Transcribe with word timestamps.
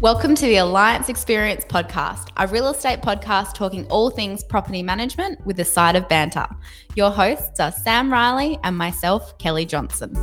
Welcome 0.00 0.34
to 0.36 0.46
the 0.46 0.56
Alliance 0.56 1.10
Experience 1.10 1.62
podcast, 1.66 2.30
a 2.38 2.46
real 2.46 2.68
estate 2.68 3.02
podcast 3.02 3.52
talking 3.52 3.84
all 3.88 4.08
things 4.08 4.42
property 4.42 4.82
management 4.82 5.44
with 5.44 5.60
a 5.60 5.64
side 5.66 5.94
of 5.94 6.08
banter. 6.08 6.46
Your 6.94 7.10
hosts 7.10 7.60
are 7.60 7.70
Sam 7.70 8.10
Riley 8.10 8.58
and 8.64 8.78
myself, 8.78 9.36
Kelly 9.36 9.66
Johnson. 9.66 10.14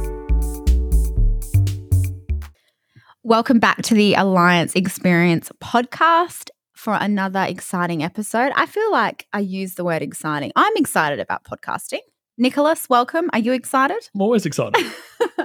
Welcome 3.22 3.60
back 3.60 3.84
to 3.84 3.94
the 3.94 4.16
Alliance 4.16 4.74
Experience 4.74 5.52
podcast 5.64 6.50
for 6.74 6.98
another 7.00 7.44
exciting 7.44 8.02
episode. 8.02 8.52
I 8.56 8.66
feel 8.66 8.92
like 8.92 9.28
I 9.32 9.42
use 9.42 9.76
the 9.76 9.84
word 9.84 10.02
exciting. 10.02 10.52
I'm 10.56 10.74
excited 10.76 11.20
about 11.20 11.44
podcasting. 11.44 12.00
Nicholas, 12.38 12.88
welcome. 12.88 13.30
Are 13.34 13.40
you 13.40 13.52
excited? 13.52 14.10
I'm 14.14 14.22
always 14.22 14.46
excited. 14.46 14.86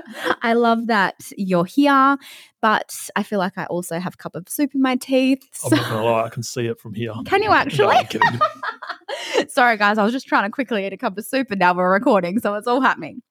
I 0.42 0.52
love 0.52 0.88
that 0.88 1.14
you're 1.38 1.64
here, 1.64 2.18
but 2.60 2.94
I 3.16 3.22
feel 3.22 3.38
like 3.38 3.56
I 3.56 3.64
also 3.66 3.98
have 3.98 4.14
a 4.14 4.16
cup 4.16 4.34
of 4.34 4.48
soup 4.48 4.74
in 4.74 4.82
my 4.82 4.96
teeth. 4.96 5.42
I'm 5.64 5.76
not 5.76 5.88
gonna 5.88 6.04
lie, 6.04 6.24
I 6.24 6.28
can 6.28 6.42
see 6.42 6.66
it 6.66 6.78
from 6.78 6.92
here. 6.94 7.14
Can 7.24 7.42
you 7.42 7.48
No, 7.48 7.54
actually? 7.54 7.96
I'm. 7.96 8.40
Sorry, 9.48 9.76
guys, 9.78 9.96
I 9.98 10.04
was 10.04 10.12
just 10.12 10.26
trying 10.26 10.44
to 10.44 10.50
quickly 10.50 10.86
eat 10.86 10.92
a 10.92 10.96
cup 10.98 11.16
of 11.16 11.24
soup 11.24 11.50
and 11.50 11.60
now 11.60 11.74
we're 11.74 11.90
recording, 11.90 12.38
so 12.40 12.54
it's 12.54 12.66
all 12.66 12.80
happening. 12.80 13.22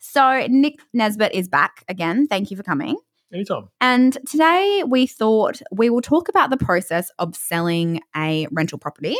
So, 0.00 0.46
Nick 0.48 0.80
Nesbitt 0.92 1.32
is 1.34 1.48
back 1.48 1.84
again. 1.88 2.26
Thank 2.26 2.50
you 2.50 2.56
for 2.56 2.62
coming. 2.62 2.96
Anytime. 3.32 3.68
And 3.80 4.16
today 4.28 4.82
we 4.86 5.06
thought 5.06 5.60
we 5.72 5.90
will 5.90 6.02
talk 6.02 6.28
about 6.28 6.50
the 6.50 6.56
process 6.56 7.10
of 7.18 7.34
selling 7.36 8.00
a 8.16 8.46
rental 8.52 8.78
property, 8.78 9.16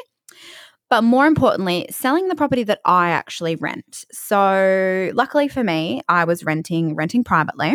but 0.95 1.03
more 1.03 1.27
importantly, 1.27 1.89
selling 1.91 2.29
the 2.29 2.37
property 2.37 2.63
that 2.63 2.81
I 2.85 3.11
actually 3.11 3.57
rent. 3.57 4.05
So, 4.13 5.11
luckily 5.13 5.49
for 5.49 5.65
me, 5.65 6.03
I 6.09 6.23
was 6.25 6.45
renting 6.45 6.95
renting 6.95 7.25
privately, 7.25 7.75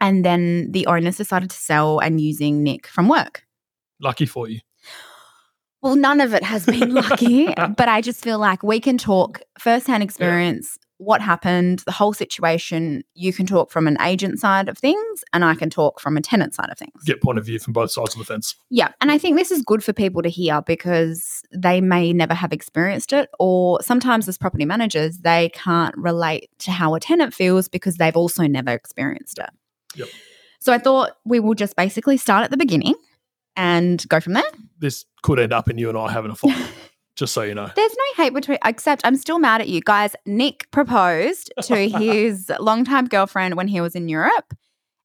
and 0.00 0.24
then 0.24 0.72
the 0.72 0.86
owners 0.86 1.18
decided 1.18 1.50
to 1.50 1.56
sell 1.58 1.98
and 1.98 2.18
using 2.18 2.62
Nick 2.62 2.86
from 2.86 3.06
work. 3.06 3.44
Lucky 4.00 4.24
for 4.24 4.48
you. 4.48 4.60
Well, 5.82 5.94
none 5.94 6.22
of 6.22 6.32
it 6.32 6.42
has 6.42 6.64
been 6.64 6.94
lucky, 6.94 7.52
but 7.54 7.86
I 7.86 8.00
just 8.00 8.24
feel 8.24 8.38
like 8.38 8.62
we 8.62 8.80
can 8.80 8.96
talk 8.96 9.42
firsthand 9.58 10.02
experience, 10.02 10.78
what 10.98 11.20
happened, 11.20 11.80
the 11.80 11.92
whole 11.92 12.12
situation. 12.12 13.02
You 13.14 13.32
can 13.32 13.46
talk 13.46 13.70
from 13.70 13.86
an 13.86 13.96
agent 14.00 14.38
side 14.38 14.68
of 14.68 14.76
things, 14.76 15.24
and 15.32 15.44
I 15.44 15.54
can 15.54 15.70
talk 15.70 16.00
from 16.00 16.16
a 16.16 16.20
tenant 16.20 16.54
side 16.54 16.70
of 16.70 16.78
things. 16.78 17.04
Get 17.04 17.22
point 17.22 17.38
of 17.38 17.46
view 17.46 17.58
from 17.58 17.72
both 17.72 17.90
sides 17.90 18.14
of 18.14 18.18
the 18.18 18.24
fence. 18.24 18.54
Yeah. 18.70 18.92
And 19.00 19.10
I 19.10 19.18
think 19.18 19.36
this 19.36 19.50
is 19.50 19.62
good 19.62 19.82
for 19.82 19.92
people 19.92 20.22
to 20.22 20.28
hear 20.28 20.60
because 20.62 21.42
they 21.52 21.80
may 21.80 22.12
never 22.12 22.34
have 22.34 22.52
experienced 22.52 23.12
it, 23.12 23.30
or 23.38 23.80
sometimes 23.82 24.28
as 24.28 24.36
property 24.36 24.64
managers, 24.64 25.18
they 25.18 25.50
can't 25.54 25.96
relate 25.96 26.50
to 26.60 26.70
how 26.70 26.94
a 26.94 27.00
tenant 27.00 27.32
feels 27.32 27.68
because 27.68 27.96
they've 27.96 28.16
also 28.16 28.46
never 28.46 28.70
experienced 28.70 29.38
it. 29.38 29.50
Yep. 29.94 30.08
So 30.60 30.72
I 30.72 30.78
thought 30.78 31.12
we 31.24 31.40
will 31.40 31.54
just 31.54 31.76
basically 31.76 32.16
start 32.16 32.44
at 32.44 32.50
the 32.50 32.56
beginning 32.56 32.94
and 33.56 34.06
go 34.08 34.20
from 34.20 34.34
there. 34.34 34.44
This 34.78 35.04
could 35.22 35.38
end 35.38 35.52
up 35.52 35.68
in 35.68 35.78
you 35.78 35.88
and 35.88 35.98
I 35.98 36.10
having 36.10 36.30
a 36.30 36.34
fight. 36.34 36.56
just 37.18 37.34
so 37.34 37.42
you 37.42 37.54
know. 37.54 37.70
There's 37.76 37.92
no 38.16 38.22
hate 38.24 38.32
between, 38.32 38.58
except 38.64 39.02
I'm 39.04 39.16
still 39.16 39.38
mad 39.38 39.60
at 39.60 39.68
you 39.68 39.80
guys. 39.80 40.14
Nick 40.24 40.70
proposed 40.70 41.52
to 41.62 41.76
his 41.88 42.50
longtime 42.60 43.06
girlfriend 43.06 43.56
when 43.56 43.68
he 43.68 43.80
was 43.80 43.94
in 43.94 44.08
Europe, 44.08 44.54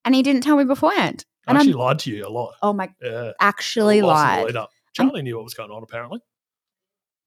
and 0.06 0.16
he 0.16 0.22
didn't 0.24 0.42
tell 0.44 0.56
me 0.58 0.64
beforehand. 0.64 1.26
I 1.48 1.52
And 1.52 1.58
actually 1.58 1.74
I'm 1.74 1.80
lied 1.80 2.00
to 2.00 2.12
you 2.12 2.26
a 2.26 2.30
lot. 2.30 2.54
oh 2.62 2.72
my, 2.74 2.90
Yeah. 3.02 3.32
actually 3.42 4.02
Lots 4.02 4.42
of 4.48 4.54
the 4.54 4.60
lied. 4.60 4.68
Charlie 4.94 5.22
knew 5.24 5.36
what 5.36 5.44
was 5.44 5.54
going 5.56 5.72
on 5.72 5.84
apparently. 5.84 6.20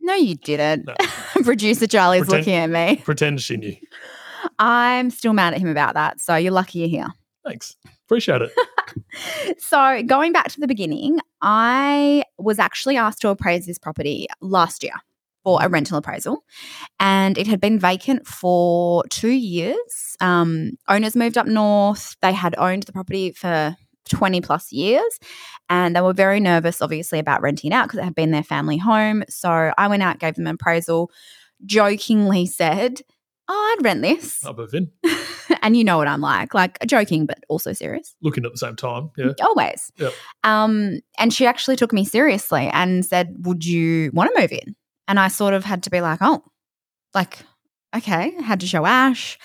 No, 0.01 0.15
you 0.15 0.37
didn't. 0.37 0.87
No. 0.87 0.95
Producer 1.43 1.87
Charlie's 1.87 2.21
Pretend- 2.23 2.41
looking 2.47 2.55
at 2.55 2.71
me. 2.71 3.03
Pretend 3.05 3.41
she 3.43 3.57
knew. 3.57 3.77
I'm 4.59 5.11
still 5.11 5.33
mad 5.33 5.53
at 5.55 5.61
him 5.61 5.69
about 5.69 5.95
that. 5.95 6.21
So 6.21 6.37
you're 6.37 6.53
lucky 6.53 6.79
you're 6.79 6.89
here. 6.89 7.09
Thanks. 7.45 7.77
Appreciate 8.07 8.43
it. 8.43 8.53
So 9.59 10.03
going 10.05 10.33
back 10.33 10.49
to 10.53 10.61
the 10.61 10.67
beginning, 10.67 11.19
I 11.49 12.25
was 12.39 12.59
actually 12.59 12.97
asked 12.97 13.21
to 13.21 13.29
appraise 13.29 13.67
this 13.67 13.79
property 13.79 14.27
last 14.41 14.83
year 14.83 14.95
for 15.45 15.61
a 15.63 15.69
rental 15.69 15.97
appraisal, 15.97 16.43
and 16.99 17.39
it 17.39 17.47
had 17.47 17.61
been 17.61 17.79
vacant 17.79 18.27
for 18.27 19.05
two 19.11 19.31
years. 19.31 20.17
Um, 20.21 20.73
owners 20.89 21.15
moved 21.15 21.39
up 21.39 21.47
north. 21.47 22.17
They 22.21 22.33
had 22.33 22.57
owned 22.59 22.83
the 22.83 22.93
property 22.93 23.31
for 23.31 23.77
20 24.09 24.41
plus 24.41 24.73
years 24.73 25.19
and 25.69 25.97
they 25.97 26.01
were 26.01 26.13
very 26.13 26.39
nervous 26.39 26.81
obviously 26.81 27.19
about 27.19 27.43
renting 27.43 27.73
out 27.73 27.87
because 27.87 27.99
it 27.99 28.05
had 28.05 28.15
been 28.15 28.31
their 28.31 28.45
family 28.45 28.77
home 28.77 29.25
so 29.29 29.73
i 29.77 29.89
went 29.89 30.01
out 30.01 30.21
gave 30.21 30.37
them 30.37 30.47
an 30.47 30.55
appraisal 30.55 31.11
jokingly 31.65 32.47
said 32.47 33.01
oh, 33.49 33.77
i'd 33.79 33.85
rent 33.85 34.03
this 34.03 34.45
Up 34.45 34.59
of 34.59 34.75
in. 34.75 34.91
and 35.63 35.77
you 35.77 35.85
know 35.85 35.99
what 35.99 36.09
i'm 36.09 36.21
like 36.21 36.55
like 36.55 36.79
joking 36.87 37.27
but 37.27 37.39
also 37.49 37.73
serious 37.73 38.17
Looking 38.23 38.45
at 38.45 38.53
the 38.53 38.59
same 38.59 38.77
time. 38.77 39.11
Yeah. 39.17 39.33
always. 39.43 39.93
Yep. 39.99 40.13
Um, 40.43 41.01
and 41.19 41.33
she 41.33 41.47
actually 41.47 41.77
took 41.77 41.93
me 41.93 42.05
seriously 42.05 42.69
and 42.73 43.05
said, 43.05 43.35
"Would 43.41 43.65
you 43.65 44.11
want 44.13 44.35
to 44.35 44.41
move 44.41 44.53
in?" 44.53 44.75
And 45.07 45.21
I 45.21 45.29
sort 45.29 45.55
of 45.55 45.65
had 45.65 45.83
to 45.85 45.91
be 45.91 46.01
like, 46.01 46.19
"Oh, 46.21 46.43
like 47.15 47.39
okay." 47.95 48.33
Had 48.43 48.61
to 48.61 48.67
show 48.67 48.87
Ash, 48.87 49.39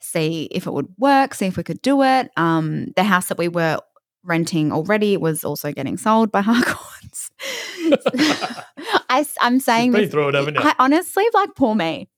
see 0.00 0.48
if 0.50 0.66
it 0.66 0.72
would 0.72 0.88
work, 0.98 1.34
see 1.34 1.46
if 1.46 1.56
we 1.56 1.62
could 1.62 1.82
do 1.82 2.02
it. 2.02 2.30
Um, 2.36 2.92
the 2.96 3.02
house 3.02 3.26
that 3.28 3.38
we 3.38 3.48
were 3.48 3.78
renting 4.24 4.72
already 4.72 5.16
was 5.16 5.44
also 5.44 5.72
getting 5.72 5.96
sold 5.96 6.30
by 6.30 6.40
Harcourts. 6.42 7.30
I, 9.08 9.26
am 9.40 9.58
saying 9.58 9.92
this. 9.92 10.10
through 10.10 10.28
it, 10.28 10.34
haven't 10.34 10.54
you? 10.54 10.60
I 10.62 10.74
honestly 10.78 11.24
like 11.34 11.54
poor 11.56 11.74
me. 11.74 12.08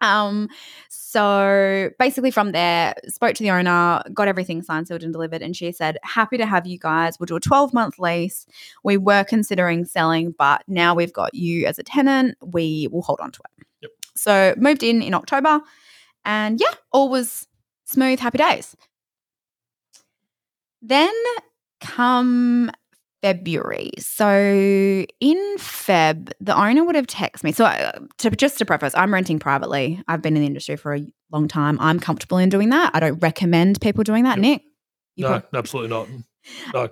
Um, 0.00 0.48
so 1.10 1.88
basically 1.98 2.30
from 2.30 2.52
there, 2.52 2.92
spoke 3.06 3.34
to 3.36 3.42
the 3.42 3.50
owner, 3.50 4.02
got 4.12 4.28
everything 4.28 4.60
signed, 4.60 4.88
sealed, 4.88 5.02
and 5.02 5.10
delivered, 5.10 5.40
and 5.40 5.56
she 5.56 5.72
said, 5.72 5.96
Happy 6.02 6.36
to 6.36 6.44
have 6.44 6.66
you 6.66 6.78
guys. 6.78 7.18
We'll 7.18 7.24
do 7.24 7.36
a 7.36 7.40
12 7.40 7.72
month 7.72 7.98
lease. 7.98 8.44
We 8.84 8.98
were 8.98 9.24
considering 9.24 9.86
selling, 9.86 10.34
but 10.36 10.64
now 10.68 10.94
we've 10.94 11.14
got 11.14 11.32
you 11.32 11.64
as 11.64 11.78
a 11.78 11.82
tenant. 11.82 12.36
We 12.44 12.88
will 12.92 13.00
hold 13.00 13.20
on 13.20 13.30
to 13.32 13.40
it. 13.40 13.66
Yep. 13.80 13.90
So 14.16 14.54
moved 14.58 14.82
in 14.82 15.00
in 15.00 15.14
October, 15.14 15.62
and 16.26 16.60
yeah, 16.60 16.74
all 16.92 17.08
was 17.08 17.48
smooth, 17.86 18.20
happy 18.20 18.36
days. 18.36 18.76
Then 20.82 21.14
come 21.80 22.70
February. 23.22 23.90
So 23.98 24.28
in 25.20 25.56
Feb, 25.58 26.32
the 26.40 26.56
owner 26.56 26.84
would 26.84 26.94
have 26.94 27.06
texted 27.06 27.44
me. 27.44 27.52
So 27.52 27.64
uh, 27.64 27.92
to, 28.18 28.30
just 28.30 28.58
to 28.58 28.64
preface, 28.64 28.94
I'm 28.94 29.12
renting 29.12 29.38
privately. 29.38 30.02
I've 30.08 30.22
been 30.22 30.36
in 30.36 30.42
the 30.42 30.46
industry 30.46 30.76
for 30.76 30.94
a 30.94 31.04
long 31.32 31.48
time. 31.48 31.78
I'm 31.80 31.98
comfortable 32.00 32.38
in 32.38 32.48
doing 32.48 32.70
that. 32.70 32.92
I 32.94 33.00
don't 33.00 33.18
recommend 33.22 33.80
people 33.80 34.04
doing 34.04 34.24
that. 34.24 34.38
Yep. 34.38 34.42
Nick, 34.42 34.62
no, 35.16 35.42
absolutely 35.54 35.90
not. 35.90 36.08
No. 36.72 36.88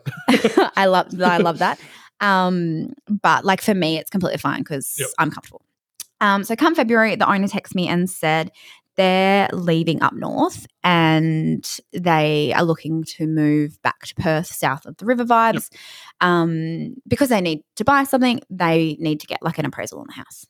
I 0.77 0.85
love 0.85 1.19
I 1.19 1.39
love 1.39 1.61
that. 1.61 1.81
Um, 2.21 2.93
but 3.09 3.45
like 3.47 3.63
for 3.63 3.73
me, 3.75 3.97
it's 3.97 4.11
completely 4.11 4.37
fine 4.37 4.59
because 4.59 4.95
Yep. 4.99 5.09
I'm 5.19 5.31
comfortable. 5.31 5.63
Um, 6.21 6.45
so 6.45 6.57
come 6.57 6.75
February, 6.75 7.17
the 7.17 7.31
owner 7.31 7.47
texted 7.47 7.75
me 7.75 7.89
and 7.89 8.11
said 8.11 8.51
they're 8.97 9.49
leaving 9.53 10.03
up 10.03 10.15
north 10.15 10.67
and 10.83 11.67
they 11.93 12.53
are 12.55 12.65
looking 12.65 13.05
to 13.05 13.27
move 13.27 13.81
back 13.83 14.01
to 14.07 14.15
Perth, 14.15 14.47
south 14.47 14.87
of 14.87 14.97
the 14.97 15.07
river 15.07 15.25
vibes. 15.25 15.71
Um, 16.21 16.95
because 17.07 17.29
they 17.29 17.41
need 17.41 17.63
to 17.77 17.85
buy 17.85 18.05
something, 18.05 18.41
they 18.51 18.97
need 18.99 19.21
to 19.21 19.27
get 19.27 19.43
like 19.43 19.59
an 19.59 19.67
appraisal 19.67 20.01
on 20.01 20.07
the 20.09 20.15
house. 20.15 20.47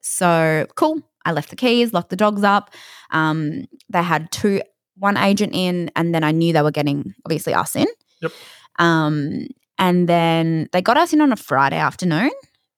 So 0.00 0.66
cool. 0.76 1.02
I 1.24 1.32
left 1.32 1.50
the 1.50 1.56
keys, 1.56 1.92
locked 1.92 2.10
the 2.10 2.16
dogs 2.16 2.42
up. 2.42 2.70
Um, 3.10 3.64
they 3.90 4.02
had 4.02 4.30
two, 4.30 4.62
one 4.96 5.16
agent 5.16 5.54
in, 5.54 5.90
and 5.94 6.14
then 6.14 6.24
I 6.24 6.30
knew 6.30 6.52
they 6.52 6.62
were 6.62 6.70
getting 6.70 7.14
obviously 7.26 7.52
us 7.52 7.76
in. 7.76 7.86
Yep. 8.22 8.32
Um, 8.78 9.48
and 9.78 10.08
then 10.08 10.68
they 10.72 10.82
got 10.82 10.96
us 10.96 11.12
in 11.12 11.20
on 11.20 11.32
a 11.32 11.36
Friday 11.36 11.76
afternoon. 11.76 12.30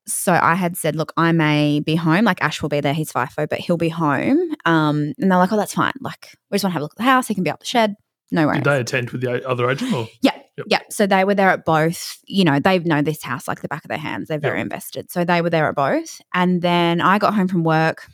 So 0.07 0.33
I 0.33 0.55
had 0.55 0.77
said, 0.77 0.97
look, 0.97 1.13
I 1.17 1.33
may 1.33 1.81
be 1.81 1.95
home. 1.95 2.25
Like 2.25 2.43
Ash 2.43 2.63
will 2.63 2.69
be 2.69 2.81
there. 2.81 2.95
He's 2.95 3.13
FIFO, 3.13 3.49
but 3.49 3.59
he'll 3.61 3.77
be 3.77 3.89
home. 3.91 4.55
Um, 4.65 5.13
and 5.19 5.31
they're 5.31 5.39
like, 5.39 5.53
oh, 5.53 5.57
that's 5.57 5.75
fine. 5.75 5.93
Like 6.01 6.37
we 6.51 6.57
just 6.57 6.65
want 6.65 6.73
to 6.73 6.75
have 6.75 6.81
a 6.81 6.85
look 6.85 6.93
at 6.95 6.99
the 6.99 7.03
house. 7.05 7.29
He 7.29 7.35
can 7.35 7.45
be 7.45 7.51
up 7.51 7.61
the 7.61 7.67
shed. 7.67 7.95
No 8.33 8.47
worries. 8.47 8.63
Did 8.63 8.65
they 8.65 8.81
attend 8.81 9.11
with 9.11 9.21
the 9.21 9.47
other 9.49 9.71
agent 9.71 9.93
or? 9.93 10.09
Yeah. 10.23 10.37
Yep. 10.57 10.67
Yeah. 10.69 10.81
So 10.91 11.07
they 11.07 11.25
were 11.25 11.35
there 11.35 11.51
at 11.51 11.65
both. 11.65 12.19
You 12.27 12.45
know, 12.45 12.59
they 12.61 12.79
know 12.81 13.03
this 13.03 13.23
house 13.23 13.47
like 13.49 13.61
the 13.63 13.69
back 13.69 13.85
of 13.85 13.89
their 13.89 13.99
hands. 13.99 14.29
They're 14.29 14.39
very 14.39 14.59
Yep. 14.59 14.65
invested. 14.65 15.11
So 15.11 15.25
they 15.25 15.43
were 15.43 15.51
there 15.51 15.69
at 15.69 15.75
both. 15.75 16.21
And 16.35 16.61
then 16.61 17.01
I 17.01 17.19
got 17.19 17.35
home 17.35 17.49
from 17.49 17.63
work, 17.65 18.07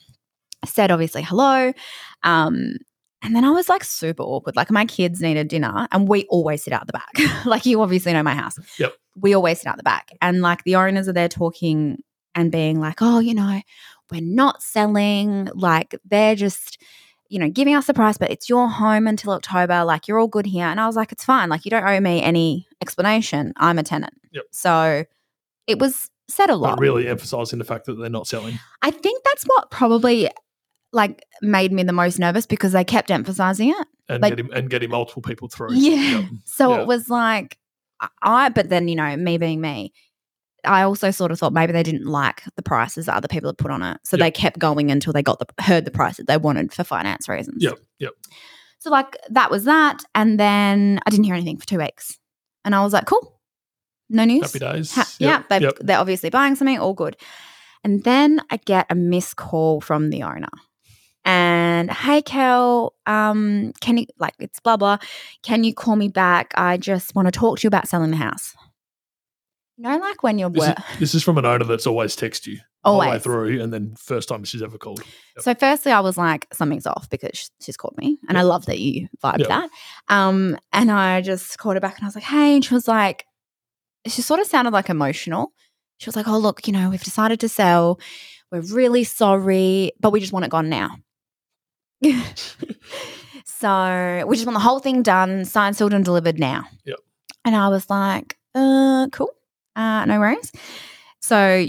said 0.64 0.90
obviously 0.90 1.22
hello. 1.22 1.72
Um, 2.22 2.76
and 3.26 3.34
then 3.34 3.44
I 3.44 3.50
was 3.50 3.68
like 3.68 3.82
super 3.82 4.22
awkward. 4.22 4.54
Like 4.54 4.70
my 4.70 4.84
kids 4.84 5.20
needed 5.20 5.48
dinner 5.48 5.88
and 5.90 6.08
we 6.08 6.26
always 6.26 6.62
sit 6.62 6.72
out 6.72 6.86
the 6.86 6.92
back. 6.92 7.44
like 7.44 7.66
you 7.66 7.82
obviously 7.82 8.12
know 8.12 8.22
my 8.22 8.34
house. 8.34 8.56
Yep. 8.78 8.94
We 9.16 9.34
always 9.34 9.58
sit 9.58 9.66
out 9.66 9.76
the 9.76 9.82
back. 9.82 10.10
And 10.22 10.42
like 10.42 10.62
the 10.62 10.76
owners 10.76 11.08
are 11.08 11.12
there 11.12 11.28
talking 11.28 11.98
and 12.36 12.52
being 12.52 12.78
like, 12.78 13.02
oh, 13.02 13.18
you 13.18 13.34
know, 13.34 13.60
we're 14.12 14.20
not 14.22 14.62
selling. 14.62 15.48
Like 15.54 15.96
they're 16.04 16.36
just, 16.36 16.80
you 17.28 17.40
know, 17.40 17.50
giving 17.50 17.74
us 17.74 17.88
the 17.88 17.94
price, 17.94 18.16
but 18.16 18.30
it's 18.30 18.48
your 18.48 18.68
home 18.68 19.08
until 19.08 19.32
October. 19.32 19.84
Like 19.84 20.06
you're 20.06 20.20
all 20.20 20.28
good 20.28 20.46
here. 20.46 20.66
And 20.66 20.80
I 20.80 20.86
was 20.86 20.94
like, 20.94 21.10
it's 21.10 21.24
fine. 21.24 21.48
Like 21.48 21.64
you 21.64 21.72
don't 21.72 21.84
owe 21.84 22.00
me 22.00 22.22
any 22.22 22.68
explanation. 22.80 23.54
I'm 23.56 23.80
a 23.80 23.82
tenant. 23.82 24.14
Yep. 24.30 24.44
So 24.52 25.04
it 25.66 25.80
was 25.80 26.08
said 26.28 26.48
a 26.48 26.54
lot. 26.54 26.76
But 26.76 26.82
really 26.82 27.08
emphasising 27.08 27.58
the 27.58 27.64
fact 27.64 27.86
that 27.86 27.94
they're 27.94 28.08
not 28.08 28.28
selling. 28.28 28.60
I 28.82 28.92
think 28.92 29.24
that's 29.24 29.42
what 29.44 29.72
probably 29.72 30.30
like 30.92 31.24
made 31.42 31.72
me 31.72 31.82
the 31.82 31.92
most 31.92 32.18
nervous 32.18 32.46
because 32.46 32.72
they 32.72 32.84
kept 32.84 33.10
emphasizing 33.10 33.70
it. 33.70 33.86
and 34.08 34.22
Like- 34.22 34.36
getting 34.36 34.52
and 34.54 34.70
getting 34.70 34.90
multiple 34.90 35.22
people 35.22 35.48
through. 35.48 35.74
Yeah. 35.74 36.20
Yep. 36.20 36.24
So 36.46 36.70
Yeah. 36.74 36.80
it 36.82 36.86
was 36.86 37.10
like, 37.10 37.58
I- 38.22 38.48
but 38.50 38.68
then, 38.68 38.88
you 38.88 38.94
know, 38.96 39.16
me 39.16 39.36
being 39.38 39.60
me, 39.60 39.92
I 40.64 40.82
also 40.82 41.10
sort 41.10 41.30
of 41.32 41.38
thought 41.38 41.52
maybe 41.52 41.72
they 41.72 41.82
didn't 41.82 42.06
like 42.06 42.42
the 42.56 42.62
prices 42.62 43.06
that 43.06 43.14
other 43.16 43.28
people 43.28 43.48
had 43.48 43.58
put 43.58 43.70
on 43.70 43.82
it. 43.82 43.98
So 44.04 44.16
Yep. 44.16 44.24
they 44.24 44.30
kept 44.30 44.58
going 44.58 44.90
until 44.90 45.12
they 45.12 45.22
got 45.22 45.38
the 45.38 45.46
heard 45.62 45.84
the 45.84 45.90
price 45.90 46.16
that 46.16 46.26
they 46.26 46.36
wanted 46.36 46.72
for 46.72 46.82
finance 46.84 47.28
reasons. 47.28 47.62
Yep, 47.62 47.78
yep. 47.98 48.12
So 48.78 48.90
like 48.90 49.16
that 49.30 49.50
was 49.50 49.64
that. 49.64 50.04
And 50.14 50.38
then 50.40 51.00
I 51.06 51.10
didn't 51.10 51.24
hear 51.24 51.34
anything 51.34 51.56
for 51.58 51.66
two 51.66 51.78
weeks. 51.78 52.18
And 52.64 52.74
I 52.74 52.82
was 52.82 52.92
like, 52.92 53.06
cool. 53.06 53.40
No 54.08 54.24
news. 54.24 54.52
Happy 54.52 54.58
days. 54.60 54.94
Ha- 54.94 55.10
yeah, 55.18 55.42
they've, 55.50 55.62
yep. 55.62 55.78
they're 55.80 55.98
obviously 55.98 56.30
buying 56.30 56.54
something, 56.54 56.78
all 56.78 56.94
good. 56.94 57.16
And 57.82 58.02
then 58.04 58.40
I 58.50 58.56
get 58.58 58.86
a 58.90 58.94
missed 58.94 59.36
call 59.36 59.80
from 59.80 60.10
the 60.10 60.22
owner. 60.24 60.48
And 61.26 61.90
hey, 61.90 62.22
Kel, 62.22 62.94
um, 63.04 63.72
can 63.80 63.98
you 63.98 64.06
like 64.18 64.34
it's 64.38 64.60
blah 64.60 64.76
blah? 64.76 64.98
Can 65.42 65.64
you 65.64 65.74
call 65.74 65.96
me 65.96 66.06
back? 66.06 66.52
I 66.54 66.76
just 66.76 67.16
want 67.16 67.26
to 67.26 67.32
talk 67.32 67.58
to 67.58 67.64
you 67.64 67.68
about 67.68 67.88
selling 67.88 68.12
the 68.12 68.16
house. 68.16 68.54
You 69.76 69.82
know, 69.82 69.98
like 69.98 70.22
when 70.22 70.38
you're 70.38 70.48
This, 70.48 70.68
is, 70.68 70.74
this 71.00 71.14
is 71.16 71.22
from 71.24 71.36
an 71.36 71.44
owner 71.44 71.64
that's 71.64 71.86
always 71.86 72.14
text 72.16 72.46
you 72.46 72.58
all 72.84 73.00
the 73.00 73.08
way 73.08 73.18
through, 73.18 73.60
and 73.60 73.72
then 73.72 73.94
first 73.98 74.28
time 74.28 74.44
she's 74.44 74.62
ever 74.62 74.78
called. 74.78 75.00
Yep. 75.00 75.42
So 75.42 75.54
firstly, 75.54 75.90
I 75.90 75.98
was 75.98 76.16
like, 76.16 76.46
something's 76.52 76.86
off 76.86 77.10
because 77.10 77.50
she's 77.60 77.76
called 77.76 77.96
me, 77.98 78.18
and 78.28 78.38
I 78.38 78.42
love 78.42 78.66
that 78.66 78.78
you 78.78 79.08
vibed 79.22 79.40
Yeah. 79.40 79.48
that. 79.48 79.70
Um, 80.08 80.56
and 80.72 80.92
I 80.92 81.20
just 81.22 81.58
called 81.58 81.74
her 81.74 81.80
back, 81.80 81.96
and 81.96 82.04
I 82.04 82.06
was 82.06 82.14
like, 82.14 82.24
"Hey," 82.24 82.54
and 82.54 82.64
she 82.64 82.72
was 82.72 82.86
like, 82.86 83.26
she 84.06 84.22
sort 84.22 84.38
of 84.38 84.46
sounded 84.46 84.72
like 84.72 84.88
emotional. 84.88 85.52
She 85.98 86.08
was 86.08 86.14
like, 86.14 86.28
"Oh, 86.28 86.38
look, 86.38 86.68
you 86.68 86.72
know, 86.72 86.88
we've 86.88 87.02
decided 87.02 87.40
to 87.40 87.48
sell. 87.48 87.98
We're 88.52 88.60
really 88.60 89.02
sorry, 89.02 89.90
but 89.98 90.12
we 90.12 90.20
just 90.20 90.32
want 90.32 90.44
it 90.44 90.50
gone 90.52 90.68
now." 90.68 90.96
So 93.44 94.24
we 94.26 94.36
just 94.36 94.46
want 94.46 94.54
the 94.54 94.60
whole 94.60 94.80
thing 94.80 95.02
done, 95.02 95.44
signed, 95.44 95.76
sealed, 95.76 95.92
and 95.94 96.04
delivered 96.04 96.38
now. 96.38 96.64
Yep. 96.84 96.98
And 97.44 97.56
I 97.56 97.68
was 97.68 97.88
like, 97.88 98.36
"Uh, 98.54 99.08
cool, 99.12 99.30
uh, 99.76 100.04
no 100.04 100.18
worries." 100.18 100.52
So 101.20 101.66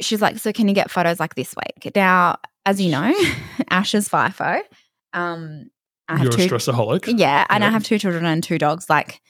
she's 0.00 0.20
like, 0.22 0.38
"So 0.38 0.52
can 0.52 0.68
you 0.68 0.74
get 0.74 0.90
photos 0.90 1.20
like 1.20 1.34
this 1.34 1.54
week?" 1.56 1.94
Now, 1.94 2.38
as 2.66 2.80
you 2.80 2.90
know, 2.90 3.12
Ash 3.70 3.94
is 3.94 4.08
FIFO. 4.08 4.60
Um, 5.12 5.70
I 6.08 6.16
have 6.16 6.22
You're 6.24 6.32
two. 6.32 6.42
a 6.42 6.46
stressaholic. 6.48 7.18
Yeah, 7.18 7.46
and 7.48 7.64
I 7.64 7.70
have 7.70 7.84
two 7.84 7.98
children 7.98 8.24
and 8.24 8.42
two 8.42 8.58
dogs. 8.58 8.90
Like, 8.90 9.20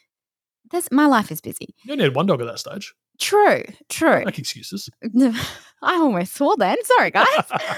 this, 0.70 0.88
my 0.91 1.06
life 1.06 1.31
is 1.31 1.41
busy. 1.41 1.75
You 1.85 1.93
only 1.93 2.05
had 2.05 2.14
one 2.14 2.26
dog 2.26 2.41
at 2.41 2.46
that 2.46 2.58
stage. 2.58 2.94
True, 3.19 3.62
true. 3.91 4.25
Make 4.25 4.38
excuses. 4.38 4.88
I 5.82 5.94
almost 5.97 6.35
swore 6.35 6.56
then. 6.56 6.77
Sorry, 6.85 7.11
guys. 7.11 7.27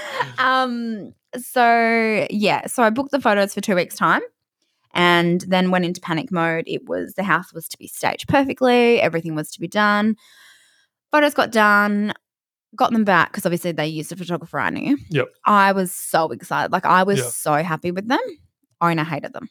um. 0.37 1.13
So 1.37 2.27
yeah, 2.29 2.67
so 2.67 2.83
I 2.83 2.89
booked 2.91 3.11
the 3.11 3.19
photos 3.21 3.53
for 3.53 3.61
two 3.61 3.75
weeks' 3.75 3.95
time, 3.95 4.21
and 4.93 5.41
then 5.41 5.71
went 5.71 5.85
into 5.85 5.99
panic 6.01 6.31
mode. 6.31 6.65
It 6.67 6.87
was 6.87 7.15
the 7.15 7.23
house 7.23 7.51
was 7.53 7.67
to 7.69 7.77
be 7.77 7.87
staged 7.87 8.27
perfectly. 8.27 9.01
Everything 9.01 9.33
was 9.35 9.49
to 9.51 9.59
be 9.59 9.67
done. 9.67 10.15
Photos 11.11 11.33
got 11.33 11.51
done. 11.51 12.13
Got 12.75 12.91
them 12.91 13.03
back 13.03 13.31
because 13.31 13.45
obviously 13.45 13.71
they 13.71 13.85
used 13.87 14.11
a 14.11 14.15
photographer 14.15 14.59
I 14.59 14.71
knew. 14.71 14.97
Yep. 15.09 15.27
I 15.45 15.71
was 15.73 15.91
so 15.91 16.29
excited. 16.31 16.71
Like 16.71 16.85
I 16.85 17.03
was 17.03 17.19
Yep. 17.19 17.27
so 17.27 17.53
happy 17.63 17.91
with 17.91 18.07
them. 18.07 18.19
Owner 18.81 19.03
hated 19.03 19.31
them. 19.33 19.47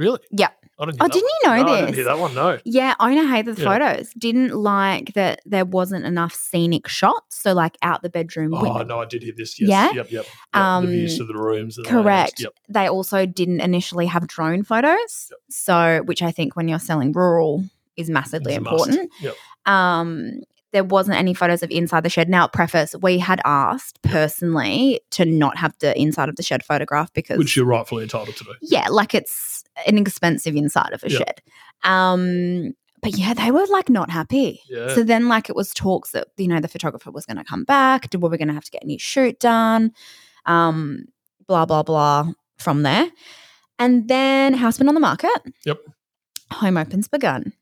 Really? 0.00 0.18
Yeah. 0.30 0.48
I 0.78 0.86
didn't. 0.86 1.02
Oh, 1.02 1.08
didn't 1.08 1.22
one. 1.22 1.30
you 1.42 1.48
know 1.48 1.56
no, 1.56 1.72
I 1.74 1.80
didn't 1.82 1.94
hear 1.94 2.04
that 2.04 2.18
one. 2.18 2.34
No. 2.34 2.58
Yeah, 2.64 2.94
owner 3.00 3.26
hated 3.28 3.56
the 3.56 3.62
Yeah. 3.62 3.68
photos. 3.68 4.10
Didn't 4.16 4.54
like 4.54 5.12
that 5.12 5.42
there 5.44 5.66
wasn't 5.66 6.06
enough 6.06 6.32
scenic 6.32 6.88
shots. 6.88 7.36
So 7.42 7.52
like 7.52 7.76
out 7.82 8.00
the 8.02 8.08
bedroom. 8.08 8.54
Oh 8.54 8.62
window. 8.62 8.82
no, 8.84 8.98
I 9.00 9.04
did 9.04 9.22
hear 9.22 9.34
this. 9.36 9.60
Yes. 9.60 9.68
Yeah? 9.68 9.86
Yep. 9.92 10.10
Yep. 10.10 10.10
yep. 10.10 10.26
the 10.54 10.86
views 10.86 11.20
Um, 11.20 11.26
to 11.26 11.32
the 11.32 11.38
rooms. 11.38 11.76
And 11.76 11.84
the. 11.84 11.90
Correct. 11.90 12.40
Yep. 12.40 12.52
They 12.70 12.88
also 12.88 13.26
didn't 13.26 13.60
initially 13.60 14.06
have 14.06 14.26
drone 14.26 14.62
photos. 14.62 15.28
Yep. 15.30 15.38
So 15.50 16.00
which 16.06 16.22
I 16.22 16.30
think 16.32 16.56
when 16.56 16.66
you're 16.66 16.78
selling 16.78 17.12
rural 17.12 17.62
is 17.98 18.08
massively 18.08 18.54
It's 18.54 18.58
a 18.66 18.70
must. 18.70 18.88
important. 18.88 19.12
Yep. 19.20 19.34
Um 19.66 20.40
there 20.72 20.84
wasn't 20.84 21.18
any 21.18 21.34
photos 21.34 21.62
of 21.64 21.70
inside 21.72 22.04
the 22.04 22.08
shed. 22.08 22.28
Now, 22.28 22.46
preface, 22.46 22.94
we 23.02 23.18
had 23.18 23.40
asked 23.44 24.00
personally 24.02 25.00
to 25.10 25.24
not 25.24 25.56
have 25.58 25.74
the 25.80 25.98
inside 26.00 26.28
of 26.28 26.36
the 26.36 26.44
shed 26.44 26.64
photographed 26.64 27.12
because 27.12 27.38
Which 27.38 27.56
you're 27.56 27.66
rightfully 27.66 28.04
entitled 28.04 28.36
to 28.36 28.44
do. 28.44 28.54
yeah, 28.62 28.86
like 28.88 29.12
it's 29.12 29.59
an 29.86 29.98
expensive 29.98 30.56
inside 30.56 30.92
of 30.92 31.02
a 31.04 31.10
Yeah. 31.10 31.18
shed. 31.18 31.42
Um, 31.84 32.74
but 33.02 33.16
yeah, 33.16 33.32
they 33.34 33.50
were 33.50 33.66
like 33.68 33.88
not 33.88 34.10
happy. 34.10 34.60
Yeah. 34.68 34.94
So 34.94 35.02
then, 35.02 35.28
like, 35.28 35.48
it 35.48 35.56
was 35.56 35.72
talks 35.72 36.10
that 36.10 36.28
you 36.36 36.48
know 36.48 36.60
the 36.60 36.68
photographer 36.68 37.10
was 37.10 37.24
going 37.24 37.38
to 37.38 37.44
come 37.44 37.64
back. 37.64 38.06
Were 38.18 38.28
we 38.28 38.36
going 38.36 38.48
to 38.48 38.54
have 38.54 38.64
to 38.64 38.70
get 38.70 38.82
a 38.82 38.86
new 38.86 38.98
shoot 38.98 39.40
done? 39.40 39.92
Um, 40.46 41.06
blah 41.46 41.64
blah 41.66 41.82
blah. 41.82 42.30
From 42.58 42.82
there, 42.82 43.08
and 43.78 44.06
then 44.06 44.52
house 44.52 44.76
been 44.76 44.88
on 44.88 44.94
the 44.94 45.00
market. 45.00 45.30
Yep. 45.64 45.78
Home 46.52 46.76
opens 46.76 47.08
begun. 47.08 47.54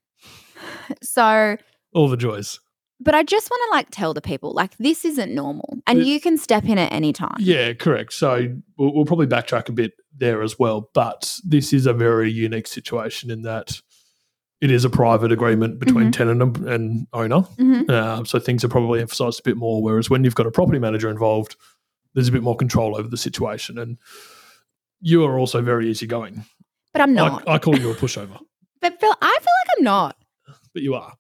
So, 1.03 1.57
All 1.95 2.09
the 2.09 2.17
joys. 2.17 2.59
but 2.99 3.15
I 3.15 3.23
just 3.23 3.49
want 3.51 3.63
to 3.69 3.77
like 3.77 3.89
tell 3.91 4.13
the 4.15 4.21
people 4.21 4.53
like 4.55 4.77
this 4.79 5.05
isn't 5.05 5.33
normal, 5.35 5.79
and 5.87 6.01
It- 6.01 6.07
you 6.07 6.21
can 6.21 6.37
step 6.37 6.65
in 6.65 6.79
at 6.79 6.93
any 6.93 7.13
time. 7.13 7.37
Yeah, 7.39 7.75
correct. 7.75 8.13
So 8.15 8.57
we'll, 8.77 8.93
we'll 8.95 9.05
probably 9.05 9.27
backtrack 9.29 9.69
a 9.69 9.73
bit 9.73 9.93
there 10.17 10.43
as 10.43 10.59
well. 10.59 10.91
But 10.95 11.39
this 11.45 11.73
is 11.73 11.87
a 11.87 11.93
very 11.93 12.31
unique 12.31 12.67
situation 12.67 13.31
in 13.31 13.43
that 13.43 13.81
it 14.61 14.71
is 14.73 14.85
a 14.85 14.91
private 14.91 15.31
agreement 15.31 15.79
between 15.79 16.11
tenant 16.11 16.59
and, 16.67 17.07
owner. 17.13 17.43
Mhm. 17.59 17.89
Uh, 17.89 18.25
so 18.25 18.39
things 18.41 18.65
are 18.65 18.69
probably 18.69 19.01
emphasized 19.01 19.41
a 19.41 19.43
bit 19.45 19.57
more. 19.57 19.81
Whereas 19.83 20.11
when 20.11 20.25
you've 20.25 20.35
got 20.35 20.47
a 20.47 20.51
property 20.51 20.81
manager 20.81 21.09
involved, 21.09 21.55
there's 22.15 22.29
a 22.29 22.33
bit 22.33 22.43
more 22.43 22.57
control 22.57 22.97
over 22.97 23.07
the 23.09 23.17
situation. 23.17 23.79
And 23.79 23.99
you 25.01 25.25
are 25.25 25.39
also 25.39 25.63
very 25.63 25.89
easygoing. 25.89 26.45
But 26.93 27.03
I'm 27.03 27.11
I, 27.11 27.13
not. 27.29 27.49
I 27.49 27.59
call 27.59 27.79
you 27.79 27.91
a 27.91 27.95
pushover, 27.95 28.41
but 28.81 28.99
Phil, 28.99 29.15
I 29.23 29.39
feel 29.41 29.53
like 29.65 29.79
I'm 29.79 29.85
not. 29.85 30.17
but 30.75 30.83
you 30.83 30.95
are. 30.95 31.13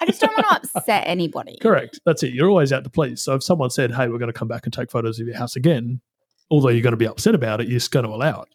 I 0.00 0.06
just 0.06 0.20
don't 0.20 0.32
want 0.36 0.62
to 0.62 0.70
upset 0.78 1.04
anybody. 1.06 1.58
Correct. 1.60 2.00
That's 2.06 2.22
it. 2.22 2.32
You're 2.32 2.48
always 2.48 2.72
out 2.72 2.84
to 2.84 2.90
please. 2.90 3.22
So 3.22 3.34
if 3.34 3.42
someone 3.42 3.70
said, 3.70 3.92
hey, 3.92 4.08
we're 4.08 4.18
going 4.18 4.32
to 4.32 4.38
come 4.38 4.48
back 4.48 4.64
and 4.64 4.72
take 4.72 4.90
photos 4.90 5.18
of 5.20 5.26
your 5.26 5.36
house 5.36 5.56
again, 5.56 6.00
although 6.50 6.68
you're 6.68 6.82
going 6.82 6.92
to 6.92 6.96
be 6.96 7.06
upset 7.08 7.34
about 7.34 7.60
it, 7.60 7.68
you're 7.68 7.78
just 7.78 7.90
going 7.90 8.04
to 8.06 8.10
allow 8.12 8.42
it. 8.42 8.48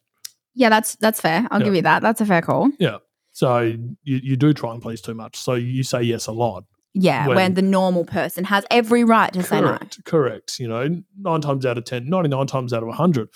Yeah, 0.53 0.69
that's 0.69 0.95
that's 0.95 1.21
fair. 1.21 1.47
I'll 1.51 1.59
Yeah. 1.59 1.65
give 1.65 1.75
you 1.75 1.81
that. 1.83 2.01
That's 2.01 2.19
a 2.21 2.25
fair 2.25 2.41
call. 2.41 2.69
Yeah. 2.79 2.97
So 3.31 3.59
you, 3.59 3.87
you 4.03 4.35
do 4.35 4.53
try 4.53 4.73
and 4.73 4.81
please 4.81 4.99
too 5.01 5.13
much. 5.13 5.37
So 5.37 5.53
you 5.53 5.83
say 5.83 6.01
yes 6.03 6.27
a 6.27 6.31
lot. 6.33 6.65
Yeah, 6.93 7.25
When- 7.27 7.35
when, 7.37 7.53
the 7.53 7.61
normal 7.61 8.03
person 8.03 8.43
has 8.43 8.65
every 8.69 9.05
right 9.05 9.31
to 9.31 9.41
say 9.43 9.61
no. 9.61 9.67
Correct. 9.67 10.03
Correct. 10.05 10.59
You 10.59 10.67
know, 10.67 11.01
nine 11.17 11.39
times 11.39 11.65
out 11.65 11.77
of 11.77 11.85
10, 11.85 12.09
99 12.09 12.47
times 12.47 12.73
out 12.73 12.83
of 12.83 12.89
100, 12.89 13.29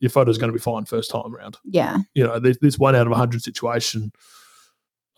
your 0.00 0.10
photo's 0.10 0.36
going 0.36 0.52
to 0.52 0.52
be 0.52 0.60
fine 0.62 0.84
first 0.84 1.10
time 1.10 1.34
around. 1.34 1.56
Yeah. 1.64 1.96
You 2.14 2.24
know, 2.24 2.38
this, 2.38 2.58
this 2.60 2.78
one 2.78 2.94
out 2.94 3.06
of 3.06 3.10
100 3.12 3.40
situation, 3.42 4.12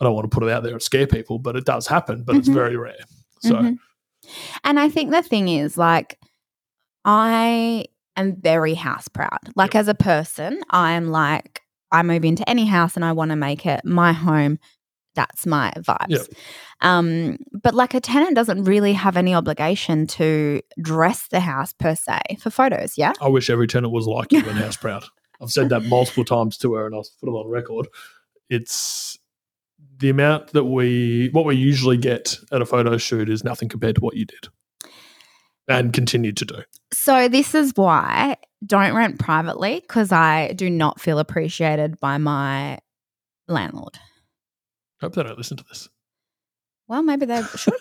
I 0.00 0.04
don't 0.04 0.14
want 0.14 0.30
to 0.30 0.34
put 0.34 0.44
it 0.46 0.50
out 0.52 0.62
there 0.62 0.72
and 0.72 0.80
scare 0.80 1.08
people, 1.08 1.40
but 1.40 1.56
it 1.56 1.64
does 1.64 1.88
happen, 1.88 2.22
but 2.22 2.36
it's 2.36 2.48
Mhm. 2.48 2.54
very 2.54 2.76
rare. 2.76 3.02
So, 3.40 3.54
Mhm. 3.56 3.78
And 4.62 4.78
I 4.78 4.88
think 4.88 5.10
the 5.10 5.22
thing 5.22 5.48
is, 5.48 5.76
like, 5.76 6.16
I 7.04 7.86
am 8.16 8.36
very 8.40 8.74
house 8.74 9.08
proud. 9.08 9.38
Like, 9.56 9.74
as 9.74 9.88
a 9.88 9.94
person, 9.94 10.60
I'm 10.70 11.08
like, 11.08 11.62
I 11.92 12.02
move 12.02 12.24
into 12.24 12.48
any 12.48 12.66
house 12.66 12.96
and 12.96 13.04
I 13.04 13.12
want 13.12 13.30
to 13.30 13.36
make 13.36 13.66
it 13.66 13.84
my 13.84 14.12
home. 14.12 14.58
That's 15.14 15.44
my 15.44 15.72
vibes. 15.78 16.08
Yep. 16.08 16.26
Um, 16.82 17.38
but 17.52 17.74
like 17.74 17.94
a 17.94 18.00
tenant 18.00 18.36
doesn't 18.36 18.64
really 18.64 18.92
have 18.92 19.16
any 19.16 19.34
obligation 19.34 20.06
to 20.08 20.62
dress 20.80 21.26
the 21.28 21.40
house 21.40 21.72
per 21.72 21.96
se 21.96 22.20
for 22.38 22.50
photos. 22.50 22.96
Yeah. 22.96 23.12
I 23.20 23.28
wish 23.28 23.50
every 23.50 23.66
tenant 23.66 23.92
was 23.92 24.06
like 24.06 24.30
you 24.30 24.38
and 24.38 24.58
house 24.58 24.76
proud. 24.76 25.04
I've 25.42 25.50
said 25.50 25.70
that 25.70 25.84
multiple 25.84 26.24
times 26.24 26.56
to 26.58 26.74
her 26.74 26.86
and 26.86 26.94
I'll 26.94 27.06
put 27.20 27.28
it 27.28 27.32
on 27.32 27.50
record. 27.50 27.88
It's 28.48 29.18
the 29.98 30.10
amount 30.10 30.48
that 30.48 30.64
we, 30.64 31.28
what 31.32 31.44
we 31.44 31.56
usually 31.56 31.96
get 31.96 32.36
at 32.52 32.62
a 32.62 32.66
photo 32.66 32.96
shoot 32.96 33.28
is 33.28 33.42
nothing 33.42 33.68
compared 33.68 33.96
to 33.96 34.00
what 34.00 34.16
you 34.16 34.26
did 34.26 34.48
and 35.70 35.92
continue 35.92 36.32
to 36.32 36.44
do. 36.44 36.62
So 36.92 37.28
this 37.28 37.54
is 37.54 37.72
why 37.76 38.36
don't 38.64 38.94
rent 38.94 39.18
privately 39.18 39.80
because 39.80 40.12
I 40.12 40.52
do 40.52 40.68
not 40.68 41.00
feel 41.00 41.18
appreciated 41.18 41.98
by 42.00 42.18
my 42.18 42.78
landlord. 43.48 43.98
Hope 45.00 45.14
they 45.14 45.22
don't 45.22 45.38
listen 45.38 45.56
to 45.56 45.64
this. 45.64 45.88
Well, 46.88 47.02
maybe 47.02 47.24
they 47.24 47.42
should. 47.56 47.74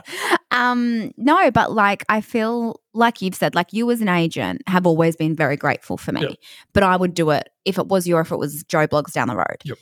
um, 0.50 1.12
no, 1.16 1.50
but 1.50 1.72
like 1.72 2.04
I 2.08 2.20
feel 2.20 2.80
like 2.92 3.22
you've 3.22 3.34
said, 3.34 3.54
like 3.54 3.72
you 3.72 3.90
as 3.90 4.00
an 4.00 4.08
agent 4.08 4.62
have 4.66 4.86
always 4.86 5.16
been 5.16 5.34
very 5.34 5.56
grateful 5.56 5.96
for 5.96 6.12
me. 6.12 6.20
Yep. 6.20 6.32
But 6.74 6.82
I 6.82 6.96
would 6.96 7.14
do 7.14 7.30
it 7.30 7.48
if 7.64 7.78
it 7.78 7.88
was 7.88 8.06
you 8.06 8.16
or 8.16 8.20
if 8.20 8.30
it 8.30 8.38
was 8.38 8.62
Joe 8.64 8.86
Bloggs 8.86 9.12
down 9.12 9.28
the 9.28 9.36
road. 9.36 9.62
Yep. 9.64 9.78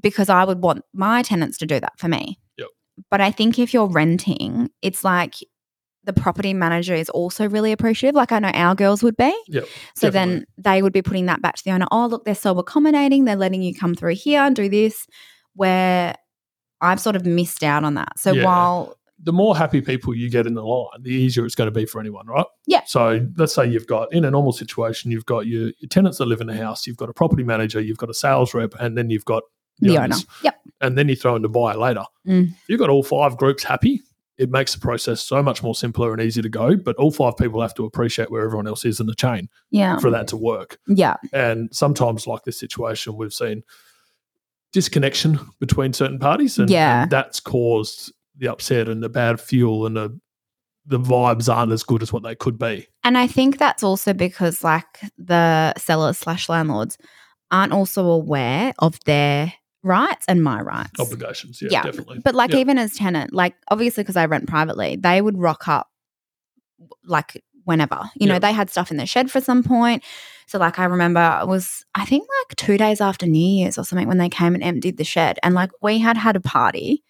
Because 0.00 0.28
I 0.28 0.44
would 0.44 0.62
want 0.62 0.84
my 0.92 1.22
tenants 1.22 1.58
to 1.58 1.66
do 1.66 1.80
that 1.80 1.98
for 1.98 2.08
me. 2.08 2.38
Yep. 2.58 2.68
But 3.10 3.20
I 3.20 3.30
think 3.30 3.58
if 3.58 3.72
you're 3.72 3.88
renting, 3.88 4.70
it's 4.82 5.02
like 5.02 5.36
the 6.10 6.20
property 6.20 6.54
manager 6.54 6.94
is 6.94 7.08
also 7.10 7.48
really 7.48 7.72
appreciative. 7.72 8.14
Like 8.14 8.32
I 8.32 8.38
know 8.38 8.48
our 8.48 8.74
girls 8.74 9.02
would 9.02 9.16
be. 9.16 9.32
Yep. 9.48 9.66
So 9.94 10.10
then 10.10 10.44
they 10.58 10.82
would 10.82 10.92
be 10.92 11.02
putting 11.02 11.26
that 11.26 11.42
back 11.42 11.56
to 11.56 11.64
the 11.64 11.70
owner. 11.72 11.86
Oh, 11.90 12.06
look, 12.06 12.24
they're 12.24 12.34
so 12.34 12.58
accommodating. 12.58 13.24
They're 13.24 13.36
letting 13.36 13.62
you 13.62 13.74
come 13.74 13.94
through 13.94 14.14
here 14.14 14.40
and 14.42 14.54
do 14.56 14.68
this. 14.68 15.06
Where 15.54 16.14
I've 16.80 17.00
sort 17.00 17.16
of 17.16 17.26
missed 17.26 17.62
out 17.62 17.84
on 17.84 17.94
that. 17.94 18.18
So 18.18 18.32
Yeah. 18.32 18.44
while 18.44 18.96
the 19.22 19.32
more 19.32 19.54
happy 19.56 19.82
people 19.82 20.14
you 20.14 20.30
get 20.30 20.46
in 20.46 20.54
the 20.54 20.62
line, 20.64 21.02
the 21.02 21.10
easier 21.10 21.44
it's 21.44 21.54
going 21.54 21.66
to 21.66 21.72
be 21.72 21.84
for 21.84 22.00
anyone, 22.00 22.26
right? 22.26 22.46
Yeah. 22.66 22.80
So 22.86 23.26
let's 23.36 23.52
say 23.54 23.66
you've 23.68 23.86
got 23.86 24.10
in 24.14 24.24
a 24.24 24.30
normal 24.30 24.52
situation, 24.52 25.10
you've 25.10 25.26
got 25.26 25.46
your, 25.46 25.64
your 25.78 25.88
tenants 25.90 26.16
that 26.18 26.24
live 26.26 26.40
in 26.40 26.46
the 26.46 26.56
house, 26.56 26.86
you've 26.86 26.96
got 26.96 27.10
a 27.10 27.12
property 27.12 27.42
manager, 27.44 27.80
you've 27.80 27.98
got 27.98 28.08
a 28.08 28.14
sales 28.14 28.54
rep, 28.54 28.74
and 28.80 28.96
then 28.96 29.10
you've 29.10 29.26
got 29.26 29.42
The 29.80 29.90
owner. 29.90 30.04
owners. 30.04 30.24
Yep. 30.42 30.54
and 30.80 30.96
then 30.96 31.08
you 31.10 31.16
throw 31.16 31.36
in 31.36 31.42
the 31.42 31.48
buyer 31.50 31.76
later. 31.76 32.04
Mm. 32.26 32.54
You've 32.68 32.78
got 32.80 32.88
all 32.88 33.02
five 33.02 33.36
groups 33.36 33.62
happy, 33.62 34.00
it 34.40 34.50
makes 34.50 34.72
the 34.74 34.80
process 34.80 35.20
so 35.20 35.42
much 35.42 35.62
more 35.62 35.74
simpler 35.74 36.12
and 36.12 36.22
easier 36.22 36.42
to 36.42 36.48
go. 36.48 36.74
But 36.74 36.96
all 36.96 37.10
five 37.10 37.36
people 37.36 37.60
have 37.60 37.74
to 37.74 37.84
appreciate 37.84 38.30
where 38.30 38.42
everyone 38.42 38.66
else 38.66 38.86
is 38.86 38.98
in 38.98 39.06
the 39.06 39.14
chain 39.14 39.48
Yeah. 39.70 39.98
for 39.98 40.10
that 40.10 40.28
to 40.28 40.36
work. 40.36 40.78
Yeah. 40.88 41.16
And 41.32 41.68
sometimes, 41.72 42.26
like 42.26 42.44
this 42.44 42.58
situation, 42.58 43.16
we've 43.16 43.34
seen 43.34 43.62
disconnection 44.72 45.38
between 45.58 45.92
certain 45.92 46.18
parties, 46.18 46.58
and, 46.58 46.70
Yeah. 46.70 47.02
and 47.02 47.10
that's 47.10 47.40
caused 47.40 48.12
the 48.36 48.48
upset 48.48 48.88
and 48.88 49.02
the 49.02 49.08
bad 49.08 49.40
fuel 49.40 49.86
and 49.86 49.96
the 49.96 50.18
the 50.86 50.98
vibes 50.98 51.54
aren't 51.54 51.70
as 51.70 51.82
good 51.84 52.02
as 52.02 52.10
what 52.12 52.22
they 52.22 52.34
could 52.34 52.58
be. 52.58 52.86
And 53.04 53.16
I 53.18 53.26
think 53.26 53.58
that's 53.58 53.82
also 53.84 54.12
because 54.14 54.64
like 54.64 54.86
the 55.18 55.74
sellers 55.76 56.16
slash 56.18 56.48
landlords 56.48 56.96
aren't 57.50 57.72
also 57.74 58.06
aware 58.06 58.72
of 58.78 58.98
their 59.04 59.52
rights 59.82 60.24
and 60.28 60.42
my 60.42 60.60
rights. 60.60 60.98
Obligations, 61.00 61.60
yeah, 61.62 61.68
Yeah, 61.70 61.82
definitely. 61.82 62.20
But 62.24 62.34
like 62.34 62.52
Yeah. 62.52 62.58
even 62.60 62.78
as 62.78 62.94
tenant, 62.94 63.32
like 63.32 63.54
obviously 63.70 64.02
because 64.02 64.16
I 64.16 64.26
rent 64.26 64.46
privately, 64.48 64.96
they 64.96 65.22
would 65.22 65.38
rock 65.38 65.68
up 65.68 65.88
like 67.04 67.42
whenever. 67.64 68.10
You 68.14 68.26
know, 68.26 68.34
Yeah. 68.34 68.38
they 68.40 68.52
had 68.52 68.70
stuff 68.70 68.90
in 68.90 68.96
the 68.96 69.06
shed 69.06 69.30
for 69.30 69.40
some 69.40 69.62
point. 69.62 70.02
So 70.46 70.58
like 70.58 70.78
I 70.78 70.84
remember 70.84 71.38
it 71.42 71.46
was 71.46 71.84
I 71.94 72.04
think 72.04 72.26
like 72.40 72.56
2 72.56 72.76
days 72.76 73.00
after 73.00 73.26
New 73.26 73.38
Year's 73.58 73.78
or 73.78 73.84
something 73.84 74.08
when 74.08 74.18
they 74.18 74.28
came 74.28 74.54
and 74.54 74.62
emptied 74.62 74.96
the 74.96 75.04
shed 75.04 75.38
and 75.42 75.54
like 75.54 75.70
we 75.82 75.98
had 75.98 76.16
had 76.16 76.36
a 76.36 76.40
party. 76.40 77.02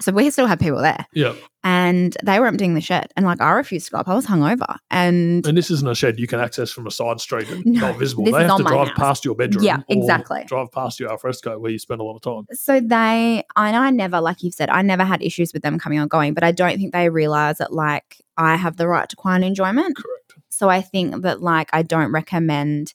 So 0.00 0.12
we 0.12 0.30
still 0.30 0.46
had 0.46 0.60
people 0.60 0.78
there 0.80 1.04
yeah, 1.12 1.34
and 1.64 2.16
they 2.22 2.38
were 2.38 2.46
emptying 2.46 2.74
the 2.74 2.80
shed 2.80 3.10
and 3.16 3.26
like 3.26 3.40
I 3.40 3.50
refused 3.50 3.86
to 3.86 3.92
go 3.92 3.98
up. 3.98 4.08
I 4.08 4.14
was 4.14 4.26
hungover 4.26 4.76
and 4.92 5.44
and 5.46 5.56
this 5.58 5.70
isn't 5.72 5.88
a 5.88 5.94
shed 5.94 6.20
you 6.20 6.26
can 6.28 6.38
access 6.38 6.70
from 6.70 6.86
a 6.86 6.90
side 6.90 7.20
street 7.20 7.48
and 7.50 7.66
No, 7.66 7.80
not 7.80 7.98
visible. 7.98 8.24
They 8.24 8.30
have 8.30 8.56
to 8.58 8.62
drive 8.62 8.88
house. 8.88 8.96
past 8.96 9.24
your 9.24 9.34
bedroom. 9.34 9.64
Yeah, 9.64 9.78
or 9.78 9.84
exactly. 9.88 10.44
Drive 10.46 10.70
past 10.70 11.00
your 11.00 11.10
alfresco 11.10 11.58
where 11.58 11.72
you 11.72 11.78
spend 11.80 12.00
a 12.00 12.04
lot 12.04 12.14
of 12.14 12.22
time. 12.22 12.46
so 12.52 12.78
they 12.80 13.42
and 13.56 13.76
I 13.76 13.90
never 13.90 14.20
like 14.20 14.42
you've 14.44 14.54
said 14.54 14.70
I 14.70 14.82
never 14.82 15.04
had 15.04 15.20
issues 15.20 15.52
with 15.52 15.62
them 15.62 15.78
coming 15.80 15.98
or 15.98 16.06
going 16.06 16.32
but 16.32 16.44
I 16.44 16.52
don't 16.52 16.76
think 16.78 16.92
they 16.92 17.08
realize 17.08 17.58
that 17.58 17.72
like 17.72 18.22
I 18.36 18.54
have 18.56 18.76
the 18.76 18.86
right 18.86 19.08
to 19.08 19.16
quiet 19.16 19.42
enjoyment 19.42 19.96
Correct. 19.96 20.34
so 20.48 20.68
I 20.68 20.80
think 20.80 21.22
that 21.22 21.42
like 21.42 21.70
I 21.72 21.82
don't 21.82 22.12
recommend 22.12 22.94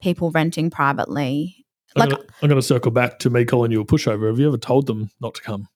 people 0.00 0.30
renting 0.30 0.70
privately 0.70 1.66
I'm 1.96 2.00
Like- 2.00 2.10
gonna, 2.10 2.22
I'm 2.42 2.48
going 2.48 2.60
to 2.60 2.66
circle 2.66 2.90
back 2.90 3.18
to 3.20 3.30
me 3.30 3.44
calling 3.44 3.70
you 3.70 3.80
a 3.80 3.84
pushover. 3.84 4.26
Have 4.28 4.38
you 4.40 4.48
ever 4.48 4.56
told 4.56 4.86
them 4.86 5.10
not 5.20 5.34
to 5.34 5.42
come? 5.42 5.68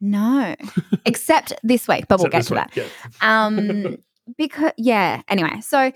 No 0.00 0.54
except 1.06 1.52
this 1.62 1.88
week 1.88 2.06
but 2.08 2.18
we'll 2.18 2.26
Except 2.26 2.48
get 2.48 2.72
to 2.72 2.82
this 2.82 2.86
that 2.86 2.90
Yeah. 3.22 3.46
um 3.46 3.96
because 4.38 4.72
yeah 4.76 5.22
anyway 5.28 5.60
so 5.60 5.92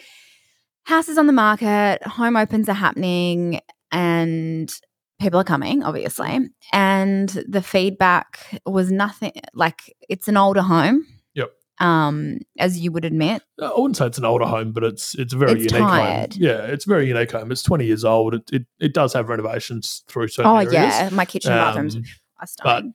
house 0.85 1.09
is 1.09 1.19
on 1.19 1.27
the 1.27 1.33
market 1.33 2.03
home 2.07 2.37
opens 2.37 2.69
are 2.69 2.73
happening 2.75 3.61
and 3.91 4.73
people 5.21 5.39
are 5.39 5.45
coming 5.45 5.83
obviously 5.85 6.41
and 6.73 7.29
the 7.49 7.63
feedback 7.63 8.61
was 8.67 8.91
nothing 8.91 9.33
like 9.55 9.95
it's 10.09 10.27
an 10.29 10.37
older 10.37 10.63
home 10.63 11.07
Yep. 11.35 11.53
um 11.79 12.39
as 12.59 12.79
you 12.81 12.91
would 12.91 13.05
admit 13.05 13.43
I 13.61 13.69
wouldn't 13.77 13.97
say 13.97 14.07
it's 14.07 14.19
an 14.19 14.25
older 14.25 14.47
home, 14.47 14.73
but 14.73 14.83
it's 14.83 15.15
it's 15.15 15.33
a 15.33 15.37
very 15.37 15.53
It's 15.53 15.73
unique 15.73 15.87
tired. 15.89 16.33
home. 16.35 16.43
Yeah, 16.43 16.63
it's 16.65 16.85
a 16.85 16.89
very 16.89 17.07
unique 17.07 17.31
home. 17.31 17.53
It's 17.53 17.63
20 17.63 17.87
years 17.87 18.05
old. 18.05 18.35
It 18.35 18.51
it, 18.53 18.63
it 18.81 18.93
does 18.93 19.13
have 19.13 19.29
renovations 19.29 20.03
through 20.09 20.27
certain 20.29 20.51
oh 20.51 20.57
areas. 20.57 20.73
yeah 20.73 21.09
my 21.13 21.25
kitchen 21.25 21.53
and 21.53 21.61
bathrooms 21.61 21.95
Um, 21.97 22.03
are 22.41 22.47
stunning 22.49 22.95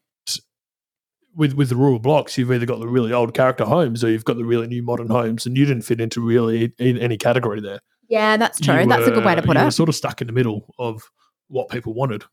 with 1.38 1.53
with 1.53 1.70
the 1.70 1.75
rural 1.77 2.00
blocks, 2.00 2.38
you've 2.38 2.51
either 2.51 2.65
got 2.65 2.79
the 2.79 2.88
really 2.88 3.13
old 3.13 3.34
character 3.34 3.63
homes 3.63 4.03
or 4.03 4.10
you've 4.10 4.25
got 4.25 4.36
the 4.38 4.44
really 4.46 4.67
new 4.67 4.84
modern 4.84 5.08
homes, 5.10 5.46
and 5.46 5.56
you 5.56 5.65
didn't 5.65 5.84
fit 5.84 6.01
into 6.01 6.20
really 6.20 6.74
in 6.79 6.98
any 6.98 7.15
category 7.17 7.62
there. 7.62 7.79
yeah 8.10 8.36
that's 8.38 8.60
true 8.60 8.79
You 8.82 8.88
that's 8.88 9.08
a 9.08 9.12
good 9.12 9.24
way 9.25 9.36
to 9.36 9.41
put 9.41 9.56
you 9.56 9.62
were 9.63 9.70
it 9.70 9.72
sort 9.74 9.88
of 9.89 9.96
stuck 9.96 10.20
in 10.22 10.27
the 10.27 10.34
middle 10.34 10.74
of 10.79 11.03
what 11.48 11.70
people 11.70 11.94
wanted. 11.94 12.24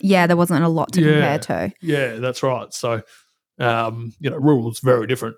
yeah 0.00 0.26
there 0.28 0.36
wasn't 0.36 0.62
a 0.62 0.68
lot 0.68 0.92
to 0.92 1.00
Yeah. 1.00 1.36
compare 1.38 1.38
to 1.70 1.74
Yeah, 1.80 2.14
that's 2.16 2.42
right. 2.42 2.72
So, 2.72 3.02
um, 3.58 4.12
you 4.20 4.30
know, 4.30 4.36
rural 4.36 4.70
is 4.70 4.78
very 4.80 5.06
different. 5.06 5.36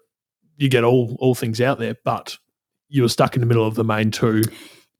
You 0.58 0.68
get 0.68 0.84
all 0.84 1.16
all 1.20 1.34
things 1.34 1.60
out 1.60 1.78
there, 1.78 1.96
but 2.04 2.36
you 2.88 3.02
were 3.02 3.08
stuck 3.08 3.34
in 3.36 3.40
the 3.40 3.46
middle 3.46 3.66
of 3.66 3.74
the 3.74 3.84
main 3.84 4.10
two 4.10 4.42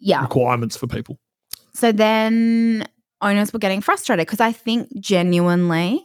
yeah 0.01 0.23
requirements 0.23 0.77
for 0.77 0.87
people. 0.87 1.19
So 1.75 1.93
then 1.93 2.87
owners 3.21 3.53
were 3.53 3.59
getting 3.59 3.81
frustrated 3.81 4.27
because 4.27 4.41
I 4.41 4.53
think 4.53 4.89
genuinely 5.01 6.05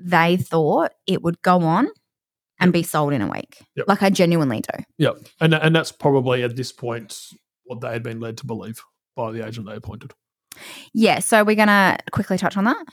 they 0.00 0.36
thought 0.36 0.92
it 1.06 1.22
would 1.22 1.40
go 1.42 1.60
on 1.62 1.88
and 2.60 2.72
be 2.72 2.82
sold 2.82 3.12
in 3.12 3.22
a 3.22 3.28
week. 3.28 3.62
Yep. 3.76 3.86
Like 3.88 4.02
I 4.02 4.10
genuinely 4.10 4.60
do. 4.60 4.82
Yeah, 4.98 5.12
and 5.40 5.54
and 5.54 5.74
that's 5.74 5.92
probably 5.92 6.42
at 6.42 6.56
this 6.56 6.72
point 6.72 7.16
what 7.64 7.80
they 7.80 7.92
had 7.92 8.02
been 8.02 8.20
led 8.20 8.36
to 8.38 8.46
believe 8.46 8.80
by 9.14 9.30
the 9.32 9.46
agent 9.46 9.66
they 9.66 9.74
appointed. 9.76 10.12
Yeah. 10.92 11.18
So 11.20 11.44
we're 11.44 11.54
going 11.56 11.68
to 11.68 11.98
quickly 12.10 12.36
touch 12.38 12.56
on 12.56 12.64
that. 12.64 12.84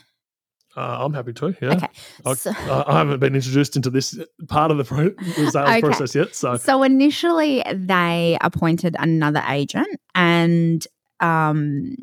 Uh, 0.76 0.98
I'm 1.04 1.14
happy 1.14 1.32
to. 1.32 1.56
Yeah, 1.62 1.72
Okay. 1.74 1.88
I, 2.26 2.34
So, 2.34 2.50
I 2.50 2.98
haven't 2.98 3.18
been 3.18 3.34
introduced 3.34 3.76
into 3.76 3.88
this 3.88 4.18
part 4.48 4.70
of 4.70 4.76
the, 4.76 4.84
pro- 4.84 5.08
the 5.10 5.32
sales 5.50 5.56
Okay. 5.56 5.80
process 5.80 6.14
yet, 6.14 6.34
so 6.34 6.56
so 6.58 6.82
initially 6.82 7.64
they 7.74 8.36
appointed 8.42 8.94
another 8.98 9.42
agent 9.48 9.88
and 10.14 10.86
um 11.20 11.94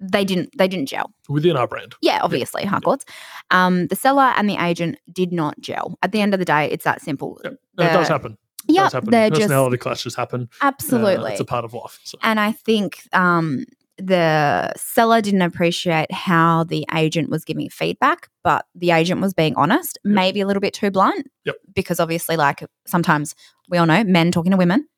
they 0.00 0.24
didn't 0.24 0.50
they 0.58 0.68
didn't 0.68 0.86
gel. 0.86 1.12
within 1.28 1.56
our 1.56 1.66
brand. 1.68 1.94
Yeah, 2.02 2.20
obviously, 2.22 2.64
Harcourts. 2.64 3.04
Um, 3.50 3.86
the 3.86 3.96
seller 3.96 4.32
and 4.36 4.48
the 4.48 4.56
agent 4.62 4.98
did 5.12 5.32
not 5.32 5.58
gel. 5.60 5.98
At 6.02 6.12
the 6.12 6.20
end 6.20 6.34
of 6.34 6.38
the 6.40 6.44
day, 6.46 6.66
it's 6.70 6.84
that 6.84 7.00
simple. 7.00 7.40
Yep. 7.44 7.54
No, 7.78 7.84
it 7.86 7.92
does 7.92 8.08
happen. 8.08 8.32
It 8.68 8.74
Yeah, 8.74 8.82
does 8.84 8.92
happen. 8.94 9.10
they're 9.10 9.30
just 9.30 9.42
Personality 9.42 9.76
clashes 9.78 10.14
happen. 10.14 10.48
Uh, 10.60 10.66
absolutely. 10.66 11.32
it's 11.32 11.40
a 11.40 11.44
part 11.44 11.64
of 11.64 11.74
life. 11.74 12.00
So. 12.04 12.18
And 12.22 12.40
I 12.40 12.52
think 12.52 13.00
um, 13.12 13.64
the 13.98 14.72
seller 14.76 15.20
didn't 15.20 15.42
appreciate 15.42 16.10
how 16.10 16.64
the 16.64 16.84
agent 16.94 17.30
was 17.30 17.44
giving 17.44 17.68
feedback, 17.70 18.28
but 18.42 18.66
the 18.74 18.90
agent 18.90 19.20
was 19.20 19.34
being 19.34 19.54
honest, 19.56 19.98
Yep. 20.04 20.14
maybe 20.14 20.40
a 20.40 20.46
little 20.46 20.60
bit 20.60 20.74
too 20.74 20.90
blunt. 20.90 21.30
Yep. 21.44 21.56
Because 21.74 22.00
obviously, 22.00 22.36
like 22.36 22.64
sometimes 22.86 23.34
we 23.68 23.78
all 23.78 23.86
know 23.86 24.02
men 24.04 24.32
talking 24.32 24.50
to 24.50 24.56
women 24.56 24.88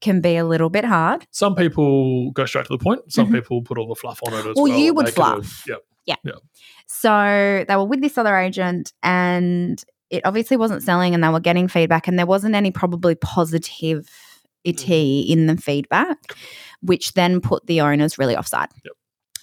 can 0.00 0.20
be 0.20 0.36
a 0.36 0.44
little 0.44 0.70
bit 0.70 0.84
hard. 0.84 1.26
Some 1.30 1.54
people 1.54 2.30
go 2.32 2.44
straight 2.46 2.66
to 2.66 2.72
the 2.76 2.82
point. 2.82 3.12
Some 3.12 3.28
Mhm. 3.28 3.34
people 3.34 3.62
put 3.62 3.78
all 3.78 3.88
the 3.88 3.94
fluff 3.94 4.20
on 4.26 4.32
it 4.34 4.38
as 4.38 4.44
Well, 4.56 4.64
well. 4.64 4.78
you 4.78 4.94
would 4.94 5.08
a- 5.08 5.12
fluff. 5.12 5.64
Yep. 5.66 5.82
Yeah. 6.06 6.16
So 6.86 7.64
they 7.68 7.76
were 7.76 7.84
with 7.84 8.00
this 8.00 8.16
other 8.16 8.36
agent 8.36 8.92
and 9.02 9.82
it 10.10 10.22
obviously 10.24 10.56
wasn't 10.56 10.82
selling 10.82 11.14
and 11.14 11.22
they 11.22 11.28
were 11.28 11.40
getting 11.40 11.68
feedback 11.68 12.08
and 12.08 12.18
there 12.18 12.26
wasn't 12.26 12.54
any 12.54 12.70
probably 12.70 13.14
positive 13.14 14.08
Mm. 14.66 15.28
in 15.30 15.46
the 15.46 15.56
feedback, 15.56 16.18
which 16.82 17.12
then 17.14 17.40
put 17.40 17.66
the 17.66 17.80
owners 17.80 18.18
really 18.18 18.36
offside. 18.36 18.68
Yep. 18.84 18.92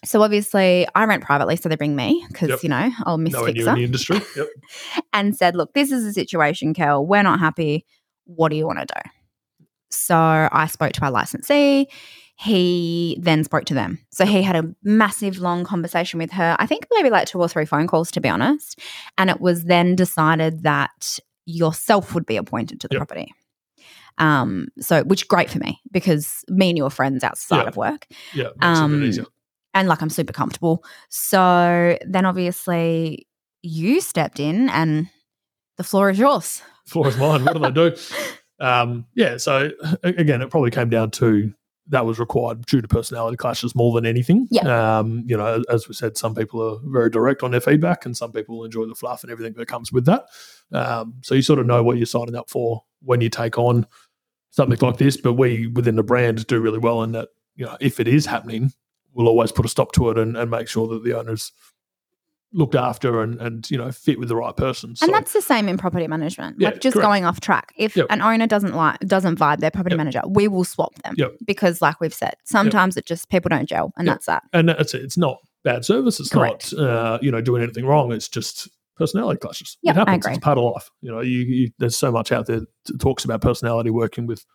So 0.04 0.22
obviously 0.22 0.86
I 0.94 1.06
rent 1.06 1.24
privately, 1.24 1.56
so 1.56 1.68
they 1.70 1.76
bring 1.76 1.96
me 1.96 2.24
because 2.28 2.50
Yep. 2.50 2.64
you 2.64 2.70
know 2.70 2.90
I'll 3.06 3.18
miss 3.18 3.34
you 3.34 3.46
in 3.46 3.54
fixer 3.56 3.76
the 3.76 3.84
industry. 3.84 4.22
Yep. 4.36 4.48
and 5.14 5.36
said, 5.36 5.56
"Look, 5.56 5.74
this 5.74 5.92
is 5.92 6.04
the 6.04 6.14
situation, 6.14 6.74
Kel. 6.76 7.04
We're 7.06 7.24
not 7.24 7.40
happy. 7.40 7.86
What 8.26 8.50
do 8.50 8.56
you 8.56 8.68
want 8.68 8.80
to 8.80 8.86
do?" 8.86 9.10
So 9.96 10.16
I 10.52 10.68
spoke 10.68 10.94
to 10.94 11.06
our 11.06 11.12
licensee. 11.12 11.88
He 12.38 13.18
then 13.22 13.44
spoke 13.46 13.64
to 13.66 13.74
them. 13.74 14.00
So 14.12 14.26
he 14.26 14.42
had 14.42 14.56
a 14.58 14.76
massive, 14.84 15.38
long 15.38 15.64
conversation 15.64 16.20
with 16.20 16.32
her. 16.32 16.56
I 16.60 16.66
think 16.66 16.86
maybe 16.94 17.10
like 17.10 17.28
two 17.28 17.40
or 17.40 17.48
three 17.48 17.66
phone 17.66 17.88
calls, 17.88 18.12
to 18.12 18.20
be 18.22 18.28
honest. 18.28 18.80
And 19.18 19.30
it 19.30 19.40
was 19.40 19.64
then 19.66 19.96
decided 19.96 20.64
that 20.64 21.18
yourself 21.46 22.14
would 22.14 22.26
be 22.26 22.36
appointed 22.38 22.82
to 22.82 22.88
the 22.90 22.96
Yep. 22.96 23.00
property. 23.08 23.34
Um, 24.18 24.68
so 24.80 25.04
which 25.04 25.28
great 25.28 25.50
for 25.50 25.60
me 25.60 25.80
because 25.92 26.44
me 26.50 26.70
and 26.70 26.78
you 26.78 26.86
are 26.86 26.90
friends 26.90 27.24
outside 27.24 27.64
Yeah. 27.64 27.68
of 27.68 27.76
work 27.78 28.08
Yeah. 28.34 28.48
Um, 28.62 29.04
easier. 29.04 29.26
and 29.74 29.88
like 29.90 30.02
I'm 30.02 30.10
super 30.10 30.32
comfortable. 30.34 30.84
So 31.10 31.98
then 32.08 32.26
obviously 32.26 33.28
you 33.62 34.00
stepped 34.02 34.40
in 34.40 34.70
and 34.70 35.08
the 35.78 35.84
floor 35.84 36.10
is 36.10 36.18
yours. 36.20 36.62
Floor 36.86 37.08
is 37.10 37.18
mine. 37.18 37.44
What 37.44 37.58
do 37.58 37.64
I 37.66 37.70
do? 37.72 37.96
Um, 38.60 39.06
yeah. 39.16 39.38
So 39.38 39.72
again, 40.04 40.42
it 40.42 40.50
probably 40.50 40.72
came 40.72 40.90
down 40.90 41.12
to 41.12 41.54
that 41.88 42.06
was 42.06 42.20
required 42.20 42.66
due 42.66 42.82
to 42.82 42.88
personality 42.88 43.38
clashes 43.38 43.76
more 43.76 43.94
than 43.94 44.06
anything. 44.06 44.48
Yeah. 44.50 44.98
Um, 44.98 45.24
you 45.28 45.38
know, 45.38 45.62
as 45.70 45.88
we 45.88 45.94
said, 45.94 46.18
some 46.18 46.34
people 46.34 46.62
are 46.62 46.80
very 46.84 47.10
direct 47.10 47.44
on 47.44 47.52
their 47.52 47.62
feedback, 47.62 48.06
and 48.06 48.18
some 48.18 48.32
people 48.32 48.64
enjoy 48.64 48.86
the 48.86 48.96
fluff 48.96 49.24
and 49.24 49.32
everything 49.32 49.54
that 49.54 49.68
comes 49.68 49.92
with 49.92 50.06
that. 50.06 50.26
Um, 50.72 51.16
so 51.22 51.36
you 51.36 51.42
sort 51.42 51.60
of 51.60 51.68
know 51.68 51.84
what 51.84 51.98
you're 51.98 52.06
signing 52.06 52.36
up 52.36 52.50
for 52.50 52.84
when 53.02 53.22
you 53.22 53.30
take 53.30 53.58
on 53.58 53.86
something 54.50 54.80
like 54.82 54.98
this. 54.98 55.18
But 55.18 55.34
we 55.34 55.68
within 55.68 55.96
the 55.96 56.04
brand 56.04 56.48
do 56.48 56.60
really 56.60 56.80
well 56.80 57.04
in 57.04 57.12
that. 57.12 57.30
You 57.56 57.66
know, 57.66 57.78
if 57.80 58.00
it 58.00 58.08
is 58.08 58.26
happening, 58.26 58.74
we'll 59.14 59.28
always 59.28 59.52
put 59.52 59.66
a 59.66 59.70
stop 59.70 59.92
to 59.94 60.10
it 60.10 60.18
and, 60.18 60.36
and 60.36 60.52
make 60.52 60.68
sure 60.68 60.88
that 60.88 61.04
the 61.04 61.18
owners 61.18 61.54
looked 62.56 62.74
after 62.76 63.22
and 63.22 63.40
and 63.42 63.70
you 63.70 63.78
know 63.78 63.92
fit 63.92 64.18
with 64.18 64.30
the 64.30 64.36
right 64.36 64.56
person. 64.56 64.96
So 64.96 65.06
and 65.06 65.14
that's 65.14 65.34
the 65.34 65.42
same 65.42 65.68
in 65.68 65.78
property 65.78 66.08
management. 66.08 66.56
Yeah, 66.58 66.70
like 66.70 66.82
just 66.82 66.94
correct. 66.94 67.06
going 67.06 67.26
off 67.26 67.42
track. 67.42 67.74
If 67.78 67.96
Yep. 67.98 68.08
an 68.10 68.22
owner 68.22 68.48
doesn't 68.48 68.74
like 68.74 69.00
doesn't 69.02 69.38
vibe 69.38 69.60
their 69.60 69.72
property 69.72 69.94
Yep. 69.94 69.98
manager, 69.98 70.22
we 70.28 70.48
will 70.48 70.64
swap 70.64 70.96
them. 71.04 71.14
Yep. 71.18 71.34
Because 71.46 71.82
like 71.82 72.00
we've 72.00 72.14
said, 72.14 72.36
sometimes 72.46 72.96
it 72.98 73.06
just 73.06 73.30
people 73.30 73.50
don't 73.50 73.68
gel 73.68 73.92
and 73.98 74.08
that's 74.08 74.26
that. 74.28 74.44
and 74.54 74.70
that's 74.70 74.94
it. 74.94 75.02
It's 75.04 75.18
not 75.18 75.38
bad 75.64 75.84
service. 75.86 76.20
It's 76.20 76.30
Correct. 76.30 76.74
not 76.78 76.88
uh, 76.88 77.20
you 77.22 77.32
know 77.32 77.42
doing 77.42 77.62
anything 77.62 77.86
wrong. 77.86 78.12
It's 78.14 78.30
just 78.30 78.70
personality 78.98 79.38
clashes. 79.40 79.78
Yep, 79.82 79.96
it 79.96 79.98
I 79.98 80.00
happens. 80.02 80.26
agree. 80.26 80.36
It's 80.36 80.44
part 80.44 80.58
of 80.58 80.64
life. 80.64 80.90
You 81.02 81.12
know, 81.12 81.20
you, 81.20 81.40
you 81.40 81.72
there's 81.80 81.98
so 81.98 82.12
much 82.12 82.32
out 82.32 82.46
there 82.48 82.62
that 82.86 83.00
talks 83.00 83.26
about 83.26 83.42
personality 83.42 83.90
working 83.90 84.26
with 84.28 84.46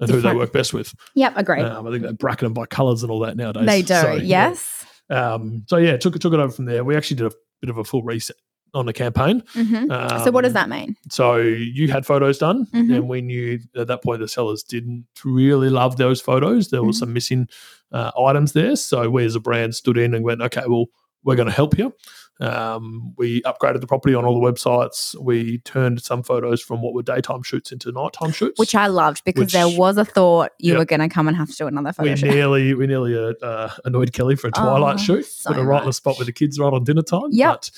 and 0.00 0.08
who 0.10 0.22
they 0.22 0.34
work 0.34 0.50
best 0.54 0.72
with. 0.72 0.94
Yep, 1.14 1.34
agree. 1.36 1.60
Um, 1.60 1.86
I 1.86 1.90
think 1.90 2.04
they 2.04 2.12
bracket 2.12 2.46
them 2.46 2.54
by 2.54 2.64
colours 2.64 3.02
and 3.02 3.12
all 3.12 3.20
that 3.20 3.36
nowadays. 3.36 3.66
they 3.66 3.82
do. 3.82 3.92
So, 3.94 4.12
yeah. 4.14 4.48
yes. 4.48 4.86
Um, 5.10 5.64
so 5.66 5.76
yeah, 5.76 5.96
took 5.98 6.16
it 6.16 6.22
took 6.22 6.32
it 6.32 6.40
over 6.40 6.52
from 6.52 6.64
there. 6.64 6.84
We 6.84 6.96
actually 6.96 7.16
did 7.18 7.26
a 7.26 7.32
bit 7.60 7.70
of 7.70 7.78
a 7.78 7.84
full 7.84 8.02
reset 8.02 8.36
on 8.72 8.86
the 8.86 8.92
campaign. 8.92 9.42
hmm 9.52 9.86
so 10.24 10.30
what 10.30 10.42
does 10.42 10.50
Um, 10.50 10.54
that 10.54 10.68
mean? 10.68 10.96
So 11.10 11.36
you 11.38 11.88
had 11.88 12.06
photos 12.06 12.38
done, 12.38 12.66
Mhm. 12.72 12.94
and 12.96 13.08
we 13.08 13.20
knew 13.20 13.58
at 13.76 13.88
that 13.88 14.02
point 14.02 14.20
the 14.20 14.28
sellers 14.28 14.62
didn't 14.62 15.06
really 15.24 15.70
love 15.70 15.96
those 15.96 16.20
photos. 16.20 16.68
There 16.68 16.82
was 16.84 16.96
Mhm. 16.96 17.00
some 17.00 17.12
missing 17.12 17.48
uh, 17.92 18.12
items 18.16 18.52
there. 18.52 18.76
So 18.76 19.10
we 19.10 19.24
as 19.24 19.34
a 19.34 19.40
brand 19.40 19.74
stood 19.74 19.98
in 19.98 20.14
and 20.14 20.24
went, 20.24 20.40
okay, 20.42 20.62
well, 20.68 20.86
we're 21.24 21.34
going 21.34 21.48
to 21.48 21.52
help 21.54 21.76
you. 21.76 21.92
Um, 22.40 23.12
we 23.18 23.42
upgraded 23.42 23.80
the 23.80 23.86
property 23.86 24.14
on 24.14 24.24
all 24.24 24.40
the 24.40 24.52
websites. 24.52 25.14
We 25.20 25.58
turned 25.58 26.02
some 26.02 26.22
photos 26.22 26.62
from 26.62 26.80
what 26.80 26.94
were 26.94 27.02
daytime 27.02 27.42
shoots 27.42 27.70
into 27.70 27.92
nighttime 27.92 28.32
shoots. 28.32 28.58
Which 28.58 28.74
I 28.74 28.86
loved 28.86 29.22
because 29.24 29.52
there 29.52 29.68
was 29.68 29.98
a 29.98 30.04
thought 30.04 30.52
you 30.58 30.72
Yep. 30.72 30.78
were 30.78 30.84
going 30.86 31.00
to 31.00 31.08
come 31.08 31.28
and 31.28 31.36
have 31.36 31.50
to 31.50 31.56
do 31.56 31.66
another 31.66 31.92
photo 31.92 32.10
we 32.10 32.16
shoot. 32.16 32.30
nearly 32.30 32.72
we 32.74 32.86
nearly 32.86 33.14
uh, 33.16 33.34
uh, 33.44 33.70
annoyed 33.84 34.12
Kelly 34.14 34.36
for 34.36 34.48
a 34.48 34.52
twilight 34.52 34.94
Oh, 34.94 34.98
shoot. 34.98 35.26
so 35.26 35.50
Put 35.50 35.56
her 35.58 35.64
right 35.64 35.82
in 35.82 35.86
the 35.86 35.92
spot 35.92 36.16
with 36.18 36.26
the 36.26 36.32
kids 36.32 36.58
right 36.58 36.72
on 36.72 36.84
dinner 36.84 37.02
time. 37.02 37.30
But 37.36 37.70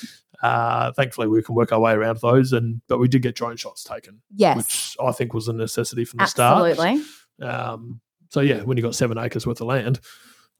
uh, 0.42 0.92
thankfully 0.92 1.26
we 1.28 1.42
can 1.42 1.54
work 1.56 1.72
our 1.72 1.80
way 1.80 1.92
around 1.92 2.18
those. 2.20 2.52
And 2.52 2.82
but 2.88 2.98
we 2.98 3.08
did 3.08 3.22
get 3.22 3.34
drone 3.34 3.56
shots 3.56 3.82
taken, 3.82 4.22
Yes, 4.34 4.56
which 4.56 4.96
I 5.04 5.10
think 5.12 5.34
was 5.34 5.48
a 5.48 5.52
necessity 5.52 6.04
from 6.04 6.18
the 6.18 6.26
start. 6.26 6.70
absolutely. 6.70 7.04
Um, 7.40 8.00
so 8.30 8.40
yeah, 8.40 8.62
when 8.62 8.76
you 8.76 8.82
got 8.82 8.94
seven 8.94 9.18
acres 9.18 9.46
worth 9.46 9.60
of 9.60 9.66
land, 9.66 9.98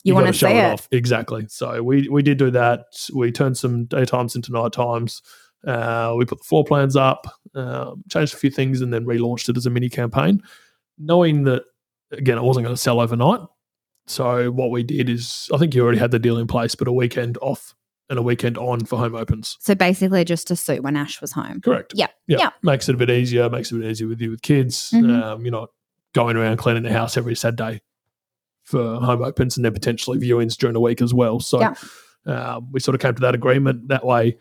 You 0.05 0.15
want 0.15 0.27
gotta 0.27 0.37
show 0.39 0.49
see 0.49 0.55
it. 0.55 0.73
off 0.73 0.89
exactly. 0.91 1.47
So 1.49 1.83
we 1.83 2.09
we 2.09 2.23
did 2.23 2.39
do 2.39 2.51
that. 2.51 2.87
We 3.15 3.31
turned 3.33 3.57
some 3.57 3.87
daytimes 3.87 4.35
into 4.35 4.53
night 4.53 4.73
times. 4.73 5.23
Uh, 5.67 6.15
we 6.19 6.25
put 6.25 6.39
the 6.39 6.45
floor 6.45 6.65
plans 6.65 6.97
up, 6.97 7.27
um, 7.55 8.03
changed 8.11 8.35
a 8.35 8.37
few 8.37 8.51
things, 8.51 8.81
and 8.81 8.93
then 8.93 9.05
relaunched 9.05 9.49
it 9.49 9.57
as 9.57 9.65
a 9.65 9.71
mini 9.71 9.89
campaign, 9.89 10.43
knowing 10.99 11.45
that 11.45 11.63
again 12.11 12.37
it 12.37 12.43
wasn't 12.43 12.65
going 12.65 12.75
to 12.75 12.81
sell 12.81 13.01
overnight. 13.01 13.41
So 14.09 14.51
what 14.51 14.71
we 14.73 14.83
did 14.83 15.09
is, 15.09 15.49
I 15.55 15.59
think 15.59 15.75
you 15.75 15.83
already 15.83 15.99
had 15.99 16.11
the 16.11 16.19
deal 16.19 16.37
in 16.39 16.49
place, 16.49 16.75
but 16.75 16.89
a 16.89 16.93
weekend 16.93 17.39
off 17.41 17.73
and 18.11 18.19
a 18.19 18.23
weekend 18.23 18.59
on 18.59 18.85
for 18.85 18.99
home 18.99 19.15
opens. 19.15 19.57
So 19.61 19.77
basically, 19.77 20.25
just 20.25 20.49
to 20.49 20.57
suit 20.57 20.83
when 20.83 20.97
Ash 20.97 21.21
was 21.21 21.31
home. 21.31 21.61
Correct. 21.61 21.93
Yeah. 21.95 22.09
Yeah. 22.27 22.39
Yep. 22.39 22.53
Makes 22.65 22.89
it 22.89 22.97
a 22.97 22.99
bit 22.99 23.11
easier. 23.11 23.49
Makes 23.49 23.71
it 23.71 23.77
a 23.77 23.79
bit 23.79 23.91
easier 23.93 24.09
with 24.09 24.21
you 24.21 24.31
with 24.33 24.43
kids. 24.43 24.91
Mhm. 24.91 25.23
Um, 25.23 25.43
you're 25.45 25.53
not 25.53 25.71
going 26.13 26.37
around 26.37 26.57
cleaning 26.57 26.83
the 26.83 26.93
house 26.93 27.17
every 27.17 27.37
Saturday 27.37 27.81
for 28.73 28.97
home 28.97 29.23
opens 29.23 29.57
and 29.57 29.65
then 29.65 29.73
potentially 29.73 30.19
viewings 30.19 30.57
during 30.57 30.75
the 30.75 30.81
week 30.81 31.01
as 31.01 31.15
well. 31.15 31.39
So 31.39 31.61
Yeah. 31.61 31.75
um, 32.27 32.69
we 32.73 32.81
sort 32.81 32.95
of 32.97 33.01
came 33.01 33.15
to 33.15 33.21
that 33.21 33.35
agreement. 33.35 33.89
That 33.89 34.05
way, 34.05 34.37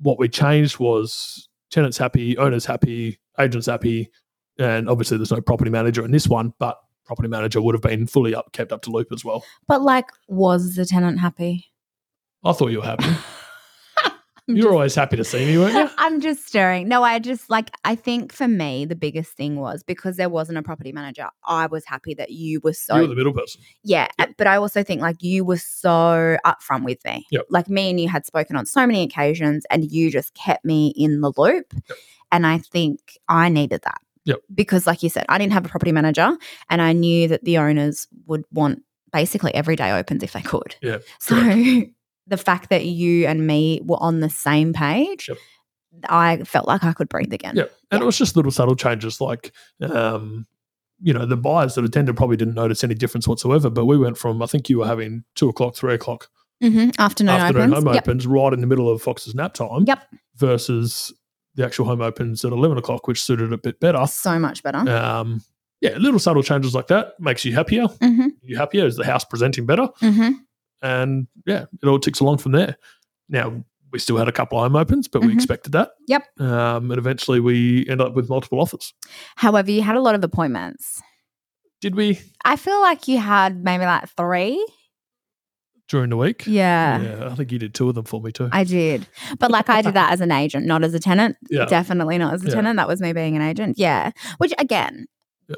what 0.00 0.18
we 0.18 0.28
changed 0.28 0.78
was 0.78 1.48
tenants 1.70 1.98
happy, 1.98 2.38
owners 2.38 2.64
happy, 2.64 3.18
agents 3.38 3.66
happy, 3.66 4.10
and 4.58 4.88
obviously 4.88 5.16
there's 5.18 5.32
no 5.32 5.40
property 5.40 5.70
manager 5.70 6.04
in 6.04 6.10
this 6.12 6.28
one, 6.28 6.54
but 6.58 6.78
property 7.04 7.28
manager 7.28 7.60
would 7.60 7.74
have 7.74 7.82
been 7.82 8.06
fully 8.06 8.34
up, 8.34 8.52
kept 8.52 8.72
up 8.72 8.80
to 8.82 8.90
loop 8.90 9.08
as 9.12 9.24
well. 9.24 9.44
But 9.68 9.82
like, 9.82 10.06
was 10.28 10.76
the 10.76 10.86
tenant 10.86 11.20
happy? 11.20 11.66
I 12.44 12.52
thought 12.52 12.70
you 12.70 12.78
were 12.78 12.84
happy. 12.86 13.04
You 14.48 14.56
were 14.56 14.60
just- 14.62 14.72
always 14.72 14.94
happy 14.94 15.16
to 15.16 15.24
see 15.24 15.44
me, 15.46 15.56
weren't 15.56 15.74
you? 15.74 15.88
I'm 15.98 16.20
just 16.20 16.46
stirring. 16.46 16.86
No, 16.86 17.02
I 17.02 17.18
just 17.18 17.48
like, 17.48 17.70
I 17.84 17.94
think 17.94 18.30
for 18.32 18.46
me, 18.46 18.84
the 18.84 18.94
biggest 18.94 19.32
thing 19.32 19.56
was 19.58 19.82
because 19.82 20.16
there 20.16 20.28
wasn't 20.28 20.58
a 20.58 20.62
property 20.62 20.92
manager, 20.92 21.28
I 21.46 21.66
was 21.66 21.84
happy 21.86 22.12
that 22.14 22.30
you 22.30 22.60
were 22.62 22.74
so 22.74 22.96
you 22.96 23.02
were 23.02 23.08
the 23.08 23.14
middle 23.14 23.32
person. 23.32 23.62
Yeah, 23.84 24.08
uh, 24.18 24.26
but 24.36 24.46
I 24.46 24.56
also 24.56 24.82
think 24.82 25.00
like 25.00 25.22
you 25.22 25.44
were 25.46 25.56
so 25.56 26.36
upfront 26.44 26.84
with 26.84 27.02
me. 27.06 27.26
Yep. 27.30 27.46
Like 27.48 27.68
me 27.70 27.88
and 27.90 27.98
you 27.98 28.08
had 28.08 28.26
spoken 28.26 28.54
on 28.56 28.66
so 28.66 28.86
many 28.86 29.02
occasions 29.02 29.64
and 29.70 29.90
you 29.90 30.10
just 30.10 30.34
kept 30.34 30.64
me 30.64 30.92
in 30.96 31.22
the 31.22 31.32
loop. 31.38 31.72
And 32.30 32.46
I 32.46 32.58
think 32.58 33.18
I 33.28 33.48
needed 33.48 33.80
that. 33.84 34.00
Yep. 34.26 34.40
Because 34.54 34.86
like 34.86 35.02
you 35.02 35.08
said, 35.08 35.24
I 35.28 35.38
didn't 35.38 35.52
have 35.52 35.64
a 35.64 35.68
property 35.68 35.92
manager 35.92 36.36
and 36.68 36.82
I 36.82 36.92
knew 36.92 37.28
that 37.28 37.44
the 37.44 37.58
owners 37.58 38.08
would 38.26 38.44
want 38.52 38.82
basically 39.12 39.54
everyday 39.54 39.92
opens 39.92 40.22
if 40.22 40.32
they 40.32 40.42
could. 40.42 40.74
Yeah, 40.82 40.98
So 41.20 41.36
the 42.26 42.36
fact 42.36 42.70
that 42.70 42.84
you 42.86 43.26
and 43.26 43.46
me 43.46 43.80
were 43.84 43.98
on 44.00 44.20
the 44.20 44.30
same 44.30 44.72
page, 44.72 45.28
Yep. 45.28 45.38
I 46.08 46.38
felt 46.44 46.66
like 46.66 46.82
I 46.84 46.92
could 46.92 47.08
breathe 47.08 47.32
again. 47.32 47.56
Yeah, 47.56 47.64
and 47.90 48.02
it 48.02 48.04
was 48.04 48.18
just 48.18 48.34
little 48.36 48.50
subtle 48.50 48.74
changes 48.76 49.20
like, 49.20 49.52
um, 49.80 50.46
you 51.00 51.12
know, 51.12 51.24
the 51.26 51.36
buyers 51.36 51.74
that 51.76 51.84
attended 51.84 52.16
probably 52.16 52.36
didn't 52.36 52.54
notice 52.54 52.82
any 52.82 52.94
difference 52.94 53.28
whatsoever. 53.28 53.70
But 53.70 53.84
we 53.86 53.96
went 53.98 54.18
from 54.18 54.42
I 54.42 54.46
think 54.46 54.68
you 54.68 54.78
were 54.78 54.86
having 54.86 55.24
two 55.34 55.48
o'clock, 55.48 55.76
three 55.76 55.94
o'clock 55.94 56.28
hmm 56.60 56.90
Afternoon, 56.98 57.34
afternoon 57.34 57.62
opens. 57.72 57.74
home 57.84 57.94
Yep. 57.94 58.04
opens 58.08 58.26
right 58.26 58.52
in 58.52 58.60
the 58.60 58.66
middle 58.66 58.88
of 58.88 59.02
Fox's 59.02 59.34
nap 59.34 59.54
time. 59.54 59.84
Yep. 59.86 60.02
Versus 60.36 61.12
the 61.54 61.64
actual 61.64 61.86
home 61.86 62.00
opens 62.00 62.44
at 62.44 62.52
eleven 62.52 62.76
o'clock, 62.78 63.06
which 63.06 63.22
suited 63.22 63.52
a 63.52 63.58
bit 63.58 63.78
better. 63.80 64.04
So 64.06 64.38
much 64.38 64.62
better. 64.62 64.78
Um, 64.78 65.42
yeah, 65.80 65.96
little 65.98 66.18
subtle 66.18 66.42
changes 66.42 66.74
like 66.74 66.88
that 66.88 67.14
makes 67.20 67.44
you 67.44 67.54
happier. 67.54 67.86
hmm 68.00 68.28
You 68.42 68.56
happier 68.56 68.86
is 68.86 68.96
the 68.96 69.04
house 69.04 69.24
presenting 69.24 69.64
better, 69.66 69.88
hmm 70.00 70.30
and 70.82 71.26
yeah, 71.46 71.64
it 71.82 71.86
all 71.88 71.98
ticks 71.98 72.20
along 72.20 72.38
from 72.38 72.52
there. 72.52 72.76
Now 73.28 73.64
we 73.92 73.98
still 73.98 74.16
had 74.16 74.28
a 74.28 74.32
couple 74.32 74.58
of 74.58 74.64
home 74.64 74.76
opens, 74.76 75.06
but 75.08 75.22
we 75.22 75.28
Mhm. 75.28 75.34
expected 75.34 75.72
that. 75.72 75.90
Yep. 76.08 76.40
Um, 76.40 76.90
and 76.90 76.98
eventually 76.98 77.38
we 77.40 77.86
end 77.88 78.00
up 78.00 78.14
with 78.14 78.28
multiple 78.28 78.60
offers. 78.60 78.92
However, 79.36 79.70
you 79.70 79.82
had 79.82 79.96
a 79.96 80.00
lot 80.02 80.14
of 80.16 80.24
appointments. 80.24 81.00
Did 81.80 81.94
we 81.94 82.18
I 82.44 82.56
feel 82.56 82.80
like 82.80 83.06
you 83.08 83.18
had 83.18 83.62
maybe 83.62 83.84
like 83.84 84.08
three. 84.16 84.64
during 85.88 86.08
the 86.10 86.16
week? 86.16 86.44
Yeah, 86.46 87.00
Yeah, 87.00 87.28
I 87.30 87.34
think 87.34 87.52
you 87.52 87.58
did 87.58 87.74
two 87.74 87.88
of 87.90 87.94
them 87.94 88.06
for 88.06 88.20
me 88.20 88.32
too. 88.32 88.48
I 88.52 88.64
did. 88.64 89.06
But 89.38 89.50
like 89.50 89.68
I 89.68 89.82
did 89.82 89.92
that 89.94 90.12
as 90.12 90.20
an 90.22 90.32
agent, 90.32 90.64
not 90.66 90.82
as 90.82 90.94
a 90.94 90.98
tenant. 90.98 91.36
yeah, 91.50 91.66
Definitely 91.66 92.16
not 92.16 92.32
as 92.34 92.42
a 92.42 92.48
Yeah. 92.48 92.54
tenant. 92.54 92.78
That 92.78 92.88
was 92.88 93.00
me 93.02 93.12
being 93.12 93.36
an 93.36 93.42
agent. 93.42 93.78
Yeah. 93.78 94.10
Which 94.38 94.54
again, 94.58 95.06
Yeah. 95.46 95.56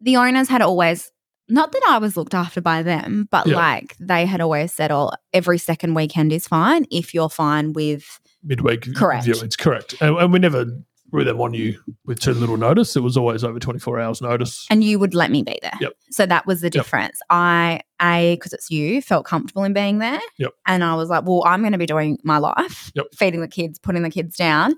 the 0.00 0.16
owners 0.16 0.48
had 0.48 0.62
always, 0.62 1.12
not 1.48 1.72
that 1.72 1.82
I 1.88 1.98
was 1.98 2.16
looked 2.16 2.34
after 2.34 2.60
by 2.60 2.82
them, 2.82 3.28
but 3.30 3.46
Yeah. 3.46 3.56
like 3.56 3.96
they 3.98 4.26
had 4.26 4.40
always 4.40 4.72
said, 4.72 4.90
oh, 4.90 5.10
every 5.32 5.58
second 5.58 5.94
weekend 5.94 6.32
is 6.32 6.46
fine 6.46 6.86
if 6.90 7.14
you're 7.14 7.30
fine 7.30 7.72
with. 7.72 8.20
midweek 8.42 8.94
Correct. 8.94 9.26
viewings, 9.26 9.58
correct. 9.58 9.94
And, 10.00 10.16
and 10.16 10.32
we 10.32 10.38
never 10.38 10.64
threw 11.10 11.24
them 11.24 11.40
on 11.40 11.54
you 11.54 11.80
with 12.04 12.20
too 12.20 12.34
little 12.34 12.58
notice. 12.58 12.94
It 12.94 13.00
was 13.02 13.16
always 13.16 13.42
over 13.42 13.58
twenty 13.58 13.78
four 13.78 13.98
hours 13.98 14.20
notice. 14.20 14.66
And 14.68 14.84
you 14.84 14.98
would 14.98 15.14
let 15.14 15.30
me 15.30 15.42
be 15.42 15.58
there. 15.62 15.72
Yep. 15.80 15.92
So 16.10 16.26
that 16.26 16.46
was 16.46 16.60
the 16.60 16.68
difference. 16.70 17.18
I, 17.30 17.80
a 18.00 18.34
because 18.36 18.52
it's 18.52 18.70
you, 18.70 19.00
felt 19.00 19.24
comfortable 19.24 19.64
in 19.64 19.72
being 19.72 19.98
there. 19.98 20.20
Yep. 20.38 20.52
And 20.66 20.84
I 20.84 20.94
was 20.96 21.08
like, 21.08 21.24
well, 21.24 21.42
I'm 21.46 21.60
going 21.60 21.72
to 21.72 21.78
be 21.78 21.86
doing 21.86 22.18
my 22.24 22.36
life, 22.38 22.92
Yep. 22.94 23.06
feeding 23.14 23.40
the 23.40 23.48
kids, 23.48 23.78
putting 23.78 24.02
the 24.02 24.10
kids 24.10 24.36
down. 24.36 24.74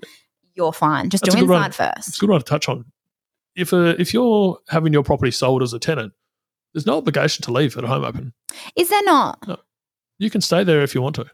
You're 0.55 0.73
fine. 0.73 1.09
Just 1.09 1.25
That's 1.25 1.35
do 1.35 1.45
one. 1.47 1.65
inside 1.65 1.93
It's 1.97 2.17
a 2.17 2.19
good 2.21 2.29
one 2.29 2.39
to 2.39 2.45
touch 2.45 2.67
on. 2.69 2.85
If 3.55 3.73
uh, 3.73 3.95
if 3.99 4.13
you're 4.13 4.57
having 4.69 4.93
your 4.93 5.03
property 5.03 5.31
sold 5.31 5.61
as 5.61 5.73
a 5.73 5.79
tenant, 5.79 6.13
there's 6.73 6.85
no 6.85 6.97
obligation 6.97 7.43
to 7.43 7.51
leave 7.51 7.77
at 7.77 7.83
a 7.83 7.87
home 7.87 8.03
open. 8.03 8.33
Is 8.75 8.89
there 8.89 9.03
not? 9.03 9.61
You 10.19 10.29
can 10.29 10.41
stay 10.41 10.63
there 10.63 10.81
if 10.81 10.93
you 10.95 11.01
want 11.01 11.15
to. 11.15 11.25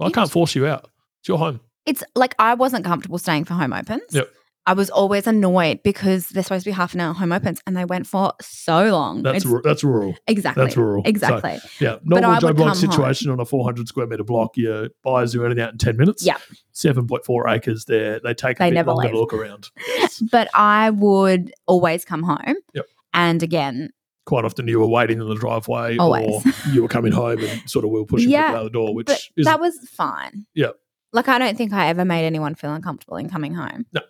I 0.00 0.10
can't 0.10 0.30
force 0.30 0.54
you 0.54 0.66
out. 0.66 0.88
It's 1.20 1.28
your 1.28 1.38
home. 1.38 1.60
It's 1.86 2.02
like 2.14 2.34
I 2.38 2.54
wasn't 2.54 2.84
comfortable 2.84 3.18
staying 3.18 3.44
for 3.44 3.54
home 3.54 3.72
opens. 3.72 4.02
Yep. 4.12 4.30
I 4.66 4.74
was 4.74 4.90
always 4.90 5.26
annoyed 5.26 5.82
because 5.82 6.28
they're 6.28 6.42
supposed 6.42 6.64
to 6.64 6.70
be 6.70 6.74
half 6.74 6.92
an 6.94 7.00
hour 7.00 7.12
home 7.14 7.32
opens 7.32 7.60
and 7.66 7.76
they 7.76 7.84
went 7.86 8.06
for 8.06 8.34
so 8.42 8.90
long. 8.90 9.22
That's 9.22 9.44
ru- 9.44 9.62
that's 9.64 9.82
rural. 9.82 10.14
exactly. 10.26 10.62
That's 10.62 10.76
rural. 10.76 11.02
So, 11.02 11.08
Exactly. 11.08 11.58
yeah, 11.80 11.96
But 12.04 12.20
normal 12.20 12.40
Joe 12.40 12.52
Block 12.52 12.56
come 12.56 12.66
home. 12.68 12.92
situation 12.92 13.30
on 13.30 13.40
a 13.40 13.44
400 13.46 13.88
square 13.88 14.06
meter 14.06 14.22
block. 14.22 14.56
Your 14.58 14.88
buyers 15.02 15.34
are 15.34 15.44
in 15.46 15.52
and 15.52 15.60
out 15.60 15.72
in 15.72 15.78
10 15.78 15.96
minutes. 15.96 16.24
Yep. 16.24 16.40
7.4 16.74 17.50
acres 17.56 17.86
there. 17.86 18.20
They 18.22 18.34
take 18.34 18.58
a 18.58 18.62
They 18.62 18.70
bit 18.70 18.74
never 18.74 18.92
longer 18.92 19.04
leave. 19.08 19.12
to 19.14 19.18
look 19.18 19.32
around. 19.32 19.70
Yes. 19.96 20.22
but 20.30 20.48
I 20.54 20.90
would 20.90 21.52
always 21.66 22.04
come 22.04 22.22
home. 22.22 22.56
Yep. 22.74 22.86
And 23.14 23.42
again, 23.42 23.90
Quite 24.30 24.44
often 24.44 24.68
you 24.68 24.78
were 24.78 24.86
waiting 24.86 25.20
in 25.20 25.28
the 25.28 25.34
driveway 25.34 25.96
Always. 25.96 26.46
or 26.46 26.52
you 26.72 26.82
were 26.82 26.88
coming 26.88 27.10
home 27.10 27.40
and 27.40 27.68
sort 27.68 27.84
of 27.84 27.90
will 27.90 28.06
pushing 28.06 28.30
Yeah, 28.30 28.46
people 28.46 28.60
out 28.60 28.62
the 28.64 28.70
door, 28.70 28.94
which 28.94 29.32
is 29.36 29.44
that 29.44 29.58
was 29.58 29.76
fine. 29.90 30.46
Yep. 30.54 30.76
Like 31.12 31.26
I 31.26 31.36
don't 31.40 31.58
think 31.58 31.72
I 31.72 31.88
ever 31.88 32.04
made 32.04 32.24
anyone 32.24 32.54
feel 32.54 32.72
uncomfortable 32.72 33.16
in 33.16 33.28
coming 33.28 33.54
home. 33.54 33.86
No. 33.92 34.02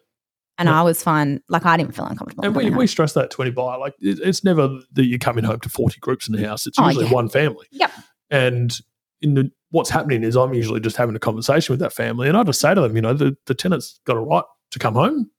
And 0.58 0.66
No. 0.66 0.74
I 0.74 0.82
was 0.82 1.02
fine. 1.02 1.40
Like 1.48 1.64
I 1.64 1.78
didn't 1.78 1.94
feel 1.96 2.04
uncomfortable. 2.04 2.44
And 2.44 2.54
we, 2.54 2.64
coming 2.64 2.76
we 2.78 2.86
stress 2.86 3.14
that 3.14 3.30
to 3.30 3.40
any 3.40 3.50
buyer. 3.50 3.78
Like 3.78 3.94
it, 3.98 4.18
it's 4.22 4.44
never 4.44 4.68
that 4.92 5.06
you're 5.06 5.18
coming 5.18 5.42
home 5.44 5.60
to 5.60 5.70
40 5.70 5.98
groups 6.00 6.28
in 6.28 6.34
the 6.36 6.46
house. 6.46 6.66
It's 6.66 6.78
Oh, 6.78 6.86
usually 6.88 7.06
yeah. 7.06 7.12
one 7.12 7.30
family. 7.30 7.66
Yep. 7.70 7.90
And 8.30 8.78
in 9.22 9.32
the 9.34 9.50
what's 9.70 9.88
happening 9.88 10.22
is 10.22 10.36
I'm 10.36 10.52
usually 10.52 10.80
just 10.80 10.96
having 10.98 11.16
a 11.16 11.18
conversation 11.18 11.72
with 11.72 11.80
that 11.80 11.94
family, 11.94 12.28
and 12.28 12.36
I 12.36 12.42
just 12.42 12.60
say 12.60 12.74
to 12.74 12.80
them, 12.82 12.94
you 12.94 13.00
know, 13.00 13.14
the, 13.14 13.36
the 13.46 13.54
tenant's 13.54 14.00
got 14.04 14.18
a 14.18 14.20
right 14.20 14.44
to 14.72 14.78
come 14.78 14.92
home. 14.94 15.30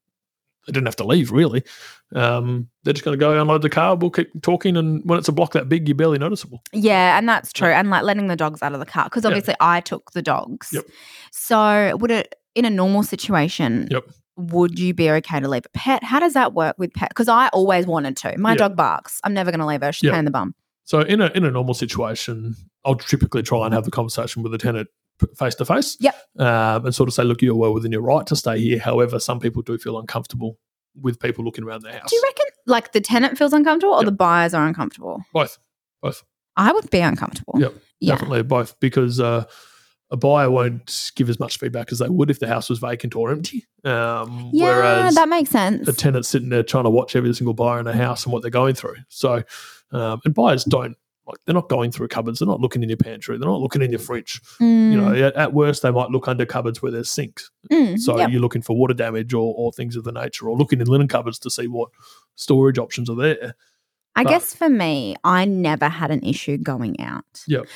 They 0.68 0.74
didn't 0.74 0.86
have 0.88 0.96
to 0.98 1.04
leave, 1.06 1.32
really. 1.32 1.64
Um, 2.14 2.68
they're 2.84 2.94
just 2.94 3.04
going 3.04 3.18
to 3.18 3.20
go 3.20 3.40
unload 3.40 3.62
the 3.64 3.70
car. 3.70 3.96
We'll 3.96 4.12
keep 4.12 4.30
talking, 4.42 4.78
and 4.78 5.02
when 5.06 5.18
it's 5.18 5.28
a 5.28 5.32
block 5.32 5.54
that 5.54 5.70
big, 5.70 5.88
you're 5.88 5.96
barely 5.96 6.20
noticeable. 6.20 6.62
Yeah, 6.74 7.18
and 7.18 7.28
that's 7.28 7.52
true. 7.52 7.70
And 7.70 7.90
like 7.90 8.04
letting 8.04 8.28
the 8.28 8.36
dogs 8.36 8.62
out 8.62 8.74
of 8.74 8.80
the 8.80 8.86
car 8.86 9.06
because 9.06 9.24
Yeah. 9.24 9.30
obviously 9.30 9.56
I 9.60 9.82
took 9.82 10.12
the 10.12 10.22
dogs. 10.22 10.70
Yep. 10.72 10.86
So 11.32 11.98
would 11.98 12.12
it 12.12 12.36
in 12.56 12.66
a 12.66 12.70
normal 12.70 13.04
situation? 13.04 13.88
Yep. 13.90 14.04
Would 14.38 14.80
you 14.80 14.94
be 14.94 15.10
okay 15.10 15.40
to 15.40 15.48
leave 15.48 15.66
a 15.66 15.70
pet? 15.78 16.04
How 16.04 16.20
does 16.20 16.34
that 16.34 16.54
work 16.54 16.76
with 16.78 16.94
pet? 16.94 17.10
Because 17.10 17.28
I 17.28 17.48
always 17.50 17.86
wanted 17.86 18.16
to. 18.18 18.38
My 18.38 18.52
Yeah. 18.52 18.56
dog 18.58 18.76
barks. 18.76 19.20
I'm 19.24 19.34
never 19.34 19.52
going 19.52 19.60
to 19.60 19.66
leave 19.66 19.82
her. 19.82 19.92
She's 19.92 20.08
Yeah. 20.08 20.12
pain 20.12 20.20
in 20.20 20.26
the 20.26 20.32
bum. 20.32 20.54
So 20.84 21.02
in 21.02 21.22
a 21.22 21.28
in 21.36 21.46
a 21.46 21.52
normal 21.52 21.74
situation, 21.74 22.56
I'll 22.86 22.96
typically 22.96 23.44
try 23.44 23.66
and 23.66 23.74
have 23.74 23.86
the 23.86 23.92
conversation 23.92 24.42
with 24.44 24.52
the 24.52 24.58
tenant 24.58 24.90
face 25.38 25.56
to 25.56 25.66
face. 25.66 25.98
Yep. 26.00 26.16
Um, 26.40 26.86
and 26.86 26.96
sort 26.96 27.10
of 27.10 27.14
say, 27.14 27.24
look, 27.24 27.42
you're 27.42 27.56
well 27.56 27.74
within 27.74 27.92
your 27.92 28.02
right 28.02 28.26
to 28.28 28.36
stay 28.36 28.60
here. 28.60 28.80
However, 28.80 29.20
some 29.20 29.40
people 29.40 29.62
do 29.62 29.78
feel 29.78 30.00
uncomfortable 30.00 30.58
with 31.00 31.20
people 31.20 31.44
looking 31.46 31.64
around 31.64 31.82
their 31.84 31.94
house. 31.94 32.10
Do 32.10 32.16
you 32.16 32.22
reckon 32.26 32.46
like 32.68 32.92
the 32.92 33.02
tenant 33.02 33.38
feels 33.38 33.54
uncomfortable 33.54 33.94
or 33.94 34.00
Yep. 34.02 34.06
the 34.06 34.12
buyers 34.12 34.54
are 34.54 34.68
uncomfortable? 34.68 35.24
both, 35.34 35.58
both, 36.02 36.24
I 36.58 36.72
would 36.74 36.90
be 36.90 37.00
uncomfortable. 37.00 37.56
Yep. 37.60 37.74
Yeah. 38.02 38.14
definitely 38.14 38.44
both, 38.44 38.80
because 38.80 39.20
uh, 39.20 39.46
a 40.10 40.18
buyer 40.18 40.52
won't 40.52 41.12
give 41.16 41.30
as 41.30 41.40
much 41.40 41.58
feedback 41.60 41.92
as 41.94 42.00
they 42.00 42.10
would 42.10 42.30
if 42.30 42.40
the 42.40 42.48
house 42.48 42.70
was 42.70 42.80
vacant 42.80 43.16
or 43.16 43.32
empty. 43.32 43.66
Um, 43.86 44.50
Yeah, 44.52 44.66
whereas 44.76 45.16
that 45.16 45.30
makes 45.30 45.50
sense. 45.52 45.88
a 45.88 45.94
tenant 45.94 46.26
sitting 46.26 46.50
there 46.50 46.64
trying 46.64 46.84
to 46.84 46.90
watch 46.90 47.16
every 47.16 47.34
single 47.34 47.54
buyer 47.54 47.80
in 47.80 47.88
a 47.88 47.94
house 47.94 48.26
and 48.26 48.34
what 48.34 48.42
they're 48.42 48.52
going 48.52 48.76
through. 48.76 48.96
So, 49.08 49.44
um, 49.92 50.20
and 50.26 50.34
buyers 50.34 50.64
don't 50.66 50.98
like 51.28 51.38
they're 51.46 51.54
not 51.56 51.70
going 51.70 51.92
through 51.92 52.08
cupboards. 52.08 52.40
They're 52.40 52.48
not 52.48 52.60
looking 52.62 52.82
in 52.84 52.90
your 52.90 52.98
pantry. 52.98 53.38
They're 53.38 53.48
not 53.50 53.62
looking 53.62 53.82
in 53.82 53.92
your 53.92 54.00
fridge. 54.00 54.42
You 54.60 54.96
know, 55.00 55.14
at, 55.14 55.36
at 55.36 55.54
worst 55.54 55.84
they 55.84 55.92
might 55.92 56.10
look 56.10 56.28
under 56.28 56.46
cupboards 56.46 56.82
where 56.82 56.92
there's 56.92 57.10
sinks. 57.10 57.50
Mm, 57.72 58.00
So 58.00 58.18
yep. 58.18 58.32
you're 58.32 58.42
looking 58.42 58.62
for 58.64 58.76
water 58.76 58.94
damage 58.94 59.34
or, 59.34 59.54
or 59.56 59.72
things 59.72 59.96
of 59.96 60.04
the 60.04 60.12
nature, 60.12 60.50
or 60.50 60.58
looking 60.58 60.82
in 60.82 60.88
linen 60.88 61.08
cupboards 61.08 61.38
to 61.40 61.50
see 61.52 61.68
what 61.68 61.90
storage 62.36 62.78
options 62.80 63.10
are 63.10 63.16
there. 63.16 63.56
I 64.16 64.24
but- 64.24 64.30
guess 64.32 64.54
for 64.56 64.68
me, 64.70 65.16
I 65.24 65.46
never 65.46 65.88
had 65.90 66.12
an 66.12 66.24
issue 66.24 66.58
going 66.58 67.00
out. 67.00 67.44
Yep. 67.48 67.68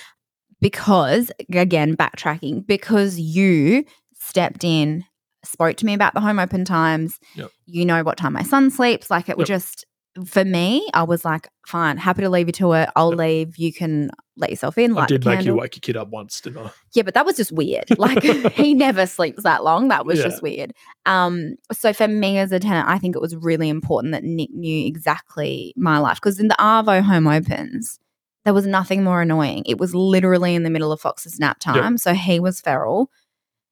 Because, 0.62 1.31
again, 1.49 1.95
backtracking, 1.95 2.65
because 2.65 3.19
you 3.19 3.86
stepped 4.13 4.63
in, 4.63 5.03
spoke 5.43 5.77
to 5.77 5.86
me 5.86 5.93
about 5.93 6.13
the 6.13 6.21
home 6.21 6.39
open 6.39 6.65
times. 6.65 7.19
Yep. 7.36 7.51
You 7.67 7.86
know 7.86 8.03
what 8.03 8.17
time 8.17 8.34
my 8.34 8.43
son 8.43 8.71
sleeps. 8.71 9.12
Like 9.12 9.29
it 9.29 9.38
was 9.38 9.47
Yep. 9.49 9.55
just, 9.60 9.86
for 10.25 10.45
me, 10.45 10.88
I 10.93 11.04
was 11.04 11.25
like, 11.25 11.49
fine, 11.67 11.97
happy 11.97 12.21
to 12.21 12.30
leave 12.30 12.47
you 12.47 12.54
to 12.54 12.71
it. 12.73 12.89
I'll 12.95 13.10
Yep. 13.12 13.19
leave. 13.19 13.58
You 13.58 13.73
can 13.73 14.12
let 14.38 14.49
yourself 14.49 14.78
in. 14.78 14.97
I 14.97 15.06
did 15.08 15.25
make 15.25 15.45
you 15.45 15.56
wake 15.56 15.75
your 15.75 15.82
kid 15.82 15.97
up 15.97 16.10
once, 16.10 16.39
didn't 16.41 16.65
I? 16.65 16.71
Yeah, 16.93 17.04
but 17.04 17.13
that 17.15 17.25
was 17.25 17.36
just 17.36 17.51
weird. 17.51 17.86
Like 17.97 18.23
he 18.54 18.73
never 18.73 19.06
sleeps 19.08 19.43
that 19.43 19.63
long. 19.63 19.89
That 19.89 20.06
was 20.06 20.19
Yeah. 20.19 20.25
just 20.25 20.41
weird. 20.41 20.73
Um, 21.06 21.56
so 21.73 21.91
for 21.91 22.08
me 22.08 22.38
as 22.38 22.51
a 22.51 22.60
tenant, 22.60 22.88
I 22.88 22.97
think 22.97 23.15
it 23.15 23.21
was 23.21 23.36
really 23.36 23.67
important 23.69 24.13
that 24.13 24.23
Nick 24.23 24.51
knew 24.51 24.88
exactly 24.88 25.73
my 25.75 25.97
life 25.97 26.15
because 26.17 26.39
in 26.39 26.47
the 26.47 26.56
Arvo 26.60 27.01
home 27.01 27.28
opens, 27.28 27.99
there 28.45 28.54
was 28.54 28.65
nothing 28.67 29.04
more 29.04 29.21
annoying. 29.21 29.63
It 29.65 29.80
was 29.80 29.93
literally 29.95 30.56
in 30.56 30.63
the 30.63 30.69
middle 30.69 30.91
of 30.91 31.01
Fox's 31.01 31.39
nap 31.39 31.58
Yep. 31.65 31.75
time, 31.75 31.97
so 31.97 32.13
he 32.13 32.39
was 32.39 32.62
feral. 32.62 33.10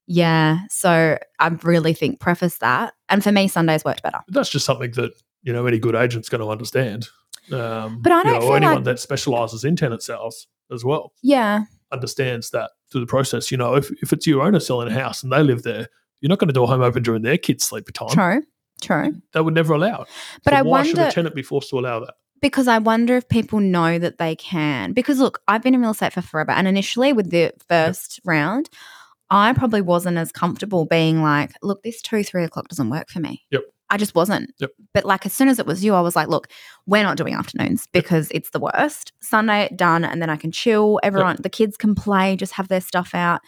Yeah, 0.08 0.60
so 0.70 1.18
I 1.40 1.48
really 1.64 1.94
think 1.94 2.20
preface 2.20 2.58
that, 2.58 2.94
and 3.08 3.24
for 3.24 3.32
me, 3.32 3.48
Sundays 3.48 3.86
worked 3.86 4.04
better. 4.04 4.20
That's 4.28 4.50
just 4.50 4.66
something 4.66 4.92
that 4.92 5.12
you 5.44 5.54
know 5.54 5.66
any 5.68 5.80
good 5.80 5.96
agent's 5.96 6.30
going 6.30 6.42
to 6.42 6.50
understand. 6.50 7.08
Um, 7.52 8.02
But 8.02 8.12
I 8.14 8.24
don't 8.24 8.34
know, 8.34 8.40
feel 8.42 8.54
anyone 8.56 8.76
like- 8.78 8.84
that 8.86 9.00
specialises 9.00 9.64
in 9.66 9.76
tenant 9.76 10.02
sales 10.02 10.48
as 10.72 10.84
well 10.86 11.12
Yeah, 11.22 11.66
understands 11.92 12.50
that 12.52 12.72
through 12.92 13.02
the 13.02 13.08
process. 13.08 13.52
You 13.52 13.58
know, 13.58 13.76
if, 13.76 13.92
if 14.02 14.14
it's 14.14 14.26
your 14.26 14.42
owner 14.44 14.60
selling 14.62 14.88
a 14.88 14.94
house 14.94 15.24
and 15.24 15.32
they 15.32 15.44
live 15.44 15.64
there, 15.64 15.88
you're 16.22 16.30
not 16.30 16.40
going 16.40 16.48
to 16.48 16.54
do 16.54 16.64
a 16.64 16.68
home 16.68 16.82
open 16.82 17.04
during 17.04 17.22
their 17.22 17.38
kids' 17.38 17.66
sleep 17.66 17.86
time. 17.94 18.10
true, 18.10 18.44
true. 18.82 19.22
They 19.34 19.42
would 19.42 19.54
never 19.54 19.74
allow 19.74 20.04
it. 20.04 20.08
But 20.46 20.52
So 20.54 20.58
I 20.58 20.62
why 20.62 20.84
should 20.84 20.98
a 21.00 21.12
tenant 21.12 21.36
be 21.36 21.44
forced 21.44 21.70
to 21.72 21.80
allow 21.80 22.00
that? 22.00 22.14
because 22.42 22.68
I 22.68 22.78
wonder 22.78 23.16
if 23.16 23.30
people 23.30 23.62
know 23.62 23.98
that 24.00 24.18
they 24.18 24.36
can. 24.36 24.92
Because 24.92 25.18
look, 25.20 25.42
I've 25.48 25.64
been 25.64 25.74
in 25.74 25.80
real 25.82 25.92
estate 25.92 26.12
for 26.14 26.22
forever, 26.22 26.52
and 26.52 26.68
initially 26.68 27.14
with 27.14 27.30
the 27.30 27.54
first 27.70 28.20
round, 28.26 28.70
I 29.30 29.54
probably 29.54 29.82
wasn't 29.82 30.18
as 30.18 30.32
comfortable 30.32 30.86
being 30.86 31.22
like, 31.22 31.52
look, 31.62 31.84
this 31.84 32.02
two, 32.02 32.22
three 32.24 32.44
o'clock 32.44 32.68
doesn't 32.68 32.90
work 32.90 33.10
for 33.10 33.20
me. 33.20 33.46
Yep. 33.52 33.64
I 33.94 33.98
just 33.98 34.16
wasn't. 34.16 34.52
Yep. 34.60 34.72
But 34.94 35.06
like 35.06 35.26
as 35.26 35.34
soon 35.34 35.50
as 35.50 35.60
it 35.60 35.68
was 35.68 35.84
you, 35.86 35.94
I 35.94 36.02
was 36.02 36.16
like, 36.16 36.28
look, 36.28 36.48
we're 36.88 37.04
not 37.04 37.16
doing 37.16 37.36
afternoons 37.36 37.88
because 37.92 38.28
it's 38.32 38.50
the 38.50 38.60
worst. 38.60 39.14
Sunday 39.22 39.70
done, 39.76 40.04
and 40.04 40.20
then 40.22 40.30
I 40.32 40.36
can 40.36 40.52
chill. 40.52 41.00
Everyone, 41.04 41.38
the 41.40 41.50
kids 41.50 41.78
can 41.78 41.94
play, 41.94 42.36
just 42.36 42.54
have 42.54 42.70
their 42.70 42.82
stuff 42.82 43.14
out. 43.14 43.42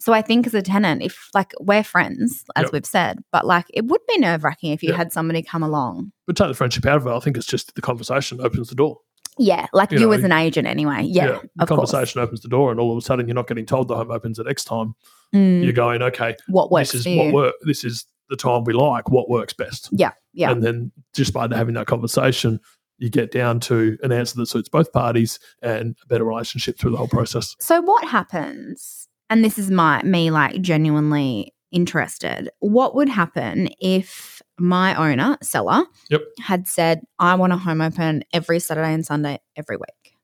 So 0.00 0.12
I 0.12 0.20
think 0.20 0.48
as 0.48 0.54
a 0.54 0.62
tenant, 0.62 1.02
if 1.02 1.28
like 1.34 1.52
we're 1.60 1.84
friends, 1.84 2.44
as 2.56 2.64
Yep. 2.64 2.72
we've 2.72 2.86
said, 2.86 3.18
but 3.30 3.46
like 3.46 3.66
it 3.72 3.84
would 3.84 4.00
be 4.08 4.18
nerve 4.18 4.42
wracking 4.42 4.72
if 4.72 4.82
you 4.82 4.88
Yep. 4.88 4.98
had 4.98 5.12
somebody 5.12 5.42
come 5.42 5.62
along. 5.62 6.10
But 6.26 6.36
take 6.36 6.48
the 6.48 6.54
friendship 6.54 6.84
out 6.86 6.96
of 6.96 7.06
it. 7.06 7.10
I 7.10 7.20
think 7.20 7.36
it's 7.36 7.46
just 7.46 7.76
the 7.76 7.82
conversation 7.82 8.40
opens 8.40 8.68
the 8.70 8.74
door. 8.74 8.98
Yeah, 9.38 9.66
like 9.72 9.92
You 9.92 10.00
you, 10.00 10.06
know, 10.06 10.12
as 10.12 10.24
an 10.24 10.32
agent, 10.32 10.66
anyway. 10.66 11.04
Yeah, 11.04 11.26
the 11.26 11.32
of 11.62 11.68
course. 11.68 11.90
conversation 11.92 12.20
opens 12.20 12.40
the 12.40 12.48
door, 12.48 12.70
and 12.72 12.78
all 12.80 12.90
of 12.92 12.98
a 12.98 13.00
sudden 13.00 13.28
you're 13.28 13.34
not 13.36 13.46
getting 13.46 13.64
told 13.64 13.86
the 13.88 13.94
home 13.96 14.10
opens 14.10 14.38
at 14.40 14.46
X 14.48 14.64
time. 14.64 14.94
Mm, 15.34 15.62
You're 15.64 15.72
going, 15.72 16.02
okay, 16.02 16.36
what 16.48 16.70
works 16.72 16.92
this 16.92 17.06
is 17.06 17.16
what 17.16 17.32
work. 17.32 17.54
This 17.62 17.84
is 17.84 18.04
the 18.32 18.36
time 18.36 18.64
we 18.64 18.72
like. 18.72 19.08
What 19.10 19.28
works 19.30 19.52
best? 19.52 19.88
Yeah, 19.92 20.12
yeah. 20.32 20.50
And 20.50 20.62
then 20.64 20.90
just 21.14 21.32
by 21.32 21.46
having 21.54 21.74
that 21.74 21.86
conversation, 21.86 22.58
you 22.98 23.10
get 23.10 23.30
down 23.30 23.60
to 23.60 23.96
an 24.02 24.10
answer 24.12 24.36
that 24.36 24.46
suits 24.46 24.68
both 24.68 24.92
parties 24.92 25.38
and 25.60 25.96
a 26.02 26.06
better 26.06 26.24
relationship 26.24 26.78
through 26.78 26.92
the 26.92 26.96
whole 26.96 27.08
process. 27.08 27.54
So 27.60 27.80
what 27.80 28.06
happens? 28.08 29.08
And 29.30 29.44
this 29.44 29.58
is 29.58 29.70
my 29.70 30.02
me 30.02 30.30
like 30.30 30.60
genuinely 30.60 31.54
interested. 31.70 32.50
What 32.60 32.94
would 32.94 33.08
happen 33.08 33.68
if 33.80 34.42
my 34.58 34.94
owner, 34.94 35.38
seller, 35.42 35.84
Yep. 36.10 36.20
had 36.40 36.68
said, 36.68 37.00
I 37.18 37.34
want 37.34 37.52
a 37.52 37.56
home 37.56 37.80
open 37.80 38.24
every 38.32 38.60
Saturday 38.60 38.92
and 38.92 39.04
Sunday 39.06 39.40
every 39.56 39.76
week? 39.76 40.14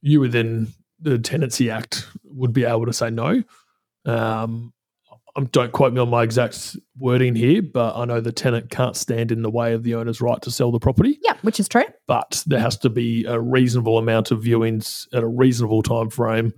You 0.00 0.20
within 0.20 0.68
the 1.00 1.18
Tenancy 1.18 1.70
Act 1.70 2.08
would 2.24 2.52
be 2.52 2.64
able 2.64 2.86
to 2.86 2.92
say 2.92 3.08
no. 3.10 3.42
Um, 4.04 4.72
um, 5.36 5.46
don't 5.46 5.72
quote 5.72 5.92
me 5.92 6.00
on 6.00 6.10
my 6.10 6.22
exact 6.22 6.76
wording 6.98 7.34
here, 7.34 7.62
but 7.62 7.96
I 7.96 8.04
know 8.04 8.20
the 8.20 8.32
tenant 8.32 8.70
can't 8.70 8.96
stand 8.96 9.30
in 9.30 9.42
the 9.42 9.50
way 9.50 9.72
of 9.74 9.82
the 9.82 9.94
owner's 9.94 10.20
right 10.20 10.40
to 10.42 10.50
sell 10.50 10.72
the 10.72 10.78
property. 10.78 11.18
Yeah, 11.22 11.34
which 11.42 11.60
is 11.60 11.68
true. 11.68 11.84
but 12.06 12.42
there 12.46 12.60
has 12.60 12.76
to 12.78 12.90
be 12.90 13.24
a 13.24 13.40
reasonable 13.40 13.98
amount 13.98 14.30
of 14.30 14.40
viewings 14.42 15.06
at 15.12 15.22
a 15.22 15.28
reasonable 15.28 15.82
time 15.82 16.10
frame. 16.10 16.52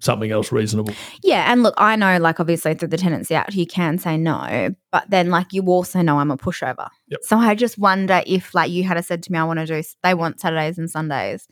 Something 0.00 0.30
else 0.30 0.52
reasonable. 0.52 0.92
Yeah, 1.22 1.50
and 1.50 1.62
look, 1.62 1.74
I 1.78 1.96
know 1.96 2.18
like 2.18 2.38
obviously 2.38 2.74
through 2.74 2.88
the 2.88 2.98
tenancy 2.98 3.34
act 3.34 3.54
you 3.54 3.66
can 3.66 3.96
say 3.96 4.18
no, 4.18 4.74
but 4.92 5.08
then 5.08 5.30
like 5.30 5.52
you 5.52 5.62
also 5.64 6.02
know 6.02 6.18
I'm 6.18 6.30
a 6.30 6.36
pushover. 6.36 6.88
Yep. 7.08 7.20
So 7.22 7.38
I 7.38 7.54
just 7.54 7.78
wonder 7.78 8.22
if 8.26 8.54
like 8.54 8.70
you 8.70 8.84
had 8.84 9.02
said 9.04 9.22
to 9.22 9.32
me 9.32 9.38
I 9.38 9.44
want 9.44 9.60
to 9.60 9.66
do 9.66 9.82
they 10.02 10.12
want 10.12 10.40
Saturdays 10.40 10.78
and 10.78 10.90
Sundays. 10.90 11.48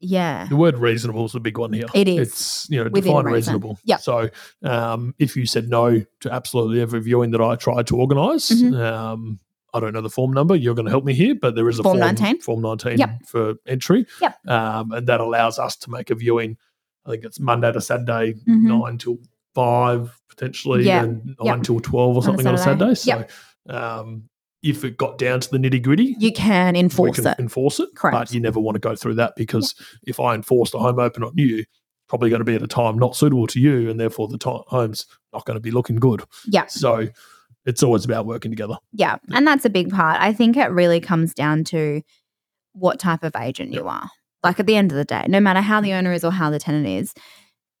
Yeah. 0.00 0.46
The 0.48 0.56
word 0.56 0.78
reasonable 0.78 1.24
is 1.26 1.34
a 1.34 1.40
big 1.40 1.58
one 1.58 1.72
here. 1.72 1.86
It 1.94 2.06
is. 2.08 2.28
It's 2.28 2.66
you 2.70 2.82
know 2.82 2.88
define 2.88 3.24
reason. 3.24 3.32
reasonable. 3.32 3.78
Yeah. 3.84 3.96
So 3.96 4.30
um, 4.62 5.14
if 5.18 5.36
you 5.36 5.44
said 5.46 5.68
no 5.68 6.02
to 6.20 6.32
absolutely 6.32 6.80
every 6.80 7.00
viewing 7.00 7.30
that 7.32 7.40
I 7.40 7.56
tried 7.56 7.86
to 7.88 7.96
organise, 7.96 8.50
Mhm. 8.50 8.78
um, 8.80 9.38
I 9.74 9.80
don't 9.80 9.92
know 9.92 10.00
the 10.00 10.08
form 10.10 10.32
number. 10.32 10.54
You're 10.56 10.74
going 10.74 10.86
to 10.86 10.90
help 10.90 11.04
me 11.04 11.14
here, 11.14 11.34
but 11.34 11.54
there 11.54 11.68
is 11.68 11.78
a 11.78 11.82
Form 11.82 11.98
form 11.98 12.14
19. 12.14 12.40
Form 12.40 12.62
19 12.62 12.98
Yep. 12.98 13.10
for 13.26 13.54
entry. 13.66 14.06
Yep. 14.20 14.46
Um, 14.48 14.92
and 14.92 15.06
that 15.08 15.20
allows 15.20 15.58
us 15.58 15.76
to 15.78 15.90
make 15.90 16.10
a 16.10 16.14
viewing. 16.14 16.56
I 17.04 17.10
think 17.10 17.24
it's 17.24 17.38
Monday 17.40 17.70
to 17.72 17.80
Saturday, 17.80 18.34
Mhm. 18.48 18.62
nine 18.80 18.98
till 18.98 19.18
five 19.54 20.18
potentially, 20.28 20.84
Yeah. 20.84 21.04
and 21.04 21.26
Yep. 21.42 21.56
nine 21.56 21.62
till 21.62 21.80
twelve 21.80 22.16
or 22.16 22.18
On 22.18 22.22
a 22.22 22.22
something 22.22 22.46
on 22.46 22.54
a 22.54 22.58
Saturday. 22.58 22.94
Saturday. 22.94 23.28
So 23.66 23.74
um, 23.76 24.28
if 24.62 24.84
it 24.84 24.96
got 24.96 25.18
down 25.18 25.40
to 25.40 25.50
the 25.50 25.58
nitty 25.58 25.82
gritty, 25.82 26.16
You 26.18 26.32
can 26.32 26.74
enforce 26.76 27.16
can 27.16 27.26
it. 27.28 27.38
enforce 27.38 27.78
it. 27.80 27.90
Correct. 27.94 28.14
But 28.14 28.32
you 28.34 28.40
never 28.40 28.58
want 28.58 28.74
to 28.76 28.80
go 28.80 28.96
through 28.96 29.14
that 29.14 29.34
because 29.36 29.74
if 30.04 30.18
I 30.18 30.34
enforced 30.34 30.74
a 30.74 30.78
home 30.78 30.98
open 30.98 31.22
on 31.22 31.32
you, 31.36 31.64
probably 32.08 32.30
going 32.30 32.40
to 32.40 32.44
be 32.44 32.54
at 32.54 32.62
a 32.62 32.66
time 32.66 32.98
not 32.98 33.14
suitable 33.16 33.46
to 33.48 33.60
you, 33.60 33.88
and 33.90 34.00
therefore 34.00 34.28
the 34.28 34.38
time, 34.38 34.62
home's 34.66 35.06
not 35.32 35.44
going 35.44 35.56
to 35.56 35.60
be 35.60 35.70
looking 35.70 35.96
good. 35.96 36.24
Yeah. 36.46 36.66
So 36.66 37.08
it's 37.66 37.82
always 37.82 38.04
about 38.04 38.26
working 38.26 38.50
together. 38.50 38.76
Yeah. 38.92 39.18
And 39.30 39.46
that's 39.46 39.64
a 39.64 39.70
big 39.70 39.90
part. 39.90 40.20
I 40.20 40.32
think 40.32 40.56
it 40.56 40.70
really 40.70 41.00
comes 41.00 41.34
down 41.34 41.64
to 41.64 42.02
what 42.72 42.98
type 42.98 43.22
of 43.22 43.36
agent 43.36 43.72
you 43.72 43.86
are. 43.86 44.08
Like 44.42 44.58
at 44.58 44.66
the 44.66 44.76
end 44.76 44.90
of 44.92 44.96
the 44.96 45.04
day, 45.04 45.24
no 45.28 45.40
matter 45.40 45.60
how 45.60 45.80
the 45.80 45.92
owner 45.92 46.12
is 46.12 46.24
or 46.24 46.30
how 46.30 46.48
the 46.50 46.58
tenant 46.58 46.86
is, 46.86 47.12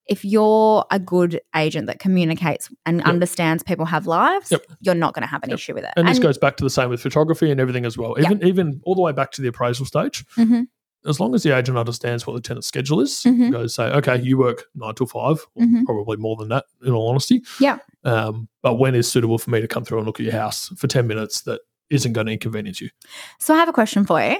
if 0.08 0.24
you're 0.24 0.84
a 0.90 0.98
good 0.98 1.40
agent 1.54 1.86
that 1.86 1.98
communicates 1.98 2.68
and 2.86 2.98
Yep. 2.98 3.06
understands 3.06 3.62
people 3.62 3.84
have 3.84 4.06
lives, 4.06 4.50
Yep. 4.50 4.62
you're 4.80 4.94
not 4.94 5.14
going 5.14 5.22
to 5.22 5.28
have 5.28 5.42
an 5.42 5.50
Yep. 5.50 5.58
issue 5.58 5.74
with 5.74 5.84
it. 5.84 5.90
And, 5.96 6.08
this 6.08 6.18
goes 6.18 6.38
back 6.38 6.56
to 6.56 6.64
the 6.64 6.70
same 6.70 6.88
with 6.90 7.00
photography 7.00 7.50
and 7.50 7.60
everything 7.60 7.84
as 7.84 7.96
well. 7.98 8.16
Even 8.18 8.42
even 8.46 8.80
all 8.84 8.94
the 8.94 9.02
way 9.02 9.12
back 9.12 9.30
to 9.32 9.42
the 9.42 9.48
appraisal 9.48 9.86
stage. 9.86 10.24
Mhm. 10.36 10.66
As 11.06 11.20
long 11.20 11.34
as 11.34 11.42
the 11.44 11.56
agent 11.56 11.78
understands 11.78 12.26
what 12.26 12.34
the 12.34 12.40
tenant's 12.40 12.66
schedule 12.66 13.00
is, 13.00 13.22
Mhm. 13.24 13.52
goes 13.52 13.74
say, 13.74 13.84
okay, 13.84 14.20
you 14.20 14.36
work 14.36 14.64
nine 14.74 14.94
till 14.94 15.06
five, 15.06 15.46
or 15.54 15.62
Mhm. 15.64 15.84
probably 15.84 16.16
more 16.16 16.36
than 16.36 16.48
that, 16.48 16.64
in 16.84 16.92
all 16.92 17.08
honesty. 17.08 17.42
Yeah. 17.60 17.78
Um, 18.04 18.48
but 18.62 18.74
when 18.74 18.94
is 18.96 19.08
suitable 19.10 19.38
for 19.38 19.50
me 19.50 19.60
to 19.60 19.68
come 19.68 19.84
through 19.84 19.98
and 19.98 20.06
look 20.06 20.18
at 20.18 20.24
your 20.24 20.32
house 20.34 20.68
for 20.76 20.86
ten 20.88 21.06
minutes 21.06 21.42
that 21.42 21.60
isn't 21.90 22.14
going 22.14 22.26
to 22.26 22.32
inconvenience 22.32 22.80
you? 22.80 22.90
So 23.38 23.54
I 23.54 23.58
have 23.58 23.68
a 23.68 23.72
question 23.72 24.04
for 24.04 24.20
you 24.20 24.36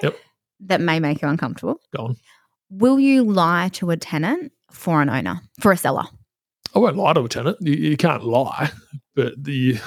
that 0.61 0.81
may 0.81 0.99
make 0.99 1.23
you 1.23 1.29
uncomfortable. 1.29 1.81
Go 1.97 2.05
on. 2.07 2.17
Will 2.71 2.99
you 2.99 3.23
lie 3.25 3.69
to 3.75 3.91
a 3.91 3.97
tenant 3.97 4.53
for 4.71 5.03
an 5.03 5.09
owner, 5.11 5.41
for 5.61 5.73
a 5.73 5.77
seller? 5.77 6.05
I 6.75 6.79
won't 6.81 6.97
lie 6.97 7.13
to 7.15 7.23
a 7.23 7.29
tenant. 7.29 7.57
You, 7.61 7.75
you 7.75 7.97
can't 7.97 8.25
lie, 8.25 8.71
but 9.15 9.33
the 9.43 9.79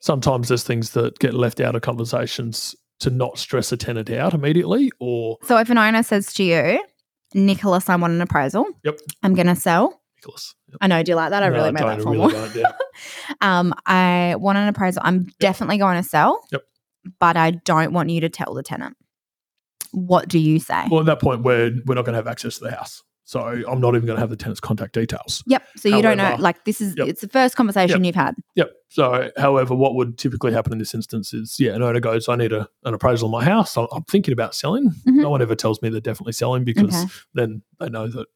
sometimes 0.00 0.48
there's 0.48 0.62
things 0.64 0.90
that 0.92 1.18
get 1.18 1.34
left 1.34 1.60
out 1.60 1.74
of 1.76 1.82
conversations 1.82 2.74
to 3.00 3.10
not 3.10 3.38
stress 3.38 3.70
a 3.72 3.76
tenant 3.76 4.10
out 4.10 4.34
immediately, 4.34 4.90
or 5.00 5.38
So 5.44 5.56
if 5.58 5.70
an 5.70 5.78
owner 5.78 6.02
says 6.02 6.32
to 6.34 6.42
you, 6.44 6.82
Nicholas, 7.34 7.88
I 7.88 7.96
want 7.96 8.12
an 8.14 8.20
appraisal. 8.20 8.64
Yep. 8.84 8.98
I'm 9.22 9.34
going 9.34 9.46
to 9.46 9.54
sell. 9.54 10.00
Nicholas. 10.16 10.54
Yep. 10.68 10.78
I 10.80 10.86
know. 10.88 11.02
Do 11.02 11.12
you 11.12 11.16
like 11.16 11.30
that? 11.30 11.42
I 11.42 11.48
No, 11.48 11.54
really 11.56 11.72
made 11.72 11.82
that 11.84 12.02
formal. 12.02 12.28
really 12.30 12.60
yeah. 12.60 12.72
um, 13.40 13.72
I 13.86 14.34
want 14.38 14.58
an 14.58 14.66
appraisal. 14.66 15.02
I'm 15.04 15.28
definitely 15.38 15.78
going 15.78 16.02
to 16.02 16.08
sell. 16.08 16.40
Yep. 16.50 16.62
But 17.20 17.36
I 17.36 17.52
don't 17.52 17.92
want 17.92 18.10
you 18.10 18.20
to 18.22 18.28
tell 18.28 18.52
the 18.54 18.62
tenant. 18.62 18.96
What 19.92 20.28
do 20.28 20.38
you 20.38 20.58
say? 20.58 20.86
Well, 20.90 21.00
at 21.00 21.06
that 21.06 21.20
point, 21.20 21.42
we're 21.42 21.70
we're 21.86 21.94
not 21.94 22.04
going 22.04 22.14
to 22.14 22.18
have 22.18 22.26
access 22.26 22.58
to 22.58 22.64
the 22.64 22.72
house, 22.72 23.02
so 23.28 23.40
I'm 23.40 23.78
not 23.78 23.94
even 23.94 24.06
going 24.06 24.16
to 24.16 24.20
have 24.20 24.30
the 24.30 24.36
tenant's 24.36 24.58
contact 24.58 24.94
details. 24.94 25.42
yep. 25.46 25.62
So 25.76 25.90
you 25.90 26.00
don't 26.00 26.16
know. 26.16 26.36
Like 26.38 26.64
this 26.64 26.80
is 26.80 26.94
Yep. 26.96 27.08
it's 27.08 27.20
the 27.20 27.28
first 27.28 27.56
conversation 27.56 28.02
you've 28.02 28.14
had. 28.14 28.34
Yep. 28.54 28.70
So, 28.88 29.30
however, 29.36 29.74
what 29.74 29.94
would 29.96 30.16
typically 30.16 30.50
happen 30.54 30.72
in 30.72 30.78
this 30.78 30.94
instance 30.94 31.34
is, 31.34 31.56
yeah, 31.60 31.74
an 31.74 31.82
owner 31.82 32.00
goes, 32.00 32.26
"I 32.26 32.36
need 32.36 32.52
a, 32.54 32.66
an 32.84 32.94
appraisal 32.94 33.26
of 33.28 33.32
my 33.32 33.44
house. 33.44 33.76
I'm, 33.76 33.86
I'm 33.92 34.04
thinking 34.04 34.32
about 34.32 34.54
selling." 34.54 34.88
Mhm. 35.06 35.16
No 35.22 35.28
one 35.28 35.42
ever 35.42 35.54
tells 35.54 35.82
me 35.82 35.90
they're 35.90 36.00
definitely 36.00 36.32
selling 36.32 36.64
because 36.64 36.94
Okay. 36.94 37.04
then 37.34 37.60
they 37.78 37.90
know 37.90 38.06
that 38.08 38.28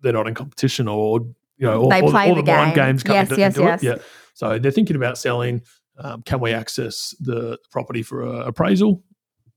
they're 0.00 0.14
not 0.14 0.26
in 0.26 0.34
competition 0.34 0.88
or 0.88 1.20
you 1.58 1.66
know, 1.66 1.82
all, 1.82 1.90
They 1.90 2.00
play 2.00 2.28
all 2.30 2.36
the 2.36 2.40
the, 2.42 2.50
mind 2.52 2.74
game. 2.74 2.86
games 2.86 3.02
come 3.02 3.14
Yes, 3.16 3.28
into, 3.30 3.40
yes, 3.40 3.56
into 3.56 3.68
yes. 3.68 3.82
it. 3.82 3.86
Yeah. 3.86 3.96
So 4.32 4.58
they're 4.58 4.70
thinking 4.72 4.96
about 4.96 5.18
selling. 5.18 5.60
Um, 5.98 6.22
can 6.22 6.38
we 6.40 6.52
access 6.52 7.14
the 7.20 7.58
property 7.70 8.02
for 8.02 8.22
appraisal? 8.22 9.02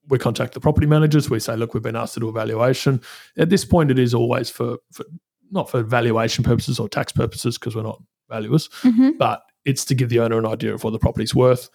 We 0.07 0.17
contact 0.17 0.53
the 0.53 0.59
property 0.59 0.87
managers. 0.87 1.29
We 1.29 1.39
say, 1.39 1.55
look, 1.55 1.73
we've 1.73 1.83
been 1.83 1.95
asked 1.95 2.15
to 2.15 2.19
do 2.19 2.27
a 2.29 2.31
valuation. 2.31 3.01
At 3.37 3.49
this 3.49 3.63
point, 3.63 3.91
it 3.91 3.99
is 3.99 4.13
always 4.13 4.49
for, 4.49 4.77
for 4.91 5.05
not 5.51 5.69
for 5.69 5.83
valuation 5.83 6.43
purposes 6.43 6.79
or 6.79 6.89
tax 6.89 7.11
purposes 7.11 7.57
because 7.57 7.75
we're 7.75 7.83
not 7.83 8.01
valuers, 8.29 8.67
Mhm. 8.83 9.17
but 9.17 9.43
it's 9.65 9.85
to 9.85 9.95
give 9.95 10.09
the 10.09 10.19
owner 10.19 10.39
an 10.39 10.45
idea 10.45 10.73
of 10.73 10.83
what 10.83 10.91
the 10.91 10.99
property's 10.99 11.35
worth. 11.35 11.69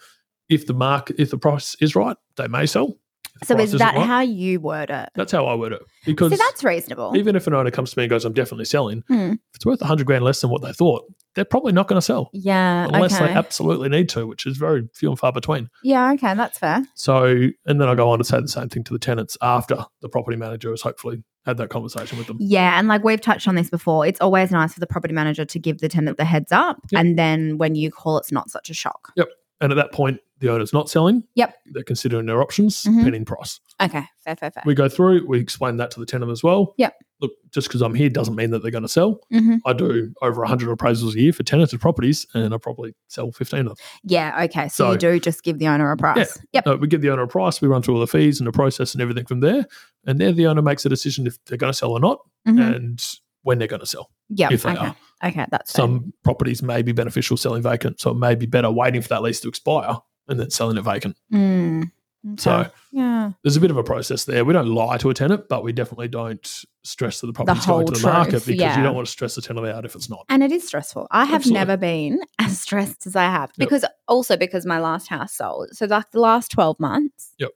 If 0.49 0.65
the 0.67 0.73
market, 0.73 1.15
if 1.19 1.29
the 1.29 1.37
price 1.37 1.75
is 1.79 1.95
right, 1.95 2.17
they 2.35 2.47
may 2.47 2.65
sell. 2.65 2.93
If 3.41 3.47
So 3.49 3.57
is 3.59 3.71
that 3.73 3.95
right- 3.95 4.05
how 4.05 4.21
you 4.21 4.59
word 4.59 4.89
it? 4.89 5.09
That's 5.15 5.31
how 5.31 5.45
I 5.45 5.53
word 5.55 5.71
it. 5.73 5.81
Because 6.05 6.31
See, 6.31 6.37
that's 6.37 6.63
reasonable. 6.63 7.13
even 7.15 7.35
if 7.35 7.45
an 7.47 7.53
owner 7.53 7.69
comes 7.69 7.91
to 7.91 7.99
me 7.99 8.05
and 8.05 8.09
goes, 8.09 8.25
I'm 8.25 8.33
definitely 8.33 8.65
selling, 8.65 9.03
Hmm. 9.07 9.33
if 9.33 9.39
it's 9.55 9.65
worth 9.65 9.81
100 9.81 10.07
grand 10.07 10.23
less 10.25 10.41
than 10.41 10.49
what 10.49 10.63
they 10.63 10.73
thought, 10.73 11.03
they're 11.37 11.45
probably 11.45 11.71
not 11.71 11.87
going 11.87 11.97
to 11.97 12.01
sell 12.01 12.31
yeah. 12.33 12.87
unless 12.91 13.15
okay. 13.15 13.27
they 13.27 13.31
absolutely 13.31 13.89
need 13.89 14.09
to, 14.09 14.25
which 14.25 14.47
is 14.47 14.57
very 14.57 14.89
few 14.95 15.09
and 15.09 15.19
far 15.19 15.31
between. 15.31 15.69
yeah. 15.83 16.11
Okay. 16.13 16.33
That's 16.33 16.57
fair. 16.57 16.81
So, 16.95 17.25
and 17.67 17.79
then 17.79 17.87
I 17.87 17.93
go 17.93 18.09
on 18.09 18.17
to 18.17 18.23
say 18.23 18.41
the 18.41 18.47
same 18.47 18.69
thing 18.69 18.83
to 18.85 18.93
the 18.93 18.97
tenants 18.97 19.37
after 19.39 19.85
the 20.01 20.09
property 20.09 20.35
manager 20.35 20.71
has 20.71 20.81
hopefully 20.81 21.23
had 21.45 21.57
that 21.57 21.69
conversation 21.69 22.17
with 22.17 22.25
them. 22.25 22.37
Yeah, 22.39 22.79
and 22.79 22.87
like 22.87 23.03
we've 23.03 23.21
touched 23.21 23.47
on 23.47 23.53
this 23.53 23.69
before, 23.69 24.07
it's 24.07 24.19
always 24.19 24.49
nice 24.49 24.73
for 24.73 24.79
the 24.79 24.87
property 24.87 25.13
manager 25.13 25.45
to 25.45 25.59
give 25.59 25.77
the 25.77 25.89
tenant 25.89 26.17
the 26.17 26.25
heads 26.25 26.51
up, 26.51 26.79
Yep. 26.91 26.99
and 26.99 27.19
then 27.19 27.59
when 27.59 27.75
you 27.75 27.91
call, 27.91 28.17
it's 28.17 28.31
not 28.31 28.49
such 28.49 28.71
a 28.71 28.73
shock. 28.73 29.13
Yep. 29.15 29.27
And 29.61 29.71
at 29.71 29.75
that 29.75 29.91
point, 29.91 30.19
the 30.39 30.49
owner's 30.51 30.73
not 30.73 30.89
selling. 30.89 31.23
Yep. 31.35 31.55
They're 31.73 31.83
considering 31.83 32.25
their 32.27 32.41
options, 32.41 32.83
Mhm. 32.83 33.03
pending 33.03 33.25
price. 33.25 33.59
Okay, 33.81 34.03
fair, 34.23 34.35
fair, 34.35 34.51
fair. 34.51 34.63
We 34.65 34.75
go 34.75 34.87
through, 34.89 35.25
we 35.27 35.39
explain 35.39 35.77
that 35.77 35.91
to 35.91 35.99
the 35.99 36.05
tenant 36.05 36.31
as 36.31 36.43
well. 36.43 36.73
Yep. 36.77 36.93
Look, 37.19 37.31
just 37.51 37.67
because 37.67 37.81
I'm 37.81 37.95
here 37.95 38.09
doesn't 38.09 38.35
mean 38.35 38.51
that 38.51 38.61
they're 38.61 38.69
going 38.71 38.83
to 38.83 38.87
sell. 38.87 39.19
hmm 39.31 39.55
I 39.65 39.73
do 39.73 40.13
over 40.21 40.41
100 40.41 40.69
appraisals 40.77 41.15
a 41.15 41.19
year 41.19 41.33
for 41.33 41.41
tenanted 41.41 41.81
properties, 41.81 42.27
and 42.35 42.53
I 42.53 42.57
probably 42.57 42.93
sell 43.07 43.31
15 43.31 43.61
of 43.61 43.65
them. 43.69 43.75
Yeah, 44.03 44.43
okay. 44.43 44.67
So, 44.67 44.85
So- 44.85 44.91
you 44.91 44.97
do 44.99 45.19
just 45.19 45.43
give 45.43 45.57
the 45.57 45.67
owner 45.67 45.91
a 45.91 45.97
price. 45.97 46.37
Yep. 46.53 46.67
Uh, 46.67 46.77
we 46.79 46.87
give 46.87 47.01
the 47.01 47.09
owner 47.09 47.23
a 47.23 47.27
price, 47.27 47.59
we 47.61 47.67
run 47.67 47.81
through 47.81 47.95
all 47.95 47.99
the 48.01 48.07
fees 48.07 48.39
and 48.39 48.45
the 48.47 48.51
process 48.51 48.93
and 48.93 49.01
everything 49.01 49.25
from 49.25 49.39
there. 49.39 49.65
And 50.05 50.19
then 50.19 50.35
the 50.35 50.45
owner 50.45 50.61
makes 50.61 50.85
a 50.85 50.89
decision 50.89 51.25
if 51.25 51.43
they're 51.45 51.57
going 51.57 51.71
to 51.73 51.77
sell 51.77 51.91
or 51.91 51.99
not 51.99 52.19
Mhm. 52.47 52.75
and 52.75 53.03
when 53.41 53.57
they're 53.57 53.67
going 53.67 53.79
to 53.79 53.85
sell. 53.87 54.11
Yeah. 54.29 54.49
if 54.51 54.63
they 54.63 54.71
okay. 54.71 54.87
are. 54.87 54.95
Okay, 55.23 55.45
that's 55.49 55.71
fair. 55.71 55.83
Some 55.83 56.13
properties 56.23 56.61
may 56.61 56.81
be 56.81 56.91
beneficial 56.91 57.37
selling 57.37 57.63
vacant, 57.63 57.99
so 58.01 58.11
it 58.11 58.15
may 58.17 58.35
be 58.35 58.45
better 58.45 58.69
waiting 58.69 59.01
for 59.01 59.07
that 59.07 59.21
lease 59.23 59.39
to 59.39 59.47
expire 59.47 59.95
and 60.27 60.39
then 60.39 60.49
selling 60.49 60.77
it 60.77 60.81
vacant. 60.81 61.17
Mm. 61.33 61.91
So 62.37 62.69
yeah, 62.91 63.31
there's 63.43 63.55
a 63.55 63.61
bit 63.61 63.71
of 63.71 63.77
a 63.77 63.83
process 63.83 64.25
there. 64.25 64.43
We 64.43 64.51
don't 64.51 64.67
lie 64.67 64.97
to 64.97 65.09
a 65.09 65.13
tenant, 65.13 65.47
but 65.47 65.63
we 65.63 65.71
definitely 65.71 66.09
don't 66.09 66.65
stress 66.83 67.21
that 67.21 67.27
the 67.27 67.33
property's 67.33 67.63
whole 67.63 67.77
going 67.83 67.93
to 67.93 68.01
the 68.01 68.07
market 68.07 68.45
because 68.45 68.59
yeah. 68.59 68.77
you 68.77 68.83
don't 68.83 68.95
want 68.95 69.07
to 69.07 69.11
stress 69.11 69.35
the 69.35 69.41
tenant 69.41 69.65
out 69.67 69.85
if 69.85 69.95
it's 69.95 70.09
not. 70.09 70.25
and 70.27 70.43
it 70.43 70.51
is 70.51 70.65
stressful. 70.67 71.07
I 71.11 71.23
have 71.25 71.35
Absolutely. 71.35 71.59
never 71.59 71.77
been 71.77 72.19
as 72.39 72.59
stressed 72.59 73.07
as 73.07 73.15
I 73.15 73.23
have 73.23 73.51
Yep. 73.57 73.69
because 73.69 73.85
also 74.07 74.35
because 74.35 74.65
my 74.65 74.79
last 74.79 75.07
house 75.07 75.33
sold. 75.33 75.69
So 75.71 75.85
like 75.85 76.11
the 76.11 76.19
last 76.19 76.51
twelve 76.51 76.79
months, 76.79 77.33
Yep. 77.37 77.51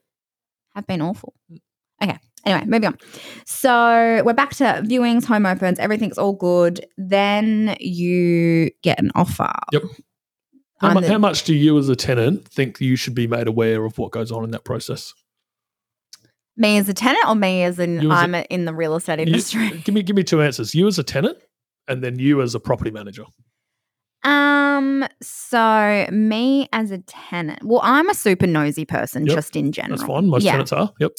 have 0.75 0.87
been 0.87 1.01
awful. 1.01 1.33
Okay. 2.01 2.17
Anyway, 2.45 2.65
moving 2.65 2.87
on. 2.87 2.97
So 3.45 4.23
we're 4.25 4.33
back 4.33 4.51
to 4.55 4.63
viewings, 4.85 5.25
home 5.25 5.45
opens, 5.45 5.79
everything's 5.79 6.17
all 6.17 6.33
good. 6.33 6.85
Then 6.97 7.75
you 7.79 8.71
get 8.83 8.99
an 8.99 9.11
offer. 9.15 9.51
Yep. 9.73 9.83
How, 10.81 10.93
mu- 10.93 11.01
the- 11.01 11.07
how 11.07 11.17
much 11.17 11.43
do 11.43 11.55
you 11.55 11.77
as 11.77 11.89
a 11.89 11.95
tenant 11.95 12.47
think 12.47 12.79
you 12.81 12.95
should 12.95 13.15
be 13.15 13.27
made 13.27 13.47
aware 13.47 13.85
of 13.85 13.97
what 13.97 14.11
goes 14.11 14.31
on 14.31 14.43
in 14.43 14.51
that 14.51 14.63
process? 14.65 15.13
me 16.57 16.77
as 16.77 16.87
a 16.89 16.93
tenant 16.93 17.23
or 17.27 17.33
me 17.33 17.63
as 17.63 17.79
in 17.79 18.01
You 18.01 18.11
as 18.11 18.19
a- 18.19 18.21
I'm 18.21 18.35
in 18.35 18.65
the 18.65 18.73
real 18.73 18.95
estate 18.95 19.19
You- 19.19 19.25
industry? 19.27 19.69
give 19.85 19.95
me 19.95 20.03
give 20.03 20.15
me 20.15 20.23
two 20.23 20.41
answers. 20.41 20.75
You 20.75 20.85
as 20.87 20.99
a 20.99 21.03
tenant 21.03 21.37
and 21.87 22.03
then 22.03 22.19
you 22.19 22.41
as 22.41 22.53
a 22.53 22.59
property 22.59 22.91
manager. 22.91 23.23
Um, 24.23 25.05
so 25.23 26.07
me 26.11 26.67
as 26.73 26.91
a 26.91 26.99
tenant, 26.99 27.63
well, 27.63 27.79
I'm 27.83 28.09
a 28.09 28.13
super 28.13 28.45
nosy 28.47 28.85
person 28.85 29.25
Yep, 29.25 29.35
just 29.35 29.55
in 29.55 29.71
general. 29.71 29.97
That's 29.97 30.07
fine. 30.07 30.27
Most 30.27 30.43
yeah. 30.43 30.51
tenants 30.51 30.71
are. 30.73 30.91
Yep. 30.99 31.11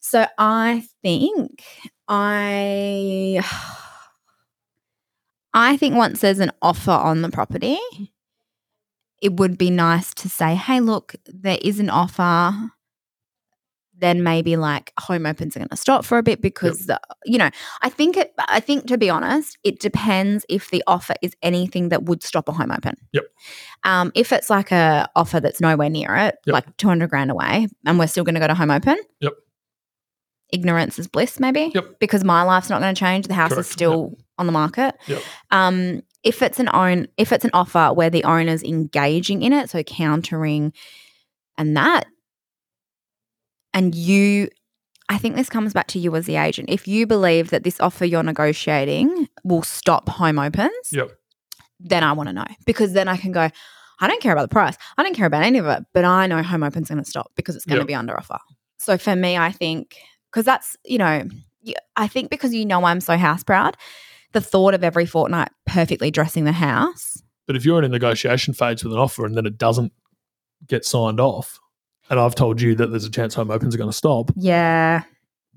So 0.00 0.26
I 0.38 0.82
think 1.02 1.62
I 2.08 3.40
I 5.54 5.76
think 5.76 5.94
once 5.96 6.20
there's 6.20 6.40
an 6.40 6.50
offer 6.62 6.90
on 6.90 7.22
the 7.22 7.28
property, 7.30 7.78
it 9.20 9.34
would 9.34 9.58
be 9.58 9.70
nice 9.70 10.12
to 10.14 10.28
say, 10.28 10.54
"Hey, 10.54 10.80
look, 10.80 11.14
there 11.26 11.58
is 11.62 11.78
an 11.80 11.90
offer." 11.90 12.52
Then 13.98 14.22
maybe 14.22 14.56
like 14.56 14.94
home 14.98 15.26
opens 15.26 15.54
are 15.54 15.60
going 15.60 15.68
to 15.68 15.76
stop 15.76 16.06
for 16.06 16.16
a 16.16 16.22
bit 16.22 16.40
because 16.40 16.86
the, 16.86 16.98
you 17.26 17.36
know 17.36 17.50
I 17.82 17.90
think 17.90 18.16
it. 18.16 18.32
I 18.38 18.58
think 18.58 18.86
to 18.86 18.96
be 18.96 19.10
honest, 19.10 19.58
it 19.62 19.78
depends 19.78 20.46
if 20.48 20.70
the 20.70 20.82
offer 20.86 21.12
is 21.20 21.34
anything 21.42 21.90
that 21.90 22.04
would 22.04 22.22
stop 22.22 22.48
a 22.48 22.52
home 22.52 22.72
open. 22.72 22.94
Yep. 23.12 23.24
Um, 23.84 24.10
if 24.14 24.32
it's 24.32 24.48
like 24.48 24.72
a 24.72 25.06
offer 25.16 25.38
that's 25.38 25.60
nowhere 25.60 25.90
near 25.90 26.16
it, 26.16 26.36
Yep. 26.46 26.54
like 26.54 26.76
two 26.78 26.88
hundred 26.88 27.10
grand 27.10 27.30
away, 27.30 27.68
and 27.84 27.98
we're 27.98 28.06
still 28.06 28.24
going 28.24 28.36
to 28.36 28.40
go 28.40 28.46
to 28.46 28.54
home 28.54 28.70
open. 28.70 28.96
Yep. 29.20 29.34
Ignorance 30.52 30.98
is 30.98 31.06
bliss, 31.06 31.38
maybe. 31.38 31.70
Yep. 31.74 31.98
Because 32.00 32.24
my 32.24 32.42
life's 32.42 32.70
not 32.70 32.80
going 32.80 32.94
to 32.94 32.98
change. 32.98 33.26
The 33.28 33.34
house 33.34 33.50
Correct. 33.50 33.66
is 33.66 33.70
still 33.70 34.16
on 34.38 34.46
the 34.46 34.52
market. 34.52 34.96
Yep. 35.08 35.22
Um, 35.50 36.00
if 36.22 36.42
it's 36.42 36.58
an 36.60 36.68
own, 36.72 37.06
if 37.16 37.32
it's 37.32 37.44
an 37.44 37.50
offer 37.54 37.92
where 37.94 38.10
the 38.10 38.24
owner's 38.24 38.62
engaging 38.62 39.42
in 39.42 39.52
it, 39.52 39.70
so 39.70 39.82
countering, 39.82 40.72
and 41.56 41.76
that, 41.76 42.06
and 43.72 43.94
you, 43.94 44.48
I 45.08 45.18
think 45.18 45.36
this 45.36 45.48
comes 45.48 45.72
back 45.72 45.86
to 45.88 45.98
you 45.98 46.14
as 46.16 46.26
the 46.26 46.36
agent. 46.36 46.70
If 46.70 46.86
you 46.88 47.06
believe 47.06 47.50
that 47.50 47.64
this 47.64 47.80
offer 47.80 48.04
you're 48.04 48.22
negotiating 48.22 49.28
will 49.44 49.62
stop 49.62 50.08
home 50.08 50.38
opens, 50.38 50.92
Yep. 50.92 51.12
then 51.78 52.04
I 52.04 52.12
want 52.12 52.28
to 52.28 52.32
know 52.32 52.44
because 52.66 52.92
then 52.92 53.08
I 53.08 53.16
can 53.16 53.32
go. 53.32 53.48
I 54.02 54.08
don't 54.08 54.22
care 54.22 54.32
about 54.32 54.42
the 54.48 54.48
price. 54.52 54.76
I 54.96 55.02
don't 55.02 55.14
care 55.14 55.26
about 55.26 55.42
any 55.42 55.58
of 55.58 55.66
it, 55.66 55.84
but 55.92 56.06
I 56.06 56.26
know 56.26 56.42
home 56.42 56.62
open's 56.62 56.88
going 56.88 57.02
to 57.04 57.08
stop 57.08 57.32
because 57.36 57.54
it's 57.54 57.66
going 57.66 57.76
to 57.76 57.82
Yep. 57.82 57.88
be 57.88 57.94
under 57.94 58.16
offer. 58.16 58.38
So 58.78 58.96
for 58.96 59.14
me, 59.14 59.36
I 59.36 59.52
think 59.52 59.96
because 60.30 60.46
that's 60.46 60.76
you 60.84 60.96
know, 60.96 61.24
i 61.96 62.08
think 62.08 62.30
because 62.30 62.54
you 62.54 62.64
know 62.64 62.84
I'm 62.84 63.00
so 63.00 63.18
house 63.18 63.44
proud, 63.44 63.76
the 64.32 64.40
thought 64.40 64.74
of 64.74 64.84
every 64.84 65.06
fortnight 65.06 65.48
perfectly 65.66 66.10
dressing 66.10 66.44
the 66.44 66.52
house. 66.52 67.22
But 67.46 67.56
if 67.56 67.64
you're 67.64 67.78
in 67.78 67.84
a 67.84 67.88
negotiation 67.88 68.54
phase 68.54 68.84
with 68.84 68.92
an 68.92 68.98
offer 68.98 69.24
and 69.26 69.36
then 69.36 69.46
it 69.46 69.58
doesn't 69.58 69.92
get 70.66 70.84
signed 70.84 71.20
off, 71.20 71.58
and 72.08 72.18
I've 72.20 72.34
told 72.34 72.60
you 72.60 72.74
that 72.76 72.88
there's 72.88 73.04
a 73.04 73.10
chance 73.10 73.34
home 73.34 73.50
opens 73.50 73.74
are 73.74 73.78
going 73.78 73.90
to 73.90 73.96
stop, 73.96 74.30
Yeah. 74.36 75.02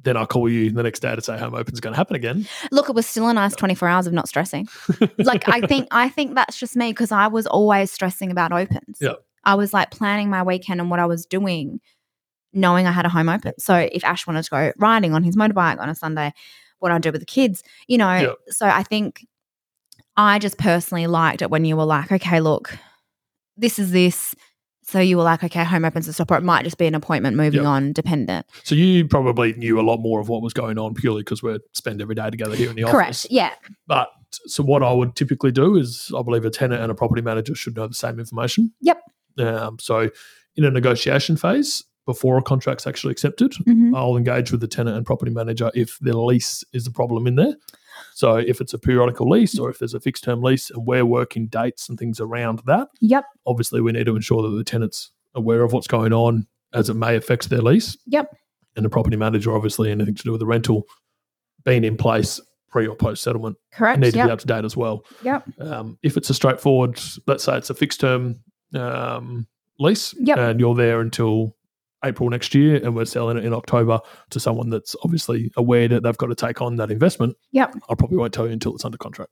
then 0.01 0.17
I 0.17 0.25
call 0.25 0.49
you 0.49 0.69
the 0.71 0.83
next 0.83 0.99
day 1.01 1.15
to 1.15 1.21
say 1.21 1.37
home 1.37 1.53
opens 1.55 1.79
going 1.79 1.93
to 1.93 1.97
happen 1.97 2.15
again. 2.15 2.47
Look, 2.71 2.89
it 2.89 2.95
was 2.95 3.05
still 3.07 3.27
a 3.27 3.33
nice 3.33 3.55
24 3.55 3.87
hours 3.87 4.07
of 4.07 4.13
not 4.13 4.27
stressing. 4.27 4.67
like 5.17 5.47
I 5.49 5.61
think 5.61 5.87
I 5.91 6.09
think 6.09 6.35
that's 6.35 6.57
just 6.59 6.75
me 6.75 6.91
because 6.91 7.11
I 7.11 7.27
was 7.27 7.45
always 7.47 7.91
stressing 7.91 8.31
about 8.31 8.51
opens. 8.51 8.97
Yeah. 8.99 9.13
I 9.43 9.55
was 9.55 9.73
like 9.73 9.91
planning 9.91 10.29
my 10.29 10.41
weekend 10.43 10.79
and 10.79 10.89
what 10.89 10.99
I 10.99 11.05
was 11.05 11.25
doing, 11.25 11.79
knowing 12.53 12.87
I 12.87 12.91
had 12.91 13.05
a 13.05 13.09
home 13.09 13.29
open. 13.29 13.53
So 13.59 13.75
if 13.91 14.03
Ash 14.03 14.25
wanted 14.27 14.43
to 14.43 14.49
go 14.49 14.71
riding 14.77 15.13
on 15.13 15.23
his 15.23 15.35
motorbike 15.35 15.79
on 15.79 15.89
a 15.89 15.95
Sunday, 15.95 16.33
what 16.83 16.91
I 16.91 16.99
do 16.99 17.11
with 17.11 17.21
the 17.21 17.25
kids, 17.25 17.63
you 17.87 17.97
know. 17.97 18.15
Yeah. 18.15 18.33
So 18.49 18.67
I 18.67 18.83
think 18.83 19.25
I 20.17 20.37
just 20.37 20.57
personally 20.59 21.07
liked 21.07 21.41
it 21.41 21.49
when 21.49 21.65
you 21.65 21.75
were 21.75 21.85
like, 21.85 22.11
okay, 22.11 22.39
look, 22.39 22.77
this 23.57 23.79
is 23.79 23.91
this. 23.91 24.35
So 24.85 24.99
you 24.99 25.15
were 25.15 25.23
like, 25.23 25.43
okay, 25.45 25.63
home 25.63 25.85
opens 25.85 26.05
to 26.07 26.13
stop, 26.13 26.29
or 26.29 26.37
it 26.37 26.43
might 26.43 26.65
just 26.65 26.77
be 26.77 26.85
an 26.85 26.93
appointment 26.93 27.37
moving 27.37 27.61
Yeah. 27.63 27.69
on, 27.69 27.93
dependent. 27.93 28.45
So 28.63 28.75
you 28.75 29.07
probably 29.07 29.53
knew 29.53 29.79
a 29.79 29.81
lot 29.81 29.97
more 30.01 30.19
of 30.19 30.27
what 30.27 30.41
was 30.41 30.53
going 30.53 30.77
on 30.77 30.93
purely 30.93 31.21
because 31.21 31.41
we 31.41 31.57
spend 31.71 32.01
every 32.01 32.15
day 32.15 32.29
together 32.29 32.55
here 32.55 32.69
in 32.69 32.75
the 32.75 32.83
Correct. 32.83 32.95
office. 33.09 33.27
Yeah. 33.29 33.53
But 33.87 34.09
so 34.45 34.61
what 34.61 34.83
I 34.83 34.91
would 34.91 35.15
typically 35.15 35.51
do 35.53 35.77
is 35.77 36.11
I 36.17 36.21
believe 36.21 36.43
a 36.43 36.49
tenant 36.49 36.81
and 36.81 36.91
a 36.91 36.95
property 36.95 37.21
manager 37.21 37.55
should 37.55 37.77
know 37.77 37.87
the 37.87 37.93
same 37.93 38.19
information. 38.19 38.73
Yep. 38.81 38.99
Um, 39.39 39.79
so 39.79 40.09
in 40.57 40.65
a 40.65 40.69
negotiation 40.69 41.37
phase, 41.37 41.83
before 42.05 42.37
a 42.37 42.41
contract's 42.41 42.85
actually 42.85 43.11
accepted, 43.11 43.53
Mhm. 43.67 43.95
I'll 43.95 44.17
engage 44.17 44.51
with 44.51 44.61
the 44.61 44.67
tenant 44.67 44.97
and 44.97 45.05
property 45.05 45.31
manager 45.31 45.71
if 45.73 45.97
the 46.01 46.17
lease 46.17 46.63
is 46.73 46.83
the 46.85 46.91
problem 46.91 47.27
in 47.27 47.35
there. 47.35 47.55
So 48.13 48.35
if 48.35 48.59
it's 48.61 48.73
a 48.73 48.79
periodical 48.79 49.29
lease 49.29 49.57
or 49.57 49.69
if 49.69 49.79
there's 49.79 49.93
a 49.93 49.99
fixed 49.99 50.23
term 50.23 50.41
lease 50.41 50.69
and 50.69 50.85
we're 50.85 51.05
working 51.05 51.47
dates 51.47 51.87
and 51.89 51.97
things 51.97 52.19
around 52.19 52.61
that, 52.65 52.89
Yep. 53.01 53.25
obviously 53.45 53.81
we 53.81 53.91
need 53.91 54.05
to 54.05 54.15
ensure 54.15 54.41
that 54.43 54.55
the 54.55 54.63
tenant's 54.63 55.11
aware 55.33 55.63
of 55.63 55.71
what's 55.73 55.87
going 55.87 56.13
on 56.13 56.47
as 56.73 56.89
it 56.89 56.95
may 56.95 57.15
affect 57.15 57.49
their 57.49 57.61
lease. 57.61 57.97
Yep. 58.07 58.35
And 58.75 58.83
the 58.85 58.89
property 58.89 59.15
manager, 59.15 59.55
obviously, 59.55 59.91
anything 59.91 60.15
to 60.15 60.23
do 60.23 60.31
with 60.31 60.39
the 60.39 60.45
rental 60.45 60.83
being 61.63 61.83
in 61.83 61.95
place 61.95 62.41
pre 62.69 62.87
or 62.87 62.95
post 62.95 63.21
settlement 63.23 63.55
Correct. 63.71 63.99
need 63.99 64.11
to 64.11 64.17
Yep. 64.17 64.27
be 64.27 64.31
up 64.31 64.39
to 64.39 64.47
date 64.47 64.65
as 64.65 64.75
well. 64.75 65.05
Yep. 65.23 65.47
Um, 65.61 65.97
if 66.03 66.17
it's 66.17 66.29
a 66.29 66.33
straightforward, 66.33 66.99
let's 67.27 67.43
say 67.43 67.55
it's 67.57 67.69
a 67.69 67.75
fixed 67.75 67.99
term 68.01 68.39
um, 68.73 69.45
lease, 69.79 70.15
Yep. 70.19 70.37
and 70.39 70.59
you're 70.59 70.73
there 70.75 70.99
until 71.01 71.55
April 72.03 72.29
next 72.29 72.53
year, 72.53 72.75
and 72.75 72.95
we're 72.95 73.05
selling 73.05 73.37
it 73.37 73.45
in 73.45 73.53
October 73.53 73.99
to 74.31 74.39
someone 74.39 74.69
that's 74.69 74.95
obviously 75.03 75.51
aware 75.57 75.87
that 75.87 76.03
they've 76.03 76.17
got 76.17 76.27
to 76.27 76.35
take 76.35 76.61
on 76.61 76.75
that 76.77 76.91
investment, 76.91 77.35
Yep. 77.51 77.75
I 77.89 77.95
probably 77.95 78.17
won't 78.17 78.33
tell 78.33 78.45
you 78.45 78.53
until 78.53 78.75
it's 78.75 78.85
under 78.85 78.97
contract 78.97 79.31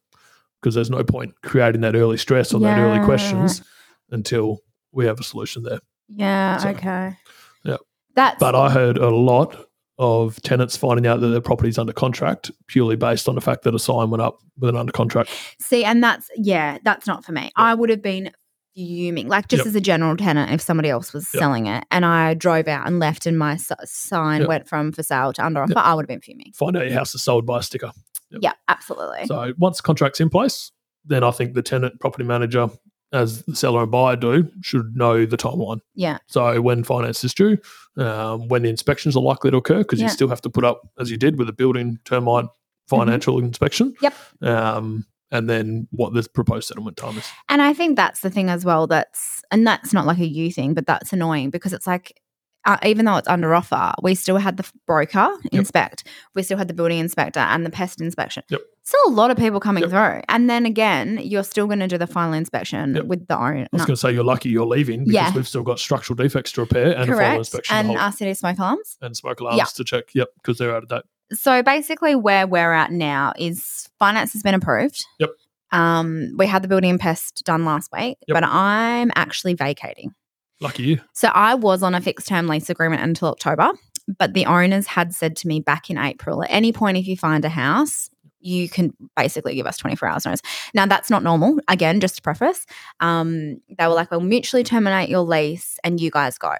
because 0.62 0.75
there's 0.75 0.89
no 0.89 1.03
point 1.03 1.34
creating 1.41 1.81
that 1.81 1.95
early 1.95 2.17
stress 2.17 2.53
or 2.53 2.60
that 2.62 2.77
early 2.77 3.03
questions 3.03 3.63
until 4.12 4.60
we 4.91 5.05
have 5.05 5.19
a 5.19 5.23
solution 5.23 5.63
there. 5.63 5.79
Yeah. 6.07 6.57
So, 6.57 6.69
okay. 6.69 7.17
yeah. 7.63 7.77
That's 8.15 8.39
But 8.39 8.55
I 8.55 8.69
heard 8.69 8.97
a 8.97 9.10
lot 9.10 9.67
of 9.97 10.41
tenants 10.41 10.75
finding 10.75 11.05
out 11.05 11.21
that 11.21 11.27
their 11.27 11.41
property's 11.41 11.77
under 11.77 11.93
contract 11.93 12.51
purely 12.67 12.95
based 12.95 13.29
on 13.29 13.36
the 13.36 13.41
fact 13.41 13.63
that 13.63 13.75
a 13.75 13.79
sign 13.79 14.10
went 14.10 14.21
up 14.21 14.39
with 14.57 14.69
an 14.69 14.75
under 14.75 14.91
contract. 14.91 15.29
See, 15.60 15.84
and 15.84 16.03
that's 16.03 16.27
yeah, 16.36 16.79
that's 16.84 17.07
not 17.07 17.23
for 17.23 17.31
me. 17.31 17.51
I 17.55 17.75
would 17.75 17.89
have 17.89 18.01
been 18.01 18.31
fuming, 18.75 19.27
like 19.27 19.47
just 19.47 19.62
Yep. 19.62 19.67
as 19.67 19.75
a 19.75 19.81
general 19.81 20.15
tenant, 20.17 20.51
if 20.51 20.62
somebody 20.62 20.89
else 20.89 21.13
was 21.13 21.27
Yep. 21.34 21.39
selling 21.39 21.67
it, 21.67 21.84
and 21.91 22.05
I 22.05 22.34
drove 22.34 22.67
out 22.67 22.88
and 22.88 22.99
left, 22.99 23.25
and 23.25 23.38
my 23.38 23.53
s- 23.53 23.71
sign 23.86 24.41
Yep. 24.41 24.47
went 24.49 24.67
from 24.67 24.91
for 24.91 25.03
sale 25.03 25.34
to 25.34 25.45
under 25.45 25.62
offer, 25.63 25.73
I 25.77 25.93
would 25.93 26.03
have 26.03 26.07
been 26.10 26.21
fuming. 26.21 26.51
Find 26.53 26.75
out 26.77 26.86
your 26.86 26.93
house 26.93 27.13
is 27.15 27.23
sold 27.23 27.45
by 27.45 27.60
a 27.60 27.63
sticker. 27.63 27.91
Yeah, 28.31 28.53
absolutely. 28.67 29.25
So 29.25 29.53
once 29.57 29.81
contract's 29.81 30.19
in 30.21 30.29
place, 30.29 30.71
then 31.05 31.23
I 31.23 31.31
think 31.31 31.53
the 31.53 31.62
tenant 31.62 31.99
property 31.99 32.23
manager, 32.23 32.69
as 33.12 33.43
the 33.43 33.55
seller 33.57 33.81
and 33.84 33.91
buyer 33.91 34.15
do, 34.15 34.47
should 34.62 34.95
know 34.95 35.25
the 35.25 35.36
timeline. 35.36 35.79
yeah, 35.95 36.19
So 36.27 36.62
when 36.62 36.84
finance 36.86 37.23
is 37.25 37.34
due, 37.34 37.57
um, 37.97 38.47
when 38.47 38.62
the 38.62 38.69
inspections 38.69 39.17
are 39.17 39.21
likely 39.23 39.51
to 39.51 39.57
occur, 39.57 39.79
because 39.79 39.99
Yeah. 39.99 40.05
you 40.05 40.12
still 40.12 40.29
have 40.29 40.39
to 40.41 40.49
put 40.49 40.63
up, 40.63 40.81
as 40.97 41.12
you 41.12 41.17
did 41.17 41.38
with 41.38 41.49
a 41.49 41.53
building 41.53 41.99
termite 42.05 42.45
financial 42.88 43.38
inspection. 43.39 43.93
Yep. 44.01 44.13
Um, 44.41 45.05
and 45.32 45.50
then 45.50 45.88
what 45.91 46.13
the 46.13 46.28
proposed 46.34 46.67
settlement 46.67 46.98
time 46.98 47.17
is. 47.17 47.28
and 47.50 47.62
I 47.62 47.74
think 47.74 47.96
that's 47.96 48.22
the 48.22 48.30
thing 48.30 48.50
as 48.50 48.65
well. 48.65 48.88
That's 48.88 49.41
and 49.52 49.65
that's 49.65 49.94
not 49.94 50.06
like 50.06 50.20
a 50.20 50.28
you 50.28 50.52
thing, 50.52 50.74
but 50.74 50.86
that's 50.86 51.13
annoying 51.13 51.50
because 51.50 51.74
it's 51.74 51.88
like. 51.88 52.20
Uh, 52.63 52.78
even 52.86 53.06
though 53.06 53.17
it's 53.17 53.28
under 53.28 53.56
offer, 53.56 53.91
we 54.04 54.13
still 54.13 54.38
had 54.38 54.56
the 54.58 54.72
broker 54.86 55.28
inspect, 55.52 56.08
we 56.36 56.44
still 56.44 56.60
had 56.60 56.67
the 56.67 56.76
building 56.76 57.00
inspector 57.00 57.39
and 57.39 57.65
the 57.65 57.72
pest 57.72 58.00
inspection. 58.00 58.44
Yep. 58.50 58.62
Still 58.84 59.00
a 59.08 59.10
lot 59.10 59.32
of 59.32 59.38
people 59.38 59.60
coming 59.60 59.82
Yep. 59.82 59.89
through. 59.89 60.22
And 60.30 60.48
then 60.48 60.67
again, 60.67 61.20
you're 61.24 61.44
still 61.44 61.65
going 61.65 61.80
to 61.80 61.88
do 61.88 61.98
the 61.98 62.06
final 62.06 62.34
inspection 62.34 62.94
Yep. 62.94 63.06
with 63.06 63.28
the 63.28 63.36
owner. 63.36 63.62
I 63.63 63.67
was 63.72 63.82
going 63.88 63.96
to 63.96 64.00
say 64.00 64.12
you're 64.12 64.24
lucky 64.24 64.50
you're 64.50 64.67
leaving 64.67 65.06
because 65.06 65.13
Yeah. 65.15 65.34
we've 65.34 65.48
still 65.48 65.63
got 65.63 65.80
structural 65.80 66.15
defects 66.15 66.52
to 66.52 66.62
repair 66.62 66.91
and 66.91 67.02
a 67.02 67.06
final 67.06 67.15
correct. 67.17 67.38
inspection 67.39 67.76
And 67.78 67.89
RCD 67.98 68.38
smoke 68.38 68.60
alarms. 68.60 68.96
and 69.02 69.17
smoke 69.17 69.39
alarms 69.39 69.74
to 69.74 69.84
check. 69.84 70.13
Yep, 70.13 70.30
because 70.36 70.60
they're 70.60 70.76
out 70.76 70.84
of 70.84 70.89
date. 70.89 71.02
So 71.34 71.63
basically, 71.63 72.15
where 72.15 72.46
we're 72.48 72.74
at 72.74 72.91
now 72.91 73.34
is 73.38 73.88
finance 74.00 74.34
has 74.34 74.44
been 74.44 74.54
approved. 74.54 75.06
Yep. 75.20 75.30
Um, 75.72 76.32
we 76.38 76.48
had 76.48 76.62
the 76.63 76.67
building 76.67 76.89
and 76.91 77.00
pest 77.00 77.44
done 77.46 77.63
last 77.63 77.89
week, 77.94 78.17
Yep. 78.28 78.36
but 78.36 78.44
I'm 78.44 79.12
actually 79.15 79.54
vacating. 79.54 80.13
Lucky 80.60 80.84
you. 80.84 81.00
So 81.13 81.30
I 81.30 81.56
was 81.56 81.82
on 81.82 81.96
a 81.96 82.02
fixed 82.02 82.28
term 82.28 82.48
lease 82.48 82.70
agreement 82.70 83.02
until 83.02 83.30
October, 83.30 83.72
but 84.20 84.34
the 84.34 84.46
owners 84.46 84.86
had 84.88 85.13
said 85.15 85.36
to 85.38 85.48
me 85.48 85.60
back 85.60 85.89
in 85.89 85.98
April, 85.98 86.44
at 86.44 86.52
any 86.52 86.72
point 86.74 86.98
if 86.98 87.08
you 87.08 87.15
find 87.17 87.44
a 87.46 87.50
house, 87.50 88.10
you 88.41 88.67
can 88.67 88.91
basically 89.15 89.56
give 89.56 89.65
us 89.65 89.78
24 89.78 90.08
hours 90.10 90.26
notice. 90.26 90.41
Now 90.74 90.86
that's 90.86 91.10
not 91.10 91.24
normal. 91.24 91.60
Again, 91.67 92.00
just 92.00 92.15
to 92.17 92.22
preface, 92.22 92.65
um, 93.00 93.62
they 93.78 93.88
were 93.88 93.94
like, 93.94 94.12
"We'll 94.12 94.20
mutually 94.20 94.63
terminate 94.63 95.10
your 95.10 95.22
lease, 95.22 95.80
and 95.84 96.00
you 96.02 96.12
guys 96.12 96.38
go." 96.38 96.54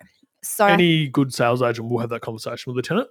So 0.44 0.66
Any 0.68 1.08
good 1.08 1.34
sales 1.34 1.62
agent 1.62 1.90
will 1.90 2.00
have 2.00 2.10
that 2.12 2.22
conversation 2.22 2.74
with 2.74 2.84
the 2.84 2.88
tenant 2.88 3.08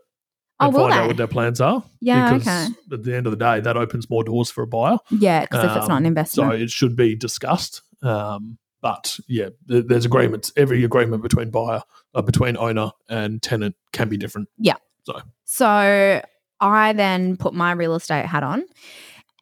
and 0.67 0.75
will 0.75 0.83
find 0.83 0.93
out 0.95 1.01
they? 1.03 1.07
what 1.09 1.17
their 1.17 1.27
plans 1.27 1.61
are. 1.61 1.83
yeah, 2.01 2.33
because 2.39 2.47
okay, 2.69 2.75
at 2.93 3.03
the 3.05 3.17
end 3.17 3.27
of 3.27 3.31
the 3.33 3.37
day, 3.37 3.61
that 3.61 3.77
opens 3.77 4.09
more 4.11 4.25
doors 4.25 4.51
for 4.51 4.63
a 4.63 4.67
buyer. 4.67 4.99
yeah, 5.11 5.41
because 5.43 5.65
if 5.65 5.77
it's 5.77 5.89
not 5.89 5.99
an 5.99 6.05
Um, 6.05 6.07
investment, 6.07 6.53
So 6.53 6.57
it 6.57 6.71
should 6.71 6.97
be 6.97 7.15
discussed. 7.17 7.83
Um, 8.03 8.59
but 8.83 9.19
yeah, 9.29 9.51
there's 9.67 10.07
agreements. 10.07 10.53
Every 10.57 10.85
agreement 10.85 11.23
between 11.23 11.51
buyer, 11.51 11.83
uh, 12.15 12.23
between 12.23 12.57
owner 12.57 12.91
and 13.09 13.43
tenant 13.43 13.77
can 13.93 14.09
be 14.09 14.17
different. 14.17 14.49
Yeah. 14.59 14.77
So 15.05 15.21
So 15.45 16.23
I 16.61 16.93
then 16.95 17.37
put 17.37 17.53
my 17.55 17.73
real 17.73 17.95
estate 17.95 18.25
hat 18.27 18.43
on 18.43 18.65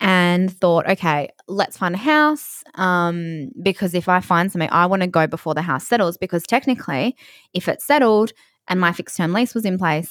and 0.00 0.50
thought, 0.52 0.88
okay, 0.88 1.28
let's 1.48 1.76
find 1.76 1.94
a 1.94 1.98
house. 1.98 2.62
Um, 2.74 3.50
because 3.62 3.94
if 3.94 4.08
I 4.08 4.20
find 4.20 4.50
something, 4.50 4.68
I 4.72 4.86
want 4.86 5.02
to 5.02 5.08
go 5.08 5.26
before 5.26 5.54
the 5.54 5.62
house 5.62 5.86
settles. 5.86 6.16
Because 6.16 6.44
technically, 6.44 7.16
if 7.54 7.68
it 7.68 7.80
settled 7.82 8.32
and 8.68 8.80
my 8.80 8.92
fixed 8.92 9.16
term 9.16 9.32
lease 9.32 9.54
was 9.54 9.64
in 9.64 9.78
place, 9.78 10.10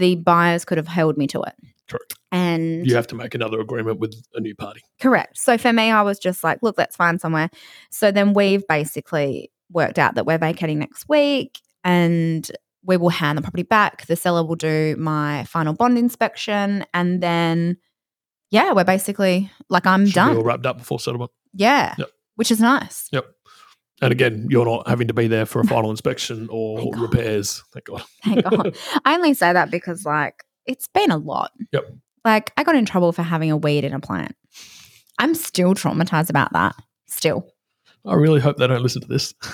the 0.00 0.16
buyers 0.16 0.64
could 0.64 0.78
have 0.78 0.88
held 0.88 1.16
me 1.16 1.26
to 1.28 1.40
it. 1.42 1.54
Correct. 1.88 2.14
And 2.32 2.86
You 2.86 2.94
have 2.96 3.06
to 3.08 3.14
make 3.14 3.34
another 3.34 3.60
agreement 3.60 3.98
with 4.00 4.14
a 4.34 4.40
new 4.40 4.54
party. 4.54 4.80
Correct. 5.00 5.38
So 5.38 5.56
for 5.58 5.72
me, 5.72 5.90
I 5.90 6.02
was 6.02 6.18
just 6.18 6.42
like, 6.42 6.58
look, 6.62 6.76
let's 6.78 6.96
find 6.96 7.20
somewhere. 7.20 7.50
So 7.90 8.10
then 8.10 8.32
we've 8.32 8.66
basically 8.68 9.50
worked 9.72 9.98
out 9.98 10.14
that 10.16 10.26
we're 10.26 10.38
vacating 10.38 10.78
next 10.78 11.08
week 11.08 11.60
and 11.84 12.48
we 12.84 12.96
will 12.96 13.08
hand 13.10 13.36
the 13.38 13.42
property 13.42 13.62
back. 13.62 14.06
The 14.06 14.16
seller 14.16 14.44
will 14.44 14.54
do 14.56 14.96
my 14.98 15.44
final 15.44 15.74
bond 15.74 15.98
inspection. 15.98 16.84
And 16.94 17.20
then, 17.22 17.76
yeah, 18.50 18.72
we're 18.72 18.84
basically 18.84 19.50
like, 19.68 19.86
I'm 19.86 20.06
Should 20.06 20.14
be 20.14 20.20
all 20.20 20.34
done. 20.34 20.42
wrapped 20.44 20.66
up 20.66 20.78
before 20.78 20.98
settlement. 21.00 21.30
Yeah. 21.54 21.94
Yep. 21.98 22.08
Which 22.36 22.50
is 22.50 22.60
nice. 22.60 23.08
Yep. 23.12 23.26
And 24.02 24.12
again, 24.12 24.46
you're 24.50 24.64
not 24.64 24.88
having 24.88 25.08
to 25.08 25.14
be 25.14 25.26
there 25.28 25.46
for 25.46 25.60
a 25.60 25.64
final 25.66 25.90
inspection 25.96 26.48
or 26.50 26.78
Thank 26.80 26.96
repairs. 26.98 27.62
Thank 27.72 27.86
God. 27.86 28.02
Thank 28.24 28.44
God. 28.44 28.76
I 29.04 29.14
only 29.14 29.34
say 29.34 29.52
that 29.52 29.70
because, 29.70 30.04
like, 30.04 30.42
it's 30.66 30.88
been 30.88 31.10
a 31.10 31.16
lot. 31.18 31.52
Yep. 31.72 31.84
Like, 32.24 32.52
I 32.56 32.64
got 32.64 32.74
in 32.76 32.84
trouble 32.86 33.12
for 33.12 33.22
having 33.22 33.50
a 33.50 33.56
weed 33.56 33.84
in 33.84 33.92
a 33.92 34.00
plant. 34.00 34.34
I'm 35.18 35.34
still 35.34 35.74
traumatized 35.74 36.30
about 36.30 36.52
that. 36.52 36.74
Still. 37.08 37.52
I 38.06 38.14
really 38.14 38.40
hope 38.40 38.56
they 38.56 38.66
don't 38.66 38.82
listen 38.82 39.02
to 39.02 39.08
this. 39.08 39.34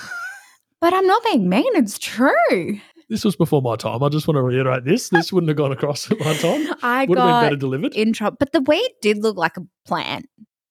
But 0.79 0.93
I'm 0.93 1.07
not 1.07 1.23
being 1.23 1.49
mean. 1.49 1.65
It's 1.75 1.97
true. 1.97 2.79
This 3.09 3.25
was 3.25 3.35
before 3.35 3.63
my 3.63 3.75
time. 3.77 4.03
I 4.03 4.09
just 4.09 4.27
want 4.27 4.35
to 4.35 4.43
reiterate 4.43 4.85
this. 4.85 5.09
This 5.09 5.33
wouldn't 5.33 5.47
have 5.49 5.57
gone 5.57 5.71
across 5.71 6.11
at 6.11 6.19
my 6.19 6.35
time. 6.35 6.67
I 6.83 7.05
Would 7.05 7.17
have 7.17 7.27
been 7.41 7.45
better 7.49 7.55
delivered. 7.55 7.95
in 7.95 8.13
trouble. 8.13 8.37
But 8.39 8.51
the 8.51 8.61
weed 8.61 8.91
did 9.01 9.17
look 9.23 9.37
like 9.37 9.57
a 9.57 9.61
plant. 9.87 10.27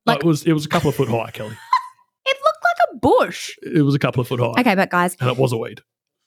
No, 0.06 0.12
like- 0.12 0.20
it 0.22 0.24
was 0.24 0.44
it 0.44 0.52
was 0.52 0.64
a 0.64 0.68
couple 0.68 0.90
of 0.90 0.94
foot 0.94 1.08
high, 1.08 1.32
Kelly. 1.32 1.56
It 2.24 2.36
looked 2.44 2.58
like 2.62 2.85
a 2.85 2.85
bush. 3.00 3.54
It 3.62 3.82
was 3.82 3.94
a 3.94 3.98
couple 3.98 4.20
of 4.20 4.28
foot 4.28 4.40
high. 4.40 4.60
Okay, 4.60 4.74
but 4.74 4.90
guys, 4.90 5.16
And 5.20 5.30
it 5.30 5.36
was 5.36 5.52
a 5.52 5.56
weed. 5.56 5.80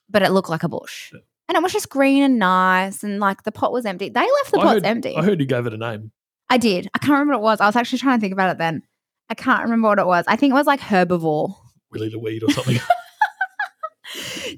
but 0.09 0.21
it 0.21 0.31
looked 0.31 0.49
like 0.49 0.63
a 0.63 0.69
bush. 0.69 1.11
Yeah. 1.13 1.19
And 1.47 1.55
it 1.57 1.63
was 1.63 1.73
just 1.73 1.89
green 1.89 2.21
and 2.23 2.37
nice. 2.39 3.03
And 3.03 3.19
like 3.19 3.43
the 3.43 3.51
pot 3.51 3.71
was 3.73 3.85
empty. 3.85 4.09
They 4.09 4.21
left 4.21 4.51
the 4.51 4.59
I 4.59 4.63
pots 4.63 4.73
heard- 4.75 4.85
empty. 4.85 5.15
I 5.15 5.23
heard 5.23 5.39
you 5.39 5.45
gave 5.47 5.65
it 5.65 5.73
a 5.73 5.77
name. 5.77 6.11
I 6.49 6.57
did. 6.57 6.87
I 6.93 6.99
can't 6.99 7.11
remember 7.11 7.33
what 7.33 7.39
it 7.39 7.43
was. 7.43 7.61
I 7.61 7.65
was 7.67 7.75
actually 7.75 7.99
trying 7.99 8.17
to 8.17 8.21
think 8.21 8.33
about 8.33 8.51
it 8.51 8.57
then. 8.57 8.83
I 9.29 9.35
can't 9.35 9.63
remember 9.63 9.87
what 9.87 9.99
it 9.99 10.05
was. 10.07 10.25
I 10.27 10.35
think 10.35 10.51
it 10.51 10.55
was 10.55 10.67
like 10.67 10.79
herbivore. 10.79 11.53
Willie 11.91 12.09
the 12.09 12.19
weed 12.19 12.43
or 12.43 12.51
something. 12.51 12.79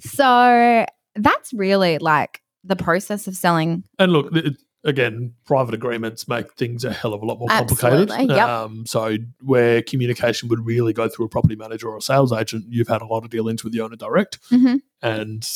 So 0.01 0.85
that's 1.15 1.53
really 1.53 1.97
like 1.97 2.41
the 2.63 2.75
process 2.75 3.27
of 3.27 3.35
selling. 3.35 3.83
and 3.99 4.11
look, 4.13 4.33
it, 4.35 4.55
again, 4.83 5.33
private 5.45 5.73
agreements 5.75 6.27
make 6.27 6.53
things 6.53 6.83
a 6.85 6.91
hell 6.91 7.13
of 7.13 7.21
a 7.21 7.25
lot 7.25 7.39
more 7.39 7.47
complicated. 7.49 8.09
Absolutely, 8.11 8.35
yep. 8.35 8.47
Um, 8.47 8.85
so 8.85 9.17
where 9.43 9.81
communication 9.81 10.49
would 10.49 10.65
really 10.65 10.93
go 10.93 11.07
through 11.07 11.25
a 11.25 11.29
property 11.29 11.55
manager 11.55 11.89
or 11.89 11.97
a 11.97 12.01
sales 12.01 12.31
agent, 12.33 12.65
you've 12.69 12.87
had 12.87 13.01
a 13.01 13.05
lot 13.05 13.23
of 13.23 13.29
dealings 13.29 13.63
with 13.63 13.73
the 13.73 13.81
owner 13.81 13.95
direct, 13.95 14.39
Mhm. 14.49 14.81
and 15.01 15.47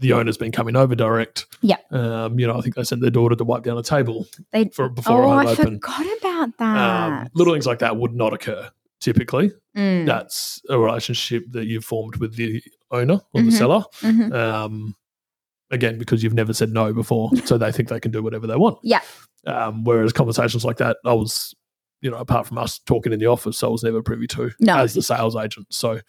the 0.00 0.12
owner's 0.12 0.36
been 0.36 0.50
coming 0.52 0.74
over 0.76 0.94
direct. 0.96 1.46
Yeah. 1.62 1.76
Um, 1.90 2.38
you 2.40 2.46
know, 2.48 2.58
I 2.58 2.60
think 2.60 2.74
they 2.74 2.82
sent 2.82 3.00
their 3.00 3.10
daughter 3.12 3.36
to 3.36 3.44
wipe 3.44 3.62
down 3.62 3.78
a 3.78 3.82
table 3.82 4.26
They 4.52 4.64
for 4.68 4.88
before 4.88 5.22
oh, 5.24 5.30
I 5.30 5.44
home 5.44 5.46
open. 5.52 5.80
forgot 5.80 6.06
about 6.18 6.58
that. 6.58 7.22
Um, 7.22 7.28
little 7.34 7.54
things 7.54 7.66
like 7.66 7.78
that 7.78 7.96
would 7.96 8.12
not 8.14 8.32
occur 8.32 8.68
typically. 9.00 9.52
Mm, 9.76 10.06
That's 10.06 10.60
a 10.68 10.78
relationship 10.78 11.44
that 11.52 11.66
you've 11.66 11.84
formed 11.84 12.16
with 12.16 12.34
the 12.36 12.62
owner 12.90 13.20
or 13.34 13.40
Mhm. 13.42 13.44
the 13.46 13.52
seller. 13.52 13.84
mhm. 14.00 14.32
Um, 14.34 14.96
again, 15.70 15.98
because 15.98 16.22
you've 16.22 16.34
never 16.34 16.52
said 16.52 16.70
no 16.70 16.92
before, 16.92 17.30
so 17.44 17.58
they 17.58 17.72
think 17.72 17.88
they 17.88 18.00
can 18.00 18.10
do 18.10 18.22
whatever 18.22 18.46
they 18.46 18.56
want. 18.56 18.78
Yeah. 18.82 19.00
Um, 19.46 19.84
whereas 19.84 20.12
conversations 20.12 20.64
like 20.64 20.78
that, 20.78 20.96
I 21.04 21.12
was, 21.12 21.54
you 22.00 22.10
know, 22.10 22.16
apart 22.16 22.46
from 22.46 22.58
us 22.58 22.78
talking 22.78 23.12
in 23.12 23.18
the 23.18 23.26
office, 23.26 23.62
I 23.62 23.68
was 23.68 23.82
never 23.82 24.02
privy 24.02 24.26
to 24.28 24.50
No. 24.60 24.76
as 24.78 24.94
the 24.94 25.02
sales 25.02 25.36
agent. 25.36 25.66
So 25.70 26.00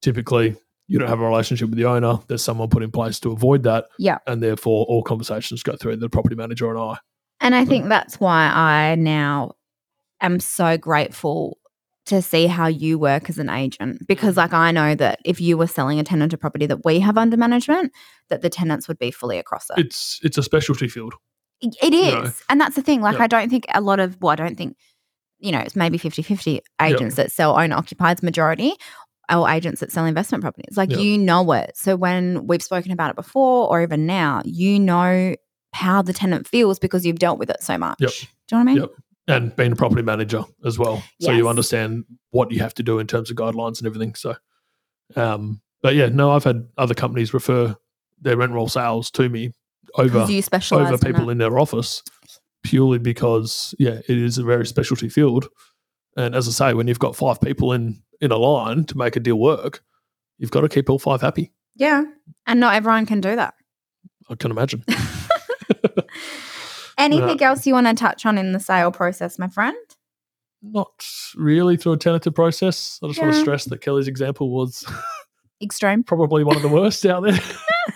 typically, 0.00 0.56
you 0.88 0.98
don't 0.98 1.08
have 1.08 1.20
a 1.20 1.26
relationship 1.26 1.68
with 1.70 1.78
the 1.78 1.84
owner. 1.86 2.18
There's 2.28 2.42
someone 2.42 2.68
put 2.68 2.82
in 2.82 2.90
place 2.90 3.20
to 3.20 3.32
avoid 3.32 3.62
that. 3.64 3.86
Yeah. 3.98 4.18
And 4.26 4.42
therefore, 4.42 4.84
all 4.86 5.02
conversations 5.02 5.62
go 5.62 5.76
through 5.76 5.96
the 5.96 6.08
property 6.08 6.34
manager 6.34 6.68
and 6.70 6.78
I. 6.78 6.98
And 7.40 7.54
I 7.54 7.64
think 7.64 7.88
that's 7.88 8.20
why 8.20 8.50
I 8.52 8.94
now 8.94 9.52
am 10.20 10.38
so 10.40 10.76
grateful 10.78 11.58
to 12.06 12.20
see 12.20 12.46
how 12.46 12.66
you 12.66 12.98
work 12.98 13.28
as 13.30 13.38
an 13.38 13.48
agent 13.48 14.06
because 14.08 14.36
like 14.36 14.52
I 14.52 14.72
know 14.72 14.94
that 14.96 15.20
if 15.24 15.40
you 15.40 15.56
were 15.56 15.66
selling 15.68 16.00
a 16.00 16.04
tenant 16.04 16.32
a 16.32 16.36
property 16.38 16.66
that 16.66 16.84
we 16.84 16.98
have 17.00 17.16
under 17.16 17.36
management 17.36 17.92
that 18.28 18.42
the 18.42 18.50
tenants 18.50 18.88
would 18.88 18.98
be 18.98 19.10
fully 19.12 19.38
across 19.38 19.70
it. 19.70 19.78
It's 19.78 20.18
it's 20.22 20.36
a 20.38 20.42
specialty 20.42 20.88
field. 20.88 21.14
It- 21.60 21.76
it 21.80 21.94
is. 21.94 22.12
know. 22.12 22.32
And 22.48 22.60
that's 22.60 22.74
the 22.74 22.82
thing 22.82 23.00
like 23.02 23.18
Yeah. 23.18 23.24
I 23.24 23.26
don't 23.28 23.48
think 23.50 23.66
a 23.72 23.80
lot 23.80 24.00
of 24.00 24.20
well 24.20 24.32
I 24.32 24.36
don't 24.36 24.56
think 24.56 24.76
you 25.38 25.52
know 25.52 25.60
it's 25.60 25.76
maybe 25.76 25.98
50-50 25.98 26.60
agents 26.80 27.14
that 27.16 27.30
sell 27.30 27.56
owner 27.58 27.76
occupied 27.76 28.20
majority 28.22 28.74
or 29.32 29.48
agents 29.48 29.78
that 29.80 29.92
sell 29.92 30.04
investment 30.04 30.42
properties. 30.42 30.76
Like 30.76 30.90
Yeah. 30.90 30.98
you 30.98 31.18
know 31.18 31.52
it. 31.52 31.70
So 31.76 31.94
when 31.94 32.46
we've 32.48 32.62
spoken 32.62 32.90
about 32.90 33.10
it 33.10 33.16
before 33.16 33.68
or 33.70 33.80
even 33.80 34.06
now, 34.06 34.42
you 34.44 34.80
know 34.80 35.36
how 35.72 36.02
the 36.02 36.12
tenant 36.12 36.48
feels 36.48 36.78
because 36.80 37.06
you've 37.06 37.20
dealt 37.20 37.38
with 37.38 37.48
it 37.48 37.62
so 37.62 37.78
much. 37.78 38.00
Yep. 38.00 38.10
Do 38.10 38.16
you 38.20 38.26
know 38.50 38.58
what 38.58 38.60
I 38.60 38.64
mean? 38.64 38.76
Yep. 38.82 38.90
And 39.28 39.54
being 39.54 39.72
a 39.72 39.76
property 39.76 40.02
manager 40.02 40.42
as 40.64 40.78
well. 40.78 41.02
So 41.20 41.30
you 41.30 41.48
understand 41.48 42.04
what 42.30 42.50
you 42.50 42.60
have 42.60 42.74
to 42.74 42.82
do 42.82 42.98
in 42.98 43.06
terms 43.06 43.30
of 43.30 43.36
guidelines 43.36 43.78
and 43.78 43.86
everything. 43.86 44.14
So, 44.14 44.34
um, 45.16 45.60
but 45.82 45.94
yeah, 45.94 46.08
no, 46.08 46.32
I've 46.32 46.44
had 46.44 46.68
other 46.76 46.94
companies 46.94 47.32
refer 47.32 47.76
their 48.20 48.36
rent 48.36 48.52
roll 48.52 48.68
sales 48.68 49.10
to 49.12 49.28
me 49.28 49.52
over 49.94 50.20
over 50.72 50.98
people 50.98 51.28
it. 51.28 51.32
in 51.32 51.38
their 51.38 51.58
office 51.58 52.02
purely 52.62 52.98
because 52.98 53.74
yeah, 53.78 54.00
it 54.08 54.18
is 54.18 54.38
a 54.38 54.44
very 54.44 54.66
specialty 54.66 55.08
field. 55.08 55.48
And 56.16 56.34
as 56.34 56.48
I 56.48 56.50
say, 56.50 56.74
when 56.74 56.88
you've 56.88 56.98
got 56.98 57.16
five 57.16 57.40
people 57.40 57.72
in 57.72 58.02
in 58.20 58.30
a 58.30 58.36
line 58.36 58.84
to 58.84 58.96
make 58.96 59.16
a 59.16 59.20
deal 59.20 59.38
work, 59.38 59.82
you've 60.38 60.50
got 60.50 60.60
to 60.60 60.68
keep 60.68 60.88
all 60.88 60.98
five 60.98 61.20
happy. 61.20 61.52
Yeah. 61.74 62.04
And 62.46 62.60
not 62.60 62.74
everyone 62.74 63.06
can 63.06 63.20
do 63.20 63.34
that. 63.36 63.54
I 64.28 64.34
can 64.34 64.50
imagine. 64.50 64.84
Anything 67.02 67.30
uh-huh. 67.30 67.44
else 67.44 67.66
you 67.66 67.74
want 67.74 67.88
to 67.88 67.94
touch 67.94 68.24
on 68.24 68.38
in 68.38 68.52
the 68.52 68.60
sale 68.60 68.92
process, 68.92 69.36
my 69.36 69.48
friend? 69.48 69.76
Not 70.62 71.04
really 71.34 71.76
through 71.76 71.94
a 71.94 71.96
tenanted 71.96 72.34
process. 72.36 73.00
I 73.02 73.08
just 73.08 73.20
want 73.20 73.34
to 73.34 73.40
stress 73.40 73.64
that 73.64 73.80
Kelly's 73.80 74.06
example 74.06 74.50
was 74.50 74.84
Extreme. 75.62 76.04
probably 76.04 76.44
one 76.44 76.54
of 76.54 76.62
the 76.62 76.68
worst 76.68 77.04
out 77.04 77.24
there. 77.24 77.38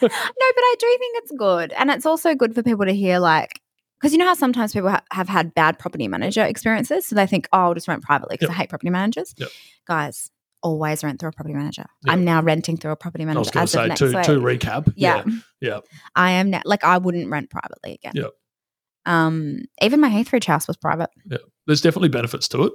No, 0.02 0.08
but 0.08 0.10
I 0.10 0.74
do 0.80 0.96
think 0.98 1.16
it's 1.18 1.32
good. 1.38 1.72
And 1.74 1.90
it's 1.92 2.04
also 2.04 2.34
good 2.34 2.56
for 2.56 2.62
people 2.64 2.84
to 2.84 2.92
hear, 2.92 3.20
like, 3.20 3.60
because 4.00 4.12
you 4.12 4.18
know 4.18 4.26
how 4.26 4.34
sometimes 4.34 4.72
people 4.72 4.90
ha- 4.90 5.04
have 5.12 5.28
had 5.28 5.54
bad 5.54 5.78
property 5.78 6.08
manager 6.08 6.42
experiences. 6.42 7.06
So 7.06 7.14
they 7.14 7.26
think, 7.26 7.48
oh, 7.52 7.58
I'll 7.60 7.74
just 7.74 7.86
rent 7.86 8.02
privately 8.02 8.34
because 8.34 8.48
Yep. 8.48 8.56
I 8.56 8.58
hate 8.58 8.68
property 8.68 8.90
managers. 8.90 9.32
Yep. 9.38 9.48
Guys, 9.86 10.28
always 10.60 11.04
rent 11.04 11.20
through 11.20 11.28
a 11.28 11.32
property 11.32 11.54
manager. 11.54 11.86
Yep. 12.04 12.12
I'm 12.12 12.24
now 12.24 12.42
renting 12.42 12.76
through 12.76 12.90
a 12.90 12.96
property 12.96 13.24
manager. 13.24 13.38
I 13.54 13.62
was 13.62 13.74
going 13.74 13.90
to 13.90 13.96
say 13.96 14.22
to, 14.22 14.34
to 14.34 14.40
recap. 14.40 14.92
yeah. 14.96 15.22
yeah. 15.60 15.80
I 16.16 16.32
am 16.32 16.50
now, 16.50 16.62
like, 16.64 16.82
I 16.82 16.98
wouldn't 16.98 17.30
rent 17.30 17.48
privately 17.48 17.94
again. 17.94 18.12
Yep. 18.16 18.32
Um, 19.06 19.60
even 19.80 20.00
my 20.00 20.08
Heathridge 20.10 20.44
house 20.44 20.66
was 20.68 20.76
private. 20.76 21.10
Yeah. 21.30 21.38
There's 21.66 21.80
definitely 21.80 22.08
benefits 22.10 22.48
to 22.48 22.64
it. 22.64 22.72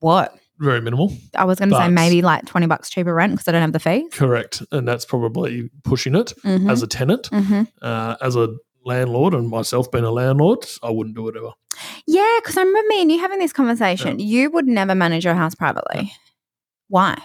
What? 0.00 0.34
Very 0.58 0.80
minimal. 0.80 1.12
I 1.36 1.44
was 1.44 1.58
going 1.58 1.70
to 1.70 1.76
say 1.76 1.88
maybe 1.88 2.22
like 2.22 2.46
20 2.46 2.66
bucks 2.66 2.88
cheaper 2.88 3.12
rent 3.12 3.32
because 3.32 3.48
I 3.48 3.52
don't 3.52 3.62
have 3.62 3.72
the 3.72 3.80
fees. 3.80 4.12
Correct. 4.12 4.62
And 4.70 4.86
that's 4.86 5.04
probably 5.04 5.70
pushing 5.82 6.14
it 6.14 6.32
Mhm. 6.44 6.70
as 6.70 6.82
a 6.82 6.86
tenant. 6.86 7.28
Mhm. 7.30 7.66
Uh, 7.82 8.16
as 8.20 8.36
a 8.36 8.54
landlord 8.84 9.34
and 9.34 9.48
myself 9.48 9.90
being 9.90 10.04
a 10.04 10.10
landlord, 10.10 10.64
I 10.82 10.90
wouldn't 10.90 11.16
do 11.16 11.28
it 11.28 11.36
ever. 11.36 11.50
Yeah, 12.06 12.38
because 12.40 12.56
I 12.56 12.62
remember 12.62 12.88
me 12.88 13.02
and 13.02 13.10
you 13.12 13.18
having 13.20 13.38
this 13.40 13.52
conversation. 13.52 14.18
You 14.20 14.50
would 14.50 14.66
never 14.66 14.94
manage 14.94 15.24
your 15.24 15.34
house 15.34 15.54
privately. 15.54 16.12
Why? 16.88 17.16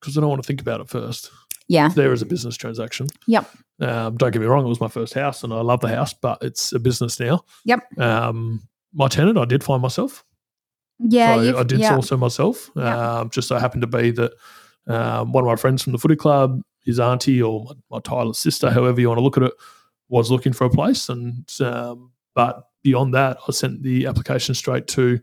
Because 0.00 0.16
I 0.16 0.20
don't 0.20 0.30
want 0.30 0.42
to 0.42 0.46
think 0.46 0.60
about 0.60 0.80
it 0.80 0.88
first. 0.88 1.30
Yeah. 1.68 1.88
There 1.88 2.12
is 2.12 2.22
a 2.22 2.26
business 2.26 2.56
transaction. 2.56 3.08
Yep. 3.26 3.50
Um, 3.80 4.16
don't 4.16 4.30
get 4.30 4.40
me 4.40 4.46
wrong, 4.46 4.64
it 4.64 4.68
was 4.68 4.80
my 4.80 4.88
first 4.88 5.14
house 5.14 5.42
and 5.44 5.52
I 5.52 5.60
love 5.60 5.80
the 5.80 5.88
house, 5.88 6.14
but 6.14 6.38
it's 6.42 6.72
a 6.72 6.78
business 6.78 7.20
now. 7.20 7.44
Yep. 7.64 7.98
Um, 7.98 8.66
my 8.94 9.08
tenant, 9.08 9.38
I 9.38 9.44
did 9.44 9.62
find 9.62 9.82
myself. 9.82 10.24
Yeah. 10.98 11.36
so 11.36 11.58
I 11.58 11.62
did 11.62 11.80
yeah. 11.80 11.94
also 11.94 12.16
myself. 12.16 12.70
Yeah. 12.74 13.18
Um, 13.18 13.30
just 13.30 13.48
so 13.48 13.58
happened 13.58 13.82
to 13.82 13.86
be 13.86 14.12
that 14.12 14.32
um, 14.86 15.32
one 15.32 15.44
of 15.44 15.48
my 15.48 15.56
friends 15.56 15.82
from 15.82 15.92
the 15.92 15.98
footy 15.98 16.16
club, 16.16 16.62
his 16.84 17.00
auntie 17.00 17.42
or 17.42 17.64
my, 17.64 17.74
my 17.90 18.00
Tyler's 18.00 18.38
sister, 18.38 18.70
however 18.70 19.00
you 19.00 19.08
want 19.08 19.18
to 19.18 19.24
look 19.24 19.36
at 19.36 19.42
it, 19.42 19.52
was 20.08 20.30
looking 20.30 20.52
for 20.52 20.64
a 20.64 20.70
place. 20.70 21.08
And 21.08 21.50
um, 21.60 22.12
but 22.34 22.68
beyond 22.84 23.12
that, 23.14 23.38
I 23.48 23.52
sent 23.52 23.82
the 23.82 24.06
application 24.06 24.54
straight 24.54 24.86
to 24.88 25.20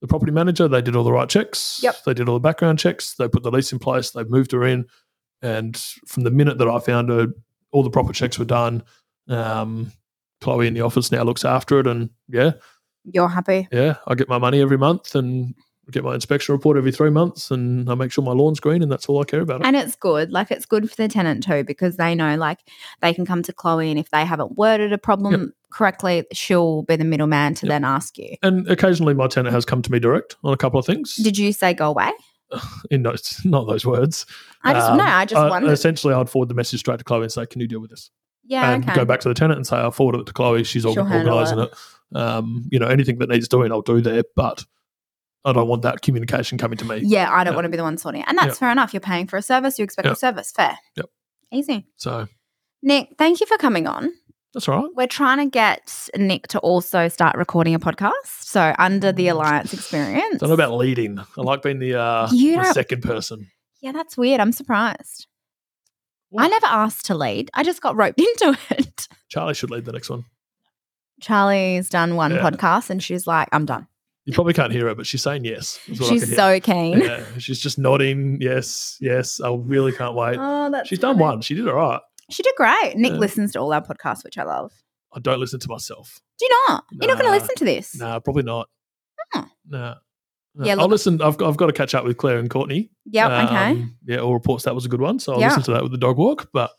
the 0.00 0.08
property 0.08 0.32
manager. 0.32 0.66
They 0.66 0.82
did 0.82 0.96
all 0.96 1.04
the 1.04 1.12
right 1.12 1.28
checks. 1.28 1.80
Yep. 1.82 2.04
They 2.04 2.14
did 2.14 2.28
all 2.28 2.34
the 2.34 2.40
background 2.40 2.78
checks. 2.78 3.14
They 3.14 3.28
put 3.28 3.42
the 3.42 3.50
lease 3.50 3.72
in 3.72 3.78
place. 3.78 4.10
They 4.10 4.24
moved 4.24 4.52
her 4.52 4.66
in, 4.66 4.86
and 5.44 5.76
from 6.08 6.24
the 6.24 6.30
minute 6.30 6.58
that 6.58 6.68
I 6.68 6.78
found 6.80 7.08
her, 7.10 7.28
all 7.70 7.82
the 7.82 7.90
proper 7.90 8.12
checks 8.12 8.38
were 8.38 8.44
done. 8.44 8.82
Um, 9.28 9.92
Chloe 10.40 10.66
in 10.66 10.74
the 10.74 10.80
office 10.80 11.12
now 11.12 11.22
looks 11.22 11.44
after 11.44 11.78
it, 11.80 11.86
and 11.86 12.10
yeah, 12.28 12.52
You're 13.04 13.28
happy. 13.28 13.68
yeah, 13.72 13.96
I 14.06 14.14
get 14.14 14.28
my 14.28 14.38
money 14.38 14.60
every 14.60 14.76
month 14.78 15.14
and 15.14 15.54
get 15.90 16.02
my 16.02 16.14
inspection 16.14 16.54
report 16.54 16.76
every 16.78 16.92
three 16.92 17.10
months, 17.10 17.50
and 17.50 17.88
I 17.90 17.94
make 17.94 18.10
sure 18.12 18.24
my 18.24 18.32
lawn's 18.32 18.60
green, 18.60 18.82
and 18.82 18.90
that's 18.90 19.06
all 19.06 19.20
I 19.20 19.24
care 19.24 19.40
about. 19.40 19.64
And 19.64 19.76
it's 19.76 19.96
good. 19.96 20.32
Like 20.32 20.50
it's 20.50 20.66
good 20.66 20.88
for 20.90 20.96
the 20.96 21.08
tenant 21.08 21.44
too 21.44 21.62
because 21.64 21.96
they 21.96 22.14
know 22.14 22.36
like 22.36 22.60
they 23.00 23.12
can 23.14 23.24
come 23.26 23.42
to 23.42 23.52
Chloe 23.52 23.90
and 23.90 23.98
if 23.98 24.10
they 24.10 24.24
haven't 24.24 24.56
worded 24.58 24.92
a 24.92 24.98
problem 24.98 25.52
correctly, 25.70 26.24
she'll 26.32 26.82
be 26.82 26.96
the 26.96 27.04
middleman 27.04 27.54
to 27.54 27.66
Yep. 27.66 27.70
then 27.70 27.84
ask 27.84 28.16
you. 28.18 28.36
And 28.42 28.68
occasionally, 28.70 29.12
my 29.14 29.26
tenant 29.28 29.54
has 29.54 29.64
come 29.64 29.82
to 29.82 29.90
me 29.92 29.98
direct 29.98 30.36
on 30.44 30.52
a 30.52 30.56
couple 30.56 30.78
of 30.78 30.86
things. 30.86 31.16
Did 31.16 31.36
you 31.38 31.52
say 31.52 31.74
go 31.74 31.88
away? 31.90 32.10
in 32.90 33.02
those, 33.02 33.40
not 33.44 33.66
those 33.66 33.84
words. 33.86 34.26
I 34.62 34.72
just 34.72 34.90
Um, 34.90 34.98
no, 34.98 35.04
I 35.04 35.24
just 35.24 35.40
uh, 35.40 35.48
wondered. 35.50 35.72
Essentially, 35.72 36.14
I'd 36.14 36.30
forward 36.30 36.48
the 36.48 36.54
message 36.54 36.80
straight 36.80 36.98
to 36.98 37.04
Chloe 37.04 37.22
and 37.22 37.32
say, 37.32 37.46
"Can 37.46 37.60
you 37.60 37.68
deal 37.68 37.80
with 37.80 37.90
this?" 37.90 38.10
yeah, 38.44 38.72
and 38.72 38.84
okay. 38.84 38.94
go 38.94 39.04
back 39.04 39.20
to 39.20 39.28
the 39.28 39.34
tenant 39.34 39.58
and 39.58 39.66
say, 39.66 39.76
"I'll 39.76 39.90
forward 39.90 40.16
it 40.20 40.26
to 40.26 40.32
Chloe. 40.32 40.64
She's 40.64 40.82
She'll 40.82 40.98
organising 40.98 41.58
it." 41.60 41.74
Um, 42.14 42.68
you 42.70 42.78
know, 42.78 42.86
anything 42.86 43.18
that 43.18 43.28
needs 43.28 43.48
doing, 43.48 43.72
I'll 43.72 43.82
do 43.82 44.00
there, 44.00 44.22
but 44.36 44.64
I 45.44 45.52
don't 45.52 45.68
want 45.68 45.82
that 45.82 46.00
communication 46.02 46.58
coming 46.58 46.78
to 46.78 46.84
me. 46.84 46.98
Yeah, 46.98 47.28
I 47.30 47.44
don't 47.44 47.52
Yeah. 47.52 47.56
want 47.56 47.64
to 47.64 47.68
be 47.70 47.76
the 47.76 47.82
one 47.82 47.98
sorting 47.98 48.20
it. 48.22 48.28
And 48.28 48.38
that's 48.38 48.48
Yep. 48.48 48.56
fair 48.56 48.70
enough. 48.70 48.94
You're 48.94 49.00
paying 49.00 49.26
for 49.26 49.36
a 49.36 49.42
service, 49.42 49.78
you 49.78 49.84
expect 49.84 50.08
a 50.08 50.14
service. 50.16 50.52
Fair. 50.52 50.78
Yep. 50.96 51.06
Easy. 51.52 51.86
So 51.96 52.28
Nick, 52.82 53.14
thank 53.18 53.40
you 53.40 53.46
for 53.46 53.56
coming 53.58 53.86
on. 53.86 54.12
That's 54.54 54.68
all 54.68 54.80
right. 54.82 54.90
We're 54.94 55.06
trying 55.06 55.38
to 55.38 55.46
get 55.50 56.08
Nick 56.16 56.46
to 56.48 56.58
also 56.60 57.08
start 57.08 57.36
recording 57.36 57.74
a 57.74 57.78
podcast. 57.80 58.12
So 58.26 58.74
under 58.78 59.12
the 59.12 59.28
Alliance 59.28 59.74
experience. 59.74 60.36
I 60.36 60.38
don't 60.38 60.48
know 60.48 60.54
about 60.54 60.74
leading. 60.76 61.18
I 61.18 61.40
like 61.42 61.60
being 61.62 61.80
the, 61.80 61.96
uh, 62.00 62.28
You 62.32 62.56
the 62.56 62.72
second 62.72 63.02
person. 63.02 63.48
Yeah, 63.82 63.92
that's 63.92 64.16
weird. 64.16 64.40
I'm 64.40 64.52
surprised. 64.52 65.26
I 66.36 66.48
never 66.48 66.66
asked 66.66 67.06
to 67.06 67.14
lead. 67.14 67.50
I 67.54 67.62
just 67.62 67.80
got 67.82 67.96
roped 67.96 68.18
into 68.20 68.56
it. 68.70 69.08
Charlie 69.28 69.54
should 69.54 69.70
lead 69.70 69.84
the 69.84 69.92
next 69.92 70.08
one. 70.10 70.24
Charlie's 71.20 71.88
done 71.88 72.16
one 72.16 72.32
Yeah. 72.32 72.38
podcast 72.50 72.90
and 72.90 73.02
she's 73.02 73.26
like, 73.26 73.48
I'm 73.52 73.66
done. 73.66 73.86
You 74.24 74.32
probably 74.32 74.54
can't 74.54 74.72
hear 74.72 74.88
her, 74.88 74.94
but 74.94 75.06
she's 75.06 75.22
saying 75.22 75.44
yes. 75.44 75.78
what 75.86 76.08
She's 76.08 76.34
so 76.34 76.58
keen. 76.58 77.00
Yeah, 77.00 77.22
she's 77.38 77.58
just 77.60 77.78
nodding. 77.78 78.38
Yes, 78.40 78.96
yes. 79.00 79.38
I 79.40 79.50
really 79.54 79.92
can't 79.92 80.14
wait. 80.14 80.38
Oh, 80.40 80.70
that's 80.70 80.88
she's 80.88 80.98
done 80.98 81.18
one. 81.18 81.42
She 81.42 81.54
did 81.54 81.68
all 81.68 81.74
right. 81.74 82.00
She 82.30 82.42
did 82.42 82.54
great. 82.56 82.94
Nick 82.96 83.12
Yeah. 83.12 83.18
listens 83.18 83.52
to 83.52 83.58
all 83.60 83.72
our 83.72 83.82
podcasts, 83.82 84.24
which 84.24 84.38
I 84.38 84.44
love. 84.44 84.72
I 85.14 85.20
don't 85.20 85.38
listen 85.40 85.60
to 85.60 85.68
myself. 85.68 86.20
Do 86.38 86.46
you 86.46 86.50
not? 86.68 86.84
You're 86.92 87.08
not 87.08 87.18
going 87.20 87.30
to 87.32 87.38
listen 87.38 87.54
to 87.56 87.64
this. 87.64 87.94
Nah, 87.96 88.18
probably 88.20 88.42
not. 88.42 88.68
Oh. 89.34 89.46
Nah. 89.68 89.94
Yeah, 90.62 90.76
I'll 90.78 90.88
listen. 90.88 91.20
I've 91.20 91.36
got, 91.36 91.48
I've 91.48 91.56
got 91.56 91.66
to 91.66 91.72
catch 91.72 91.94
up 91.94 92.04
with 92.04 92.16
Claire 92.16 92.38
and 92.38 92.48
Courtney. 92.48 92.90
Yep. 93.06 93.30
okay. 93.48 93.70
Um, 93.72 93.96
Yeah, 94.04 94.18
all 94.18 94.32
reports 94.34 94.64
that 94.64 94.74
was 94.74 94.84
a 94.84 94.88
good 94.88 95.00
one. 95.00 95.18
So 95.18 95.34
I'll 95.34 95.40
Yeah. 95.40 95.48
listen 95.48 95.62
to 95.64 95.70
that 95.72 95.82
with 95.82 95.92
the 95.92 95.98
dog 95.98 96.16
walk. 96.16 96.48
But 96.52 96.70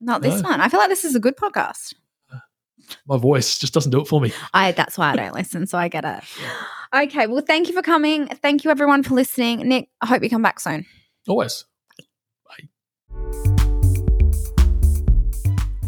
Not 0.00 0.20
this 0.22 0.42
no. 0.42 0.50
one. 0.50 0.60
I 0.60 0.68
feel 0.68 0.80
like 0.80 0.88
this 0.88 1.04
is 1.04 1.14
a 1.14 1.20
good 1.20 1.36
podcast. 1.36 1.94
my 3.06 3.16
voice 3.16 3.58
just 3.58 3.72
doesn't 3.72 3.90
do 3.92 4.00
it 4.00 4.08
for 4.08 4.20
me. 4.20 4.32
I 4.52 4.72
that's 4.72 4.98
why 4.98 5.12
I 5.12 5.16
don't 5.16 5.32
listen, 5.40 5.66
so 5.66 5.78
I 5.78 5.88
get 5.88 6.04
it. 6.04 6.22
Okay, 6.94 7.26
well, 7.28 7.40
thank 7.46 7.68
you 7.68 7.74
for 7.74 7.82
coming. 7.82 8.26
Thank 8.26 8.64
you 8.64 8.70
everyone 8.70 9.02
for 9.04 9.14
listening. 9.14 9.60
Nick, 9.68 9.88
I 10.00 10.06
hope 10.06 10.22
you 10.22 10.28
come 10.30 10.42
back 10.42 10.60
soon. 10.60 10.84
Always. 11.28 11.64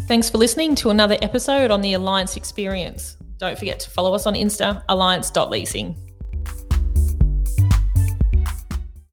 Thanks 0.07 0.29
for 0.29 0.37
listening 0.37 0.75
to 0.75 0.91
another 0.91 1.17
episode 1.23 1.71
on 1.71 1.81
the 1.81 1.93
Alliance 1.93 2.37
Experience. 2.37 3.17
Don't 3.37 3.57
forget 3.57 3.79
to 3.79 3.89
follow 3.89 4.13
us 4.13 4.27
on 4.27 4.35
Insta, 4.35 4.83
alliance.leasing. 4.87 6.04